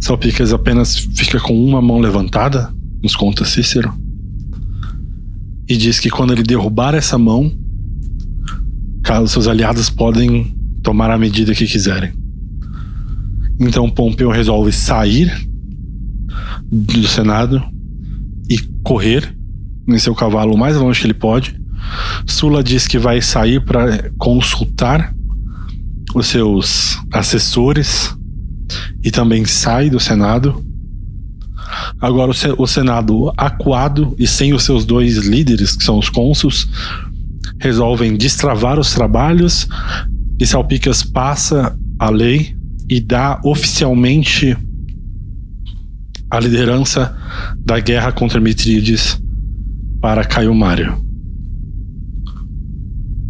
[0.00, 2.72] Salpicas apenas fica com uma mão levantada,
[3.02, 3.92] nos conta Cícero,
[5.68, 7.52] e diz que quando ele derrubar essa mão,
[9.26, 12.12] seus aliados podem tomar a medida que quiserem.
[13.58, 15.30] Então Pompeu resolve sair
[16.70, 17.62] do Senado
[18.48, 19.34] e correr
[19.86, 21.60] em seu cavalo o mais longe que ele pode.
[22.26, 25.14] Sula diz que vai sair para consultar
[26.14, 28.16] os seus assessores
[29.02, 30.64] e também sai do Senado.
[32.00, 36.68] Agora o Senado acuado e sem os seus dois líderes, que são os cônsuls,
[37.58, 39.68] resolvem destravar os trabalhos
[40.40, 42.56] e Salpicas passa a lei
[42.88, 44.56] e dá oficialmente
[46.30, 47.14] a liderança
[47.58, 49.20] da guerra contra Mitrides
[50.00, 51.04] para Caio Mário.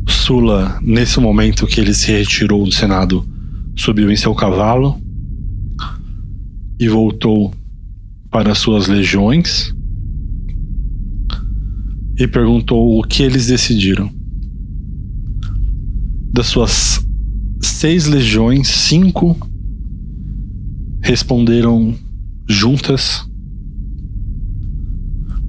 [0.08, 3.28] Sula, nesse momento que ele se retirou do Senado,
[3.74, 5.00] subiu em seu cavalo
[6.78, 7.52] e voltou
[8.30, 9.74] para suas legiões
[12.16, 14.19] e perguntou o que eles decidiram
[16.32, 17.04] das suas
[17.60, 19.36] seis legiões, cinco
[21.02, 21.94] responderam
[22.48, 23.28] juntas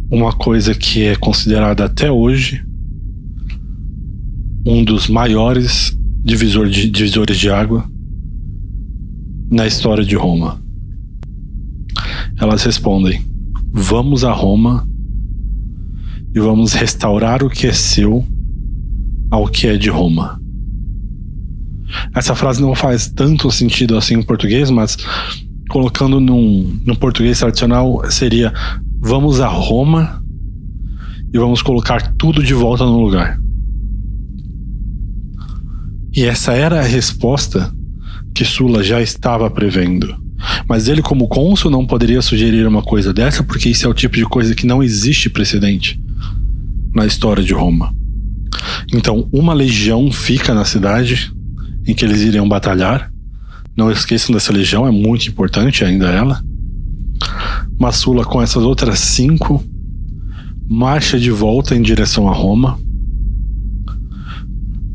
[0.09, 2.65] uma coisa que é considerada até hoje
[4.65, 7.89] um dos maiores divisor de, divisores de água
[9.49, 10.61] na história de Roma.
[12.37, 13.21] Elas respondem:
[13.71, 14.87] Vamos a Roma
[16.33, 18.25] e vamos restaurar o que é seu
[19.29, 20.40] ao que é de Roma.
[22.15, 24.97] Essa frase não faz tanto sentido assim em português, mas
[25.69, 28.53] colocando num, num português tradicional seria:
[28.99, 30.21] vamos a Roma
[31.33, 33.39] e vamos colocar tudo de volta no lugar.
[36.13, 37.73] E essa era a resposta
[38.35, 40.13] que Sula já estava prevendo.
[40.67, 44.15] Mas ele, como cônsul, não poderia sugerir uma coisa dessa, porque isso é o tipo
[44.15, 46.01] de coisa que não existe precedente
[46.93, 47.93] na história de Roma.
[48.93, 51.31] Então, uma legião fica na cidade,
[51.85, 53.11] em que eles iriam batalhar.
[53.75, 56.41] Não esqueçam dessa legião, é muito importante ainda ela.
[57.79, 59.63] Massula, com essas outras cinco,
[60.69, 62.79] marcha de volta em direção a Roma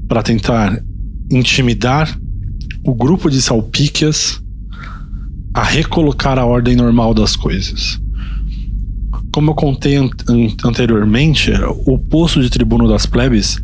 [0.08, 0.80] para tentar
[1.30, 2.18] intimidar
[2.84, 4.40] o grupo de Salpíquias
[5.52, 8.00] a recolocar a ordem normal das coisas.
[9.32, 10.08] Como eu contei an
[10.64, 11.50] anteriormente,
[11.86, 13.60] o posto de tribuno das plebes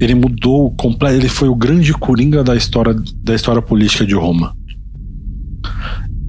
[0.00, 4.56] ele mudou completo, ele foi o grande coringa da história da história política de Roma.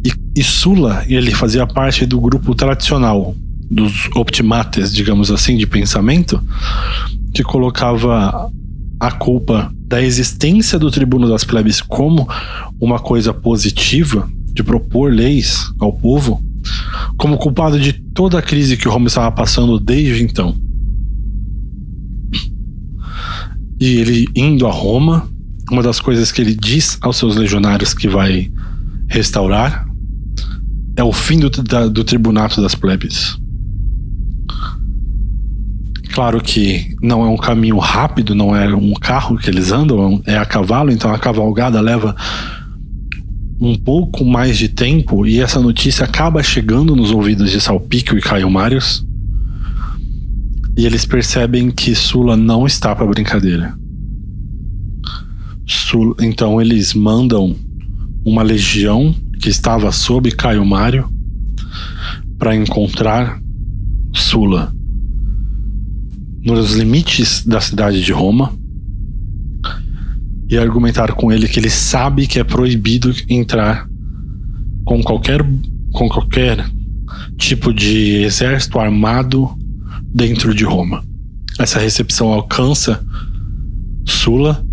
[0.05, 3.33] E, e Sula, ele fazia parte do grupo tradicional,
[3.69, 6.43] dos optimates, digamos assim, de pensamento,
[7.33, 8.51] que colocava
[8.99, 12.27] a culpa da existência do tribuno das plebes como
[12.79, 16.43] uma coisa positiva, de propor leis ao povo,
[17.17, 20.55] como culpado de toda a crise que Roma estava passando desde então.
[23.81, 25.27] E ele indo a Roma,
[25.71, 28.51] uma das coisas que ele diz aos seus legionários que vai
[29.09, 29.87] restaurar
[30.95, 33.35] é o fim do, da, do tribunato das plebes.
[36.13, 40.37] Claro que não é um caminho rápido, não é um carro que eles andam, é
[40.37, 42.15] a cavalo, então a cavalgada leva
[43.59, 48.21] um pouco mais de tempo e essa notícia acaba chegando nos ouvidos de Salpíquio e
[48.21, 49.03] Caio Marius.
[50.77, 53.77] E eles percebem que Sula não está para brincadeira.
[55.65, 57.55] Sula, então eles mandam
[58.25, 61.09] uma legião que estava sob Caio Mário
[62.37, 63.41] para encontrar
[64.13, 64.73] Sula
[66.43, 68.51] nos limites da cidade de Roma
[70.49, 73.87] e argumentar com ele que ele sabe que é proibido entrar
[74.83, 75.45] com qualquer
[75.91, 76.65] com qualquer
[77.37, 79.49] tipo de exército armado
[80.13, 81.03] dentro de Roma.
[81.59, 83.03] Essa recepção alcança
[84.05, 84.65] Sula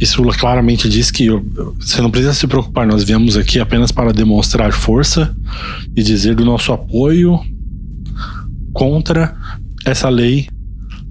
[0.00, 1.28] e Sula claramente diz que
[1.78, 5.36] você não precisa se preocupar, nós viemos aqui apenas para demonstrar força
[5.96, 7.40] e dizer do nosso apoio
[8.72, 9.36] contra
[9.84, 10.46] essa lei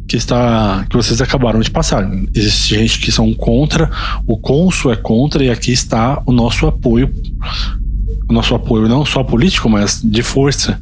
[0.07, 2.09] que está que vocês acabaram de passar.
[2.34, 3.91] Existe gente que são contra,
[4.26, 7.14] o cônsul é contra e aqui está o nosso apoio
[8.30, 10.80] o nosso apoio não só político, mas de força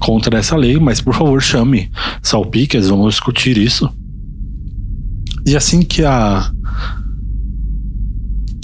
[0.00, 1.90] contra essa lei, mas por favor chame
[2.22, 3.90] Salpiques, vamos discutir isso.
[5.46, 6.50] E assim que a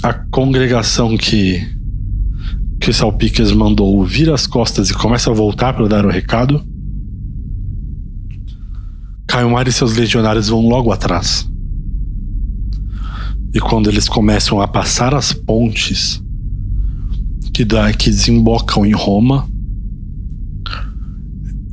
[0.01, 1.65] a congregação que
[2.81, 6.61] que Salpiques mandou vira as costas e começa a voltar para dar o recado,
[9.25, 11.49] Caio e seus legionários vão logo atrás.
[13.53, 16.21] E quando eles começam a passar as pontes
[17.53, 19.47] que, dá, que desembocam em Roma,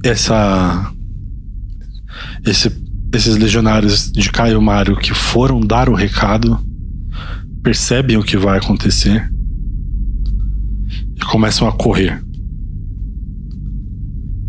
[0.04, 0.92] essa,
[2.46, 2.70] esse,
[3.14, 6.58] esses legionários de Caio Mário que foram dar o recado
[7.62, 9.30] percebem o que vai acontecer
[11.16, 12.22] e começam a correr.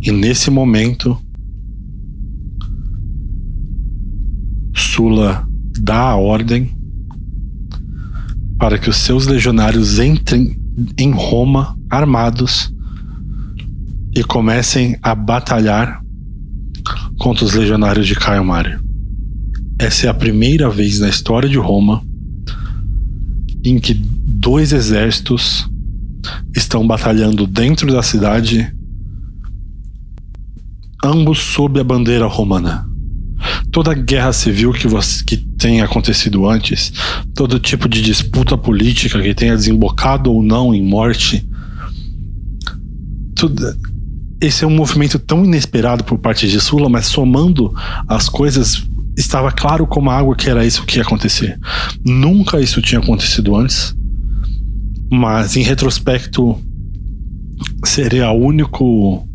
[0.01, 1.17] E nesse momento,
[4.73, 5.47] Sula
[5.79, 6.75] dá a ordem
[8.57, 10.60] para que os seus legionários entrem
[10.97, 12.73] em Roma armados
[14.15, 16.01] e comecem a batalhar
[17.17, 18.81] contra os legionários de Caio Mário.
[19.79, 22.03] Essa é a primeira vez na história de Roma
[23.63, 25.69] em que dois exércitos
[26.55, 28.73] estão batalhando dentro da cidade,
[31.03, 32.90] ambos sob a bandeira romana
[33.71, 36.91] toda guerra civil que, você, que tenha acontecido antes,
[37.33, 41.47] todo tipo de disputa política que tenha desembocado ou não em morte,
[43.35, 43.63] tudo,
[44.41, 47.73] esse é um movimento tão inesperado por parte de Sula, mas somando
[48.07, 48.83] as coisas,
[49.17, 51.57] estava claro como a água que era isso que ia acontecer.
[52.05, 53.95] Nunca isso tinha acontecido antes,
[55.09, 56.57] mas em retrospecto
[57.85, 59.27] seria o único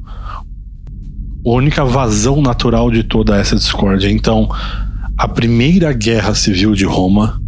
[1.55, 4.11] única vazão natural de toda essa discórdia.
[4.11, 4.49] Então,
[5.17, 7.41] a primeira guerra civil de Roma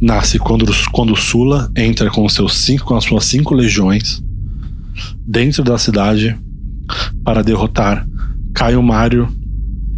[0.00, 4.22] nasce quando, quando Sula entra com, seus cinco, com as suas cinco legiões
[5.26, 6.38] dentro da cidade
[7.24, 8.06] para derrotar
[8.54, 9.28] Caio Mário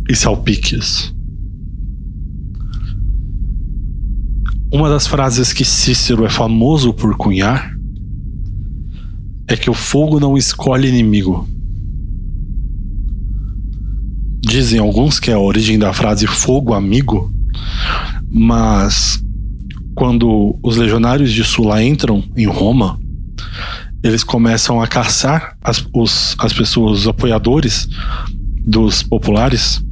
[0.09, 1.15] e Salpiques.
[4.73, 7.77] Uma das frases que Cícero é famoso por cunhar
[9.47, 11.47] é que o fogo não escolhe inimigo,
[14.41, 17.33] dizem alguns que é a origem da frase fogo amigo,
[18.31, 19.23] mas
[19.95, 22.99] quando os legionários de Sula entram em Roma,
[24.03, 27.89] eles começam a caçar as, os, as pessoas, os apoiadores
[28.65, 29.83] dos populares,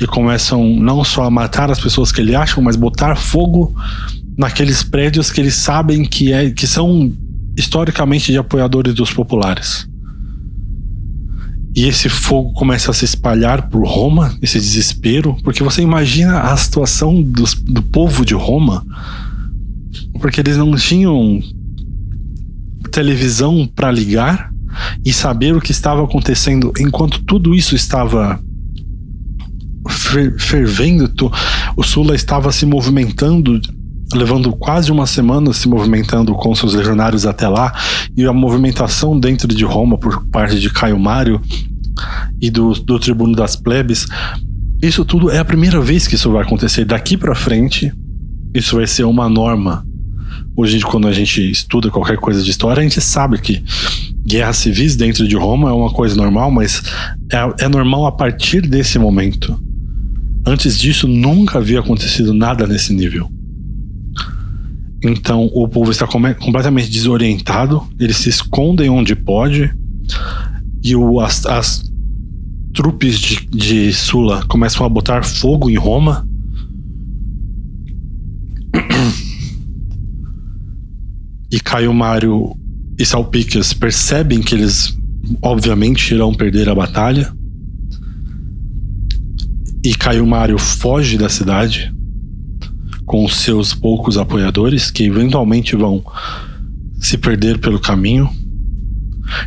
[0.00, 3.74] e começam não só a matar as pessoas que eles acham, mas botar fogo
[4.36, 7.12] naqueles prédios que eles sabem que, é, que são
[7.56, 9.88] historicamente de apoiadores dos populares.
[11.74, 16.56] E esse fogo começa a se espalhar por Roma, esse desespero, porque você imagina a
[16.56, 18.86] situação dos, do povo de Roma,
[20.20, 21.40] porque eles não tinham
[22.92, 24.52] televisão para ligar
[25.04, 26.72] e saber o que estava acontecendo.
[26.78, 28.40] Enquanto tudo isso estava
[30.38, 31.10] fervendo,
[31.76, 33.60] o Sula estava se movimentando,
[34.12, 37.72] levando quase uma semana se movimentando com seus legionários até lá,
[38.16, 41.40] e a movimentação dentro de Roma por parte de Caio Mário
[42.40, 44.06] e do, do tribuno das plebes,
[44.82, 46.84] isso tudo é a primeira vez que isso vai acontecer.
[46.84, 47.92] Daqui para frente,
[48.52, 49.86] isso vai ser uma norma.
[50.56, 53.64] Hoje, quando a gente estuda qualquer coisa de história, a gente sabe que
[54.24, 56.82] guerras civis dentro de Roma é uma coisa normal, mas
[57.32, 59.58] é, é normal a partir desse momento.
[60.46, 63.28] Antes disso, nunca havia acontecido nada nesse nível.
[65.04, 69.70] Então, o povo está completamente desorientado, eles se escondem onde pode,
[70.82, 71.92] e o, as, as
[72.72, 76.26] trupes de, de Sula começam a botar fogo em Roma.
[81.50, 82.56] E Caio Mário
[82.98, 84.98] e Salpicas percebem que eles,
[85.42, 87.30] obviamente, irão perder a batalha.
[89.84, 91.94] E Caio Mário foge da cidade
[93.04, 96.04] com seus poucos apoiadores, que eventualmente vão
[96.98, 98.28] se perder pelo caminho.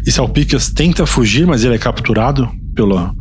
[0.05, 3.13] E Salpicas tenta fugir, mas ele é capturado pela,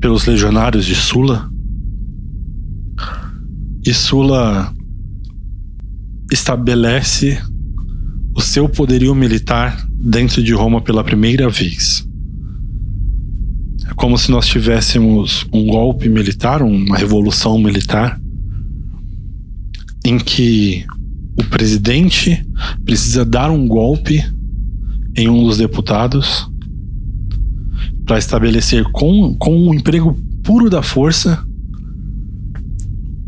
[0.00, 1.50] pelos legionários de Sula.
[3.84, 4.72] E Sula
[6.32, 7.38] estabelece
[8.34, 12.06] o seu poderio militar dentro de Roma pela primeira vez.
[13.88, 18.20] É como se nós tivéssemos um golpe militar, uma revolução militar,
[20.06, 20.86] em que
[21.36, 22.46] o presidente
[22.84, 24.24] precisa dar um golpe
[25.16, 26.48] em um dos deputados
[28.04, 30.14] para estabelecer com, com um emprego
[30.44, 31.44] puro da força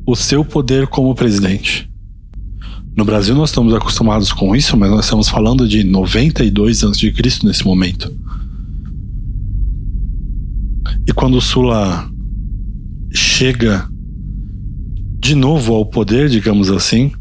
[0.07, 1.91] o seu poder como presidente.
[2.97, 7.11] No Brasil nós estamos acostumados com isso, mas nós estamos falando de 92 anos de
[7.11, 8.17] Cristo nesse momento.
[11.07, 12.09] E quando Sula
[13.13, 13.89] chega
[15.29, 17.13] de novo ao poder, digamos assim,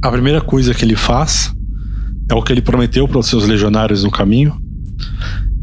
[0.00, 1.52] a primeira coisa que ele faz
[2.30, 4.56] é o que ele prometeu para os seus legionários no caminho,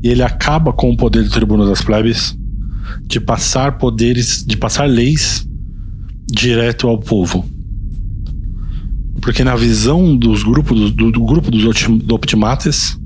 [0.03, 2.37] e ele acaba com o poder do tribuno das plebes
[3.07, 5.47] de passar poderes, de passar leis
[6.29, 7.45] direto ao povo.
[9.21, 11.63] Porque na visão dos grupos do, do grupo dos
[12.11, 12.99] optimates,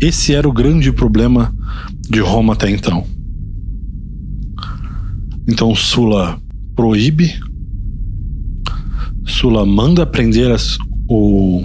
[0.00, 1.54] esse era o grande problema
[2.08, 3.06] de Roma até então.
[5.46, 6.40] Então Sula
[6.80, 7.38] proíbe,
[9.26, 11.62] Sula manda prender as, o,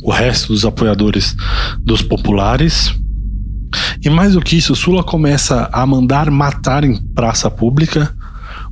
[0.00, 1.34] o resto dos apoiadores
[1.80, 2.94] dos populares.
[4.00, 8.14] E mais do que isso, Sula começa a mandar matar em praça pública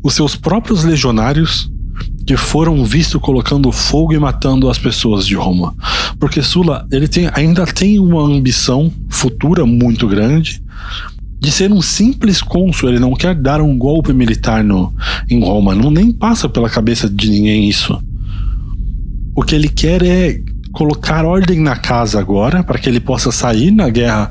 [0.04, 1.68] os seus próprios legionários
[2.24, 5.74] que foram vistos colocando fogo e matando as pessoas de Roma.
[6.20, 10.62] Porque Sula ele tem, ainda tem uma ambição futura muito grande
[11.42, 14.94] de ser um simples cônsul, ele não quer dar um golpe militar no,
[15.28, 18.00] em Roma, não nem passa pela cabeça de ninguém isso.
[19.34, 20.40] O que ele quer é
[20.70, 24.30] colocar ordem na casa agora, para que ele possa sair na guerra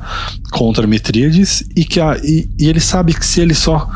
[0.52, 3.90] contra Mitríades, e, que a, e, e ele sabe que se ele só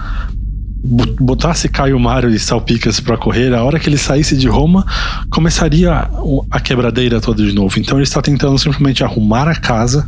[1.18, 4.84] botasse Caio Mário e Salpicas para correr, a hora que ele saísse de Roma,
[5.30, 6.06] começaria
[6.50, 7.80] a quebradeira toda de novo.
[7.80, 10.06] Então ele está tentando simplesmente arrumar a casa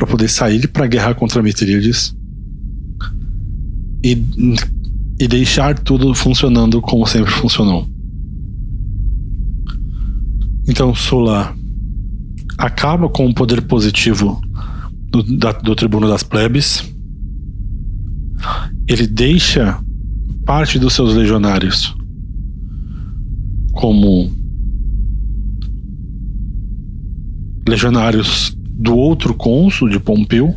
[0.00, 2.16] para poder sair para guerra contra Mitríades
[4.02, 4.16] e,
[5.18, 7.86] e deixar tudo funcionando como sempre funcionou.
[10.66, 11.54] Então Sula
[12.56, 14.40] acaba com o poder positivo
[15.10, 16.82] do, da, do tribuno das plebes.
[18.88, 19.78] Ele deixa
[20.46, 21.94] parte dos seus legionários
[23.72, 24.32] como
[27.68, 30.56] legionários do outro cônsul de Pompeu.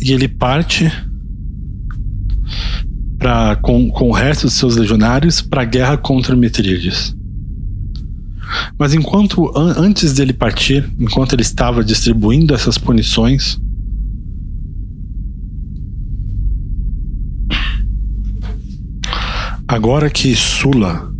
[0.00, 0.90] E ele parte
[3.18, 7.16] pra, com, com o resto dos seus legionários para a guerra contra Mitríades.
[8.78, 13.60] Mas enquanto an, antes dele partir, enquanto ele estava distribuindo essas punições,
[19.66, 21.12] agora que Sula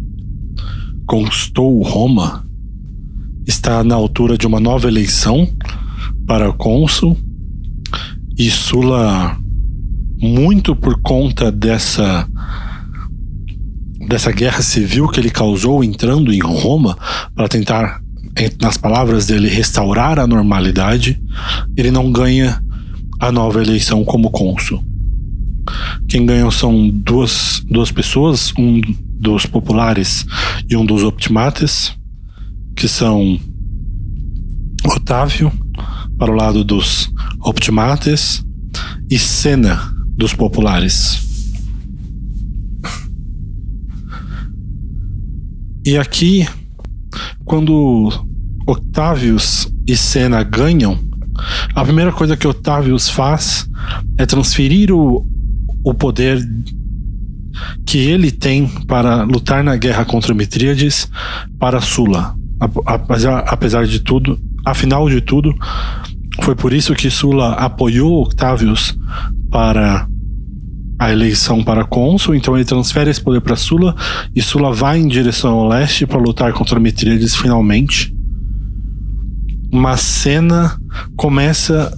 [1.07, 2.45] conquistou Roma,
[3.47, 5.49] está na altura de uma nova eleição
[6.27, 7.19] para cônsul
[8.39, 9.37] e Sula
[10.21, 12.29] muito por conta dessa
[14.09, 16.99] dessa guerra civil que ele causou entrando em Roma
[17.35, 18.01] para tentar,
[18.61, 21.21] nas palavras dele, restaurar a normalidade,
[21.77, 22.63] ele não ganha
[23.21, 24.85] a nova eleição como cônsul.
[26.09, 28.81] Quem ganhou são duas, duas pessoas, um
[29.21, 30.27] dos populares
[30.69, 31.95] e um dos optimates,
[32.83, 33.39] que são
[34.85, 35.53] Otávio,
[36.19, 38.45] para o lado dos optimates,
[39.09, 41.63] e Sena, dos populares.
[45.87, 46.45] E aqui,
[47.45, 48.11] quando
[48.67, 50.99] Octavius e Senna ganham,
[51.77, 53.71] a primeira coisa que Otávios faz
[54.19, 55.25] é transferir o,
[55.85, 56.45] o poder
[57.87, 61.09] que ele tem para lutar na guerra contra Mitríades
[61.61, 62.42] para Sula.
[62.87, 65.53] Apesar, apesar de tudo, afinal de tudo,
[66.43, 68.97] foi por isso que Sula apoiou Octavius
[69.51, 70.07] para
[70.99, 73.97] a eleição para cônsul, então ele transfere esse poder para Sula
[74.35, 78.15] e Sula vai em direção ao leste para lutar contra Mitríades finalmente.
[79.73, 80.79] Uma cena
[81.17, 81.93] começa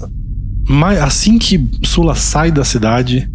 [1.03, 3.31] assim que Sula sai da cidade,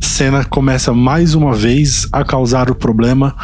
[0.00, 3.34] Senna começa mais uma vez a causar o problema,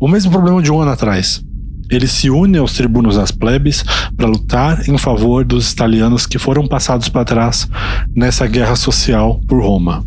[0.00, 1.44] o mesmo problema de um ano atrás.
[1.90, 3.84] Ele se une aos tribunos das plebes
[4.16, 7.68] para lutar em favor dos italianos que foram passados para trás
[8.14, 10.04] nessa guerra social por Roma.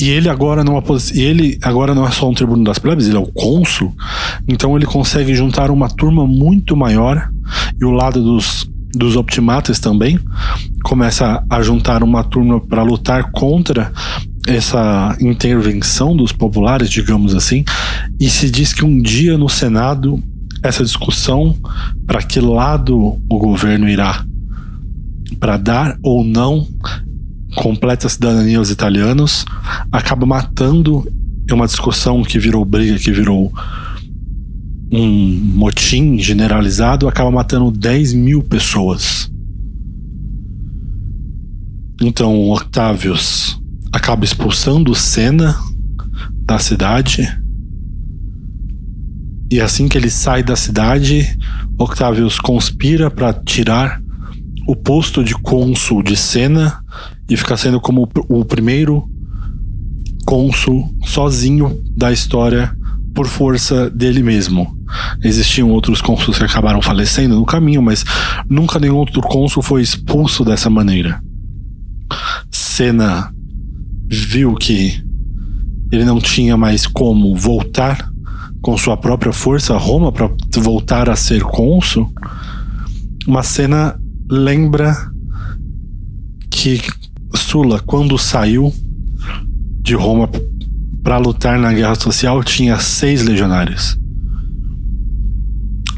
[0.00, 0.80] E ele agora não
[1.12, 3.92] ele agora não é só um tribuno das plebes, ele é o cônsul.
[4.46, 7.28] Então ele consegue juntar uma turma muito maior
[7.80, 10.18] e o lado dos dos optimates também
[10.82, 13.92] começa a juntar uma turma para lutar contra
[14.48, 17.64] essa intervenção dos populares, digamos assim,
[18.18, 20.22] e se diz que um dia no Senado
[20.62, 21.54] essa discussão
[22.06, 24.24] para que lado o governo irá
[25.38, 26.66] para dar ou não
[27.54, 29.44] completa cidadania aos italianos
[29.92, 31.06] acaba matando
[31.48, 33.52] é uma discussão que virou briga, que virou
[34.90, 39.30] um motim generalizado, acaba matando 10 mil pessoas.
[42.02, 43.58] Então Octavius
[43.92, 45.56] acaba expulsando Senna
[46.44, 47.28] da cidade.
[49.50, 51.38] E assim que ele sai da cidade,
[51.78, 54.00] Octavius conspira para tirar
[54.66, 56.78] o posto de cônsul de Senna
[57.28, 59.08] e ficar sendo como o primeiro
[60.26, 62.76] cônsul sozinho da história
[63.14, 64.76] por força dele mesmo.
[65.24, 68.04] Existiam outros cônsuls que acabaram falecendo no caminho, mas
[68.48, 71.22] nunca nenhum outro cônsul foi expulso dessa maneira.
[72.50, 73.32] Senna
[74.08, 75.02] viu que
[75.92, 78.10] ele não tinha mais como voltar
[78.60, 82.12] com sua própria força a Roma para voltar a ser cônsul.
[83.26, 83.98] Uma cena
[84.30, 84.94] lembra
[86.50, 86.80] que
[87.34, 88.72] Sula, quando saiu
[89.80, 90.28] de Roma
[91.02, 93.98] para lutar na guerra social, tinha seis legionários.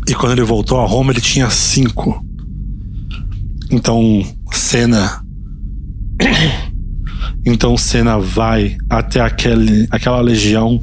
[0.09, 2.25] E quando ele voltou a Roma, ele tinha cinco.
[3.71, 5.25] Então, Senna.
[7.45, 10.83] Então, Senna vai até aquele, aquela legião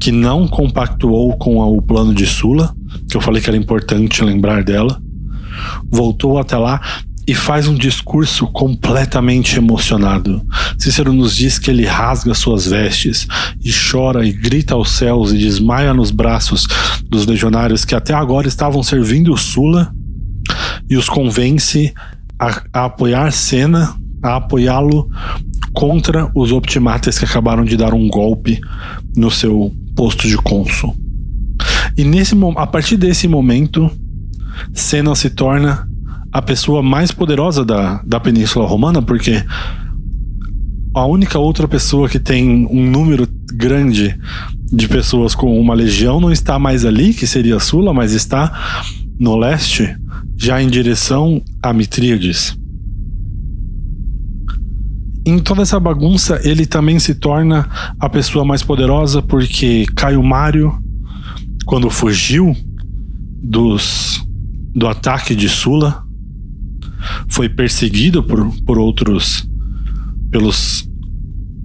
[0.00, 2.74] que não compactuou com o plano de Sula,
[3.08, 5.00] que eu falei que era importante lembrar dela.
[5.90, 6.80] Voltou até lá
[7.26, 10.44] e faz um discurso completamente emocionado.
[10.78, 13.28] Cícero nos diz que ele rasga suas vestes
[13.62, 16.66] e chora e grita aos céus e desmaia nos braços
[17.04, 19.92] dos legionários que até agora estavam servindo Sula
[20.88, 21.92] e os convence
[22.38, 25.08] a, a apoiar Senna, a apoiá-lo
[25.72, 28.60] contra os optimates que acabaram de dar um golpe
[29.16, 30.96] no seu posto de cônsul.
[31.96, 33.90] E nesse, a partir desse momento,
[34.72, 35.88] Senna se torna
[36.32, 39.44] a pessoa mais poderosa da, da Península Romana, porque
[40.94, 44.18] a única outra pessoa que tem um número grande
[44.72, 49.36] de pessoas com uma legião não está mais ali, que seria Sula, mas está no
[49.36, 49.94] leste,
[50.36, 52.56] já em direção a Mitríades.
[55.24, 57.68] Em toda essa bagunça, ele também se torna
[57.98, 60.76] a pessoa mais poderosa porque Caio Mário,
[61.64, 62.56] quando fugiu
[63.42, 64.24] dos,
[64.74, 66.04] do ataque de Sula,
[67.28, 69.48] foi perseguido por, por outros
[70.30, 70.88] pelos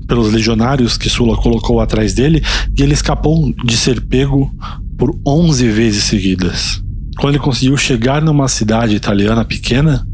[0.07, 2.41] pelos legionários que Sula colocou atrás dele
[2.75, 4.49] e ele escapou de ser pego
[4.97, 6.81] por 11 vezes seguidas.
[7.19, 10.07] Quando ele conseguiu chegar numa cidade italiana pequena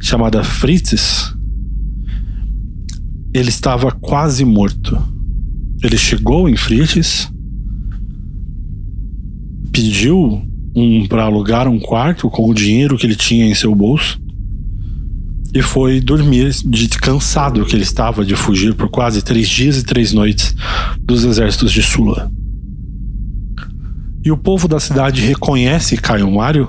[0.00, 1.32] chamada Fritzes,
[3.32, 5.00] ele estava quase morto.
[5.82, 7.30] Ele chegou em Fritzes,
[9.72, 10.42] pediu
[10.74, 14.20] um para alugar um quarto com o dinheiro que ele tinha em seu bolso
[15.54, 19.84] e foi dormir de cansado que ele estava de fugir por quase três dias e
[19.84, 20.54] três noites
[21.00, 22.30] dos exércitos de Sula.
[24.24, 26.68] E o povo da cidade reconhece Caio Mário,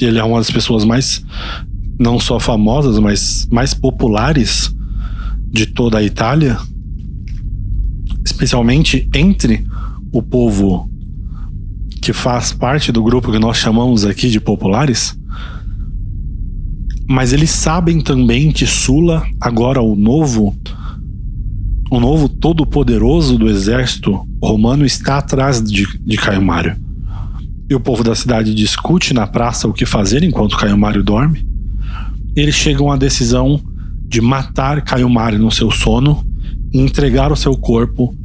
[0.00, 1.24] ele é uma das pessoas mais,
[2.00, 4.74] não só famosas, mas mais populares
[5.50, 6.58] de toda a Itália,
[8.24, 9.64] especialmente entre
[10.12, 10.90] o povo
[12.02, 15.16] que faz parte do grupo que nós chamamos aqui de populares
[17.08, 20.56] mas eles sabem também que Sula, agora o novo,
[21.90, 26.76] o novo todo-poderoso do exército romano, está atrás de, de Caio Mário.
[27.70, 31.46] e o povo da cidade discute na praça o que fazer enquanto Caio Mário dorme,
[32.34, 33.60] eles chegam à decisão
[34.08, 36.24] de matar Caio Mário no seu sono
[36.72, 38.16] e entregar o seu corpo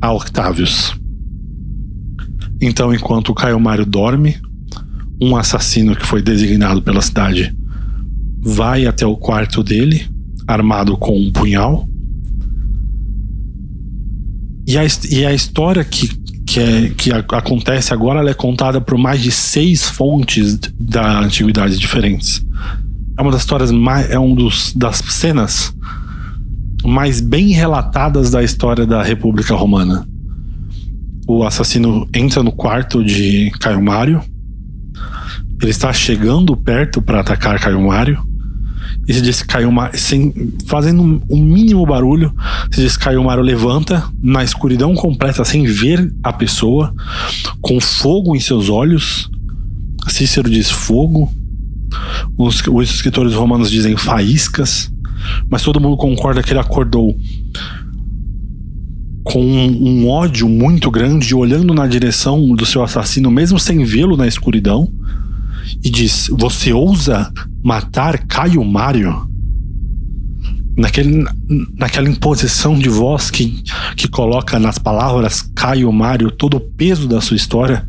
[0.00, 0.94] a Octavius.
[2.60, 4.36] Então, enquanto Caio Mário dorme,
[5.20, 7.54] um assassino que foi designado pela cidade
[8.44, 10.06] vai até o quarto dele,
[10.46, 11.88] armado com um punhal.
[14.66, 16.08] E a, e a história que,
[16.46, 22.44] que, é, que acontece agora é contada por mais de seis fontes da antiguidade diferentes.
[23.16, 24.10] É uma das histórias mais.
[24.10, 25.74] É um dos das cenas
[26.84, 30.06] mais bem relatadas da história da República Romana.
[31.26, 34.22] O assassino entra no quarto de Caio Mário.
[35.62, 38.22] Ele está chegando perto para atacar Caio Mário.
[39.08, 40.32] E se diz Caio Mário, sem,
[40.66, 42.34] fazendo um, um mínimo barulho,
[42.70, 46.94] se diz Caio Mário levanta na escuridão completa, sem ver a pessoa,
[47.60, 49.30] com fogo em seus olhos.
[50.08, 51.32] Cícero diz fogo,
[52.36, 54.92] os, os escritores romanos dizem faíscas,
[55.48, 57.16] mas todo mundo concorda que ele acordou
[59.24, 64.28] com um, ódio muito grande, olhando na direção do seu assassino, mesmo sem vê-lo na
[64.28, 64.92] escuridão,
[65.82, 69.26] e diz: Você ousa matar Caio Mário?
[70.76, 71.24] Naquele,
[71.78, 73.62] naquela imposição de voz que,
[73.96, 77.86] que coloca nas palavras Caio Mário todo o peso da sua história,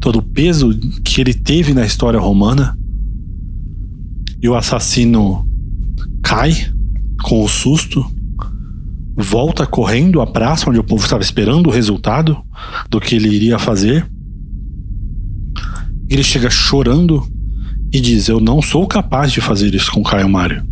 [0.00, 0.70] todo o peso
[1.04, 2.78] que ele teve na história romana
[4.40, 5.46] e o assassino
[6.22, 6.52] cai
[7.22, 8.04] com o susto,
[9.16, 12.38] volta correndo à praça onde o povo estava esperando o resultado
[12.88, 14.06] do que ele iria fazer.
[16.08, 17.26] Ele chega chorando
[17.92, 20.66] e diz: Eu não sou capaz de fazer isso com Caio Mário.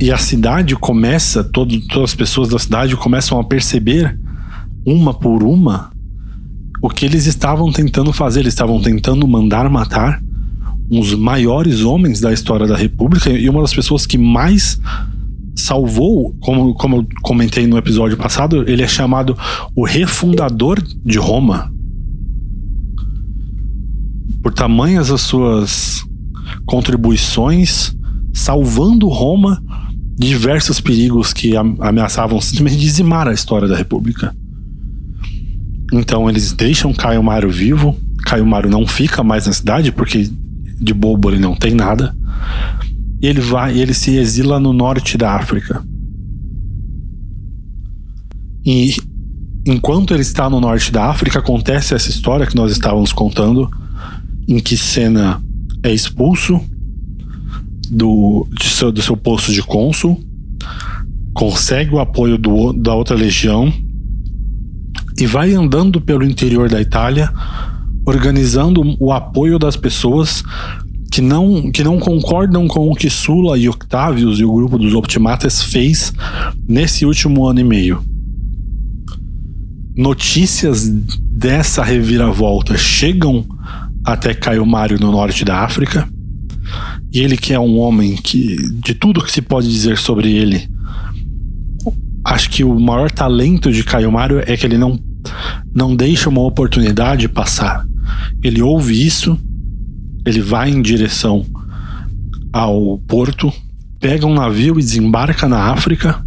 [0.00, 4.18] E a cidade começa, todo, todas as pessoas da cidade começam a perceber,
[4.84, 5.90] uma por uma,
[6.82, 8.40] o que eles estavam tentando fazer.
[8.40, 10.20] Eles estavam tentando mandar matar
[10.90, 14.80] um dos maiores homens da história da República e uma das pessoas que mais
[15.54, 19.36] salvou, como, como eu comentei no episódio passado, ele é chamado
[19.74, 21.72] o refundador de Roma.
[24.42, 26.04] Por tamanhas as suas
[26.66, 27.96] contribuições,
[28.32, 29.62] salvando Roma
[30.16, 34.34] de diversos perigos que ameaçavam simplesmente dizimar a história da República.
[35.92, 37.96] Então eles deixam Caio Mário vivo.
[38.24, 40.30] Caio Mário não fica mais na cidade porque
[40.84, 42.14] de bobo ele não tem nada.
[43.20, 45.82] Ele vai, ele se exila no norte da África.
[48.64, 48.94] E
[49.66, 53.70] enquanto ele está no norte da África, acontece essa história que nós estávamos contando,
[54.46, 55.42] em que Senna
[55.82, 56.60] é expulso
[57.90, 60.22] do, seu, do seu posto de cônsul,
[61.32, 63.72] consegue o apoio do, da outra legião
[65.18, 67.32] e vai andando pelo interior da Itália
[68.06, 70.42] organizando o apoio das pessoas
[71.10, 74.94] que não, que não concordam com o que Sula e Octavius e o grupo dos
[74.94, 76.12] Optimates fez
[76.66, 78.02] nesse último ano e meio.
[79.96, 83.46] Notícias dessa reviravolta chegam
[84.04, 86.08] até Caio Mário no norte da África.
[87.12, 90.68] E ele que é um homem que, de tudo que se pode dizer sobre ele,
[92.24, 94.98] acho que o maior talento de Caio Mário é que ele não,
[95.72, 97.86] não deixa uma oportunidade passar.
[98.42, 99.38] Ele ouve isso,
[100.26, 101.46] ele vai em direção
[102.52, 103.52] ao porto,
[103.98, 106.24] pega um navio e desembarca na África.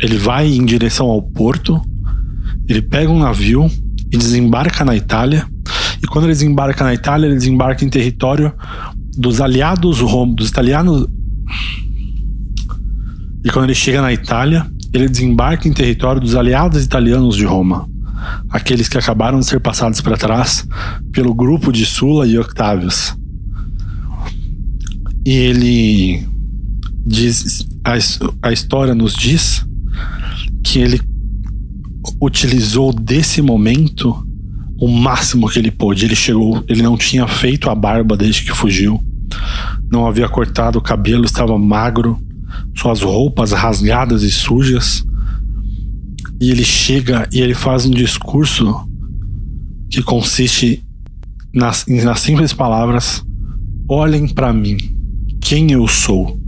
[0.00, 1.80] Ele vai em direção ao porto,
[2.68, 3.70] ele pega um navio
[4.12, 5.46] e desembarca na Itália.
[6.02, 8.52] E quando ele desembarca na Itália, ele desembarca em território
[9.16, 10.00] dos aliados
[10.36, 11.06] dos italianos.
[13.44, 17.93] E quando ele chega na Itália, ele desembarca em território dos aliados italianos de Roma
[18.50, 20.66] aqueles que acabaram de ser passados para trás
[21.12, 23.14] pelo grupo de Sula e Octavius.
[25.24, 26.28] E ele
[27.06, 29.64] diz, a, a história nos diz
[30.62, 31.00] que ele
[32.20, 34.26] utilizou desse momento
[34.78, 36.04] o máximo que ele pôde.
[36.04, 39.02] Ele chegou, ele não tinha feito a barba desde que fugiu,
[39.90, 42.20] não havia cortado o cabelo, estava magro,
[42.74, 45.04] suas roupas rasgadas e sujas.
[46.40, 48.88] E ele chega e ele faz um discurso
[49.90, 50.82] que consiste
[51.52, 53.24] nas, nas simples palavras:
[53.88, 54.76] olhem para mim,
[55.40, 56.40] quem eu sou.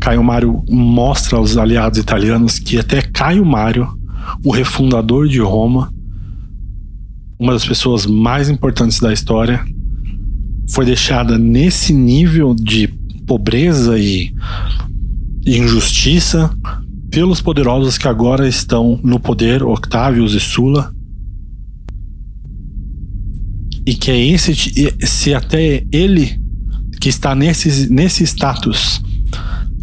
[0.00, 3.86] Caio Mário mostra aos aliados italianos que até Caio Mário,
[4.44, 5.92] o refundador de Roma,
[7.38, 9.64] uma das pessoas mais importantes da história,
[10.70, 12.88] foi deixada nesse nível de
[13.26, 14.34] pobreza e
[15.46, 16.50] injustiça
[17.12, 20.92] pelos poderosos que agora estão no poder, Octavius e Sula.
[23.86, 24.54] E que é esse,
[25.06, 26.40] se até ele
[26.98, 29.02] que está nesse, nesse status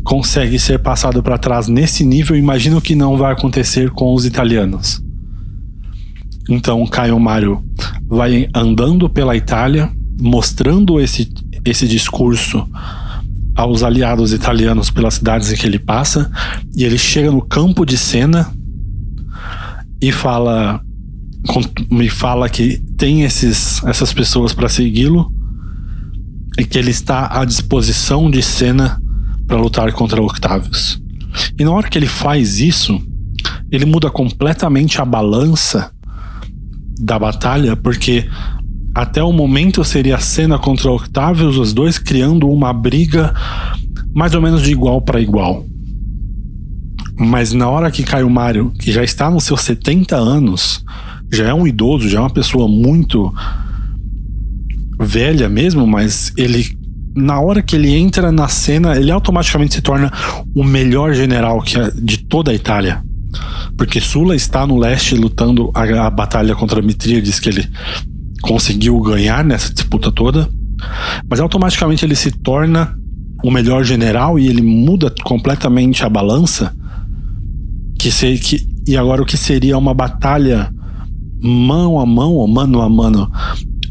[0.03, 4.99] consegue ser passado para trás nesse nível, imagino que não vai acontecer com os italianos.
[6.49, 7.63] Então Caio Mário
[8.07, 11.31] vai andando pela Itália, mostrando esse,
[11.63, 12.67] esse discurso
[13.59, 16.31] aos aliados italianos pelas cidades em que ele passa,
[16.75, 18.49] e ele chega no campo de cena
[20.01, 20.81] e fala
[21.89, 25.33] me fala que tem esses, essas pessoas para segui-lo
[26.57, 29.01] e que ele está à disposição de cena
[29.47, 31.01] para lutar contra Octavius.
[31.57, 33.01] E na hora que ele faz isso,
[33.71, 35.91] ele muda completamente a balança
[36.99, 38.29] da batalha, porque
[38.93, 43.33] até o momento seria a cena contra Octavius, os dois criando uma briga
[44.13, 45.65] mais ou menos de igual para igual.
[47.17, 50.83] Mas na hora que cai o Mario, que já está nos seus 70 anos,
[51.31, 53.33] já é um idoso, já é uma pessoa muito
[54.99, 56.77] velha mesmo, mas ele
[57.15, 60.11] na hora que ele entra na cena, ele automaticamente se torna
[60.55, 63.03] o melhor general é de toda a Itália.
[63.77, 67.67] Porque Sula está no leste lutando a, a batalha contra Mitríades que ele
[68.41, 70.49] conseguiu ganhar nessa disputa toda.
[71.29, 72.97] Mas automaticamente ele se torna
[73.43, 76.73] o melhor general e ele muda completamente a balança.
[77.97, 80.73] Que, que e agora o que seria uma batalha
[81.41, 83.31] mão a mão ou mano a mano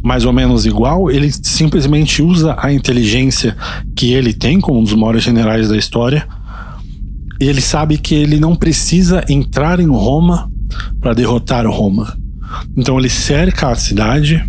[0.03, 3.57] mais ou menos igual, ele simplesmente usa a inteligência
[3.97, 6.27] que ele tem como um dos maiores generais da história.
[7.41, 10.51] E ele sabe que ele não precisa entrar em Roma
[11.01, 12.18] para derrotar Roma.
[12.77, 14.43] Então ele cerca a cidade,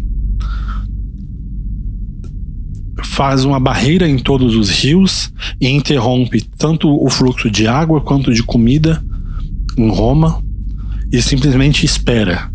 [3.04, 8.34] faz uma barreira em todos os rios e interrompe tanto o fluxo de água quanto
[8.34, 9.04] de comida
[9.78, 10.42] em Roma
[11.12, 12.50] e simplesmente espera.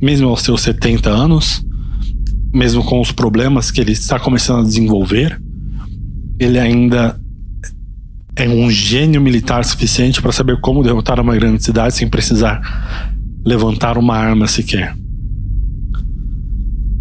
[0.00, 1.64] Mesmo aos seus 70 anos,
[2.52, 5.40] mesmo com os problemas que ele está começando a desenvolver,
[6.38, 7.18] ele ainda
[8.36, 13.13] é um gênio militar suficiente para saber como derrotar uma grande cidade sem precisar
[13.44, 14.96] levantar uma arma sequer.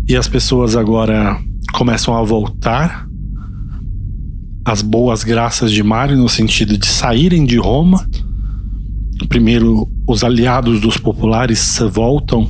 [0.07, 1.39] E as pessoas agora
[1.71, 3.07] começam a voltar
[4.65, 8.07] às boas graças de Mário no sentido de saírem de Roma.
[9.29, 12.49] Primeiro, os aliados dos populares voltam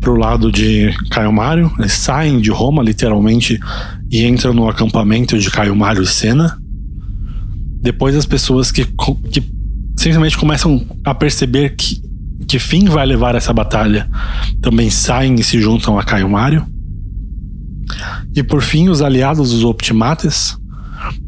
[0.00, 1.72] pro lado de Caio Mário.
[1.78, 3.58] Eles saem de Roma, literalmente,
[4.10, 6.58] e entram no acampamento de Caio Mário e Senna.
[7.80, 9.42] Depois as pessoas que, que
[9.96, 12.02] simplesmente começam a perceber que,
[12.46, 14.08] que fim vai levar essa batalha
[14.60, 16.66] também saem e se juntam a Caio Mário.
[18.34, 20.56] E por fim, os aliados dos Optimates,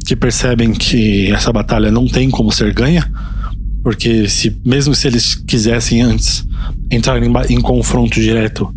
[0.06, 3.08] que percebem que essa batalha não tem como ser ganha,
[3.82, 6.44] porque se mesmo se eles quisessem antes
[6.90, 8.74] entrar em, em confronto direto,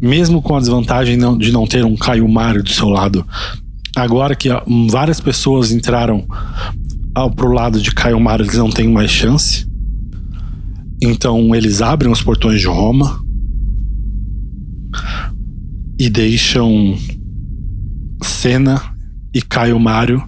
[0.00, 3.26] mesmo com a desvantagem de não ter um Caio Mário do seu lado,
[3.96, 4.48] agora que
[4.90, 6.26] várias pessoas entraram
[7.14, 9.66] ao, pro lado de Caio Mário, eles não têm mais chance.
[11.02, 13.20] Então eles abrem os portões de Roma
[15.98, 16.96] e deixam
[18.22, 18.80] Senna
[19.34, 20.22] e Caio Mário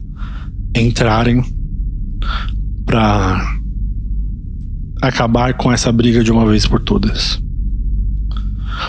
[0.76, 1.44] entrarem
[2.84, 3.56] para
[5.00, 7.40] acabar com essa briga de uma vez por todas.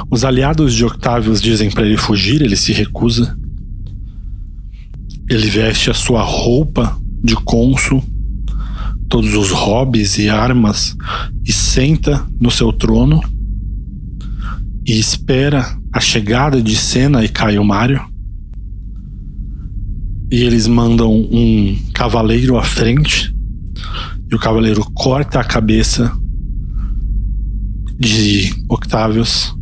[0.10, 3.38] Os aliados de Octavius dizem para ele fugir, ele se recusa.
[5.30, 8.04] Ele veste a sua roupa de cônsul,
[9.10, 10.96] todos os hobbies e armas
[11.44, 13.22] e senta no seu trono
[14.86, 18.04] e espera a chegada de Senna e Caio Mário.
[20.32, 23.34] E eles mandam um cavaleiro à frente
[24.30, 26.12] e o cavaleiro corta a cabeça
[27.98, 29.56] de Octavius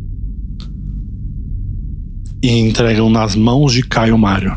[2.42, 4.56] e entregam nas mãos de Caio Mário.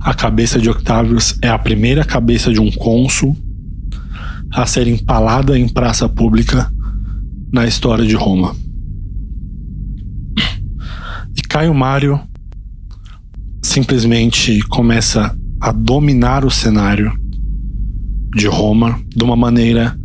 [0.00, 3.36] A cabeça de Octavius é a primeira cabeça de um cônsul
[4.54, 6.72] a ser empalada em praça pública
[7.52, 8.54] na história de Roma.
[11.36, 12.20] E Caio Mário
[13.60, 17.12] simplesmente começa a dominar o cenário
[18.36, 19.98] de Roma de uma maneira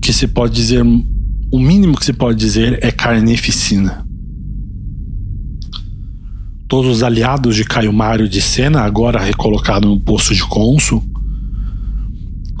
[0.00, 4.06] que se pode dizer, o mínimo que se pode dizer é carnificina.
[6.68, 11.02] Todos os aliados de Caio Mário de Sena, agora recolocado no posto de cônsul,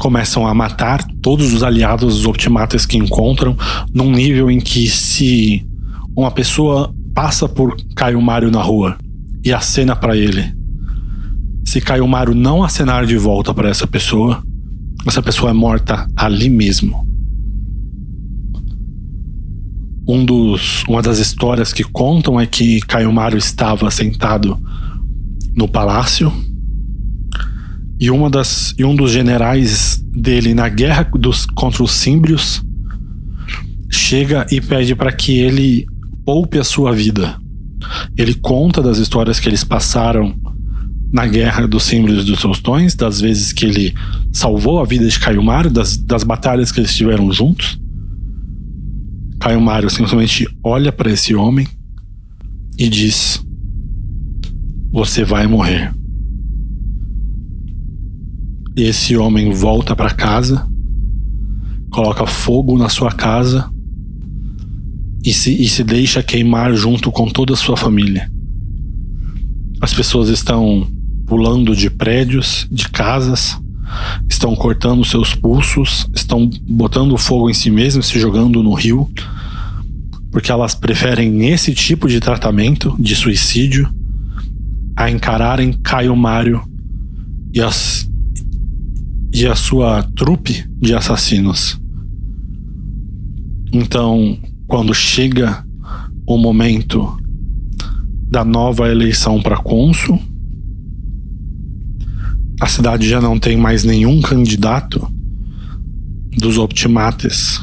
[0.04, 3.56] começam a matar todos os aliados dos optimatas que encontram,
[3.90, 5.66] num nível em que se
[6.14, 8.98] uma pessoa passa por Caio Mário na rua
[9.42, 10.52] e acena para ele,
[11.64, 14.42] se Caio Mário não acenar de volta para essa pessoa,
[15.06, 17.02] essa pessoa é morta ali mesmo.
[20.06, 24.58] Um dos, uma das histórias que contam é que Caio Mário estava sentado
[25.56, 26.30] no palácio
[28.04, 32.62] e, uma das, e um dos generais dele na guerra dos, contra os símbrios
[33.90, 35.86] chega e pede para que ele
[36.22, 37.38] poupe a sua vida.
[38.14, 40.38] Ele conta das histórias que eles passaram
[41.10, 43.94] na guerra dos símbolos dos Tostões, das vezes que ele
[44.30, 47.80] salvou a vida de Caio Mário, das, das batalhas que eles tiveram juntos.
[49.40, 51.66] Caio Mário simplesmente olha para esse homem
[52.78, 53.42] e diz:
[54.92, 55.90] Você vai morrer.
[58.76, 60.66] Esse homem volta para casa,
[61.90, 63.70] coloca fogo na sua casa
[65.24, 68.30] e se, e se deixa queimar junto com toda a sua família.
[69.80, 70.88] As pessoas estão
[71.26, 73.56] pulando de prédios, de casas,
[74.28, 79.08] estão cortando seus pulsos, estão botando fogo em si mesmas, se jogando no rio,
[80.30, 83.88] porque elas preferem esse tipo de tratamento de suicídio
[84.96, 86.62] a encararem Caio Mário
[87.52, 88.08] e, as,
[89.34, 91.76] e a sua trupe de assassinos.
[93.72, 94.38] Então,
[94.68, 95.66] quando chega
[96.24, 97.18] o momento
[98.30, 100.20] da nova eleição para cônsul,
[102.60, 105.06] a cidade já não tem mais nenhum candidato
[106.38, 107.60] dos optimates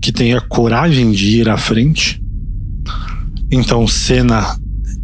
[0.00, 2.22] que tenha coragem de ir à frente.
[3.50, 4.56] Então Senna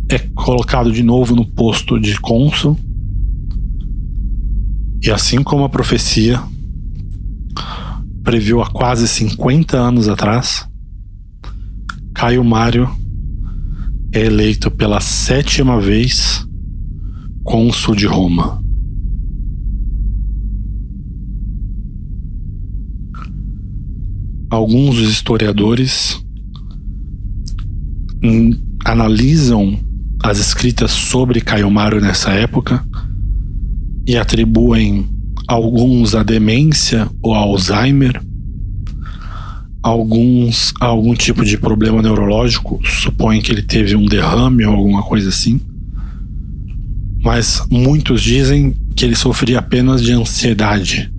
[0.08, 2.78] é colocado de novo no posto de cônsul.
[5.02, 6.42] E assim como a profecia
[8.22, 10.68] previu há quase 50 anos atrás,
[12.14, 12.90] Caio Mário
[14.12, 16.46] é eleito pela sétima vez
[17.42, 18.60] cônsul de Roma.
[24.50, 26.20] alguns dos historiadores
[28.84, 29.78] analisam
[30.22, 32.84] as escritas sobre Caio Mário nessa época
[34.06, 35.08] e atribuem
[35.46, 38.20] alguns a demência ou Alzheimer,
[39.82, 45.02] alguns a algum tipo de problema neurológico, supõem que ele teve um derrame ou alguma
[45.02, 45.60] coisa assim.
[47.22, 51.10] Mas muitos dizem que ele sofria apenas de ansiedade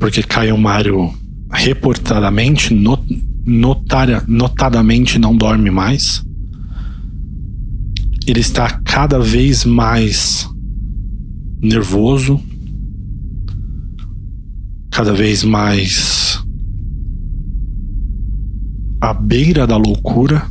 [0.00, 1.12] porque Caio Mário
[1.52, 3.02] reportadamente, not,
[3.44, 6.24] notaria, notadamente não dorme mais.
[8.26, 10.48] Ele está cada vez mais
[11.62, 12.40] nervoso,
[14.90, 16.42] cada vez mais
[19.00, 20.46] à beira da loucura,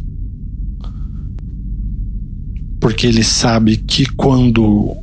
[2.80, 4.96] porque ele sabe que quando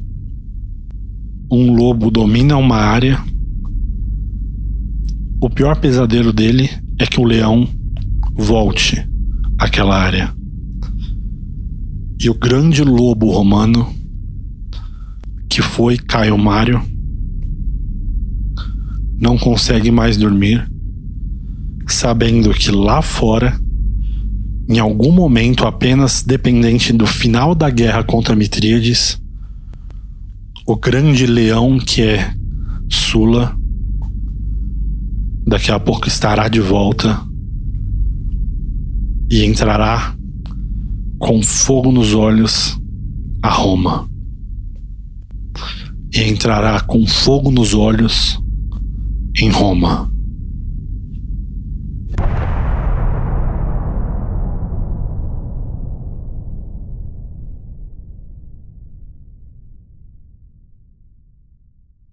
[1.51, 3.23] um lobo domina uma área,
[5.41, 6.69] o pior pesadelo dele
[6.99, 7.69] é que o leão
[8.35, 9.07] volte
[9.59, 10.35] àquela área.
[12.21, 13.95] E o grande lobo romano,
[15.57, 16.83] que foi Caio Mário,
[19.19, 20.71] não consegue mais dormir,
[21.89, 23.59] sabendo que lá fora,
[24.69, 29.19] em algum momento apenas dependente do final da guerra contra Mitríades,
[30.67, 32.35] o grande leão que é
[32.91, 33.57] Sula
[35.47, 37.19] daqui a pouco estará de volta
[39.31, 40.15] e entrará
[41.19, 42.79] com fogo nos olhos
[43.43, 44.16] a Roma.
[46.15, 48.39] E entrará com fogo nos olhos
[49.37, 50.11] em Roma.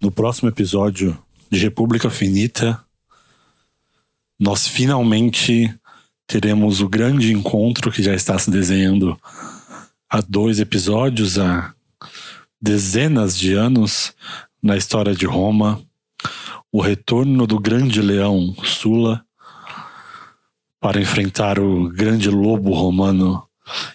[0.00, 1.16] No próximo episódio
[1.50, 2.78] de República Finita,
[4.38, 5.74] nós finalmente
[6.26, 9.18] teremos o grande encontro que já está se desenhando
[10.10, 11.72] há dois episódios, há
[12.64, 14.14] dezenas de anos
[14.62, 15.82] na história de Roma,
[16.72, 19.22] o retorno do grande leão Sula
[20.80, 23.46] para enfrentar o grande lobo romano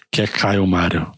[0.08, 1.10] que é Caio Mário.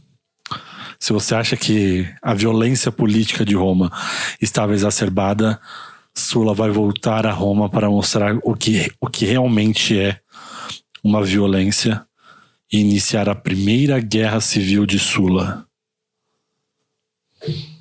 [0.98, 3.92] Se você acha que a violência política de Roma
[4.40, 5.60] estava exacerbada,
[6.14, 10.18] Sula vai voltar a Roma para mostrar o que, o que realmente é
[11.04, 12.02] uma violência
[12.72, 15.66] e iniciar a primeira guerra civil de Sula.
[17.42, 17.71] Thank you.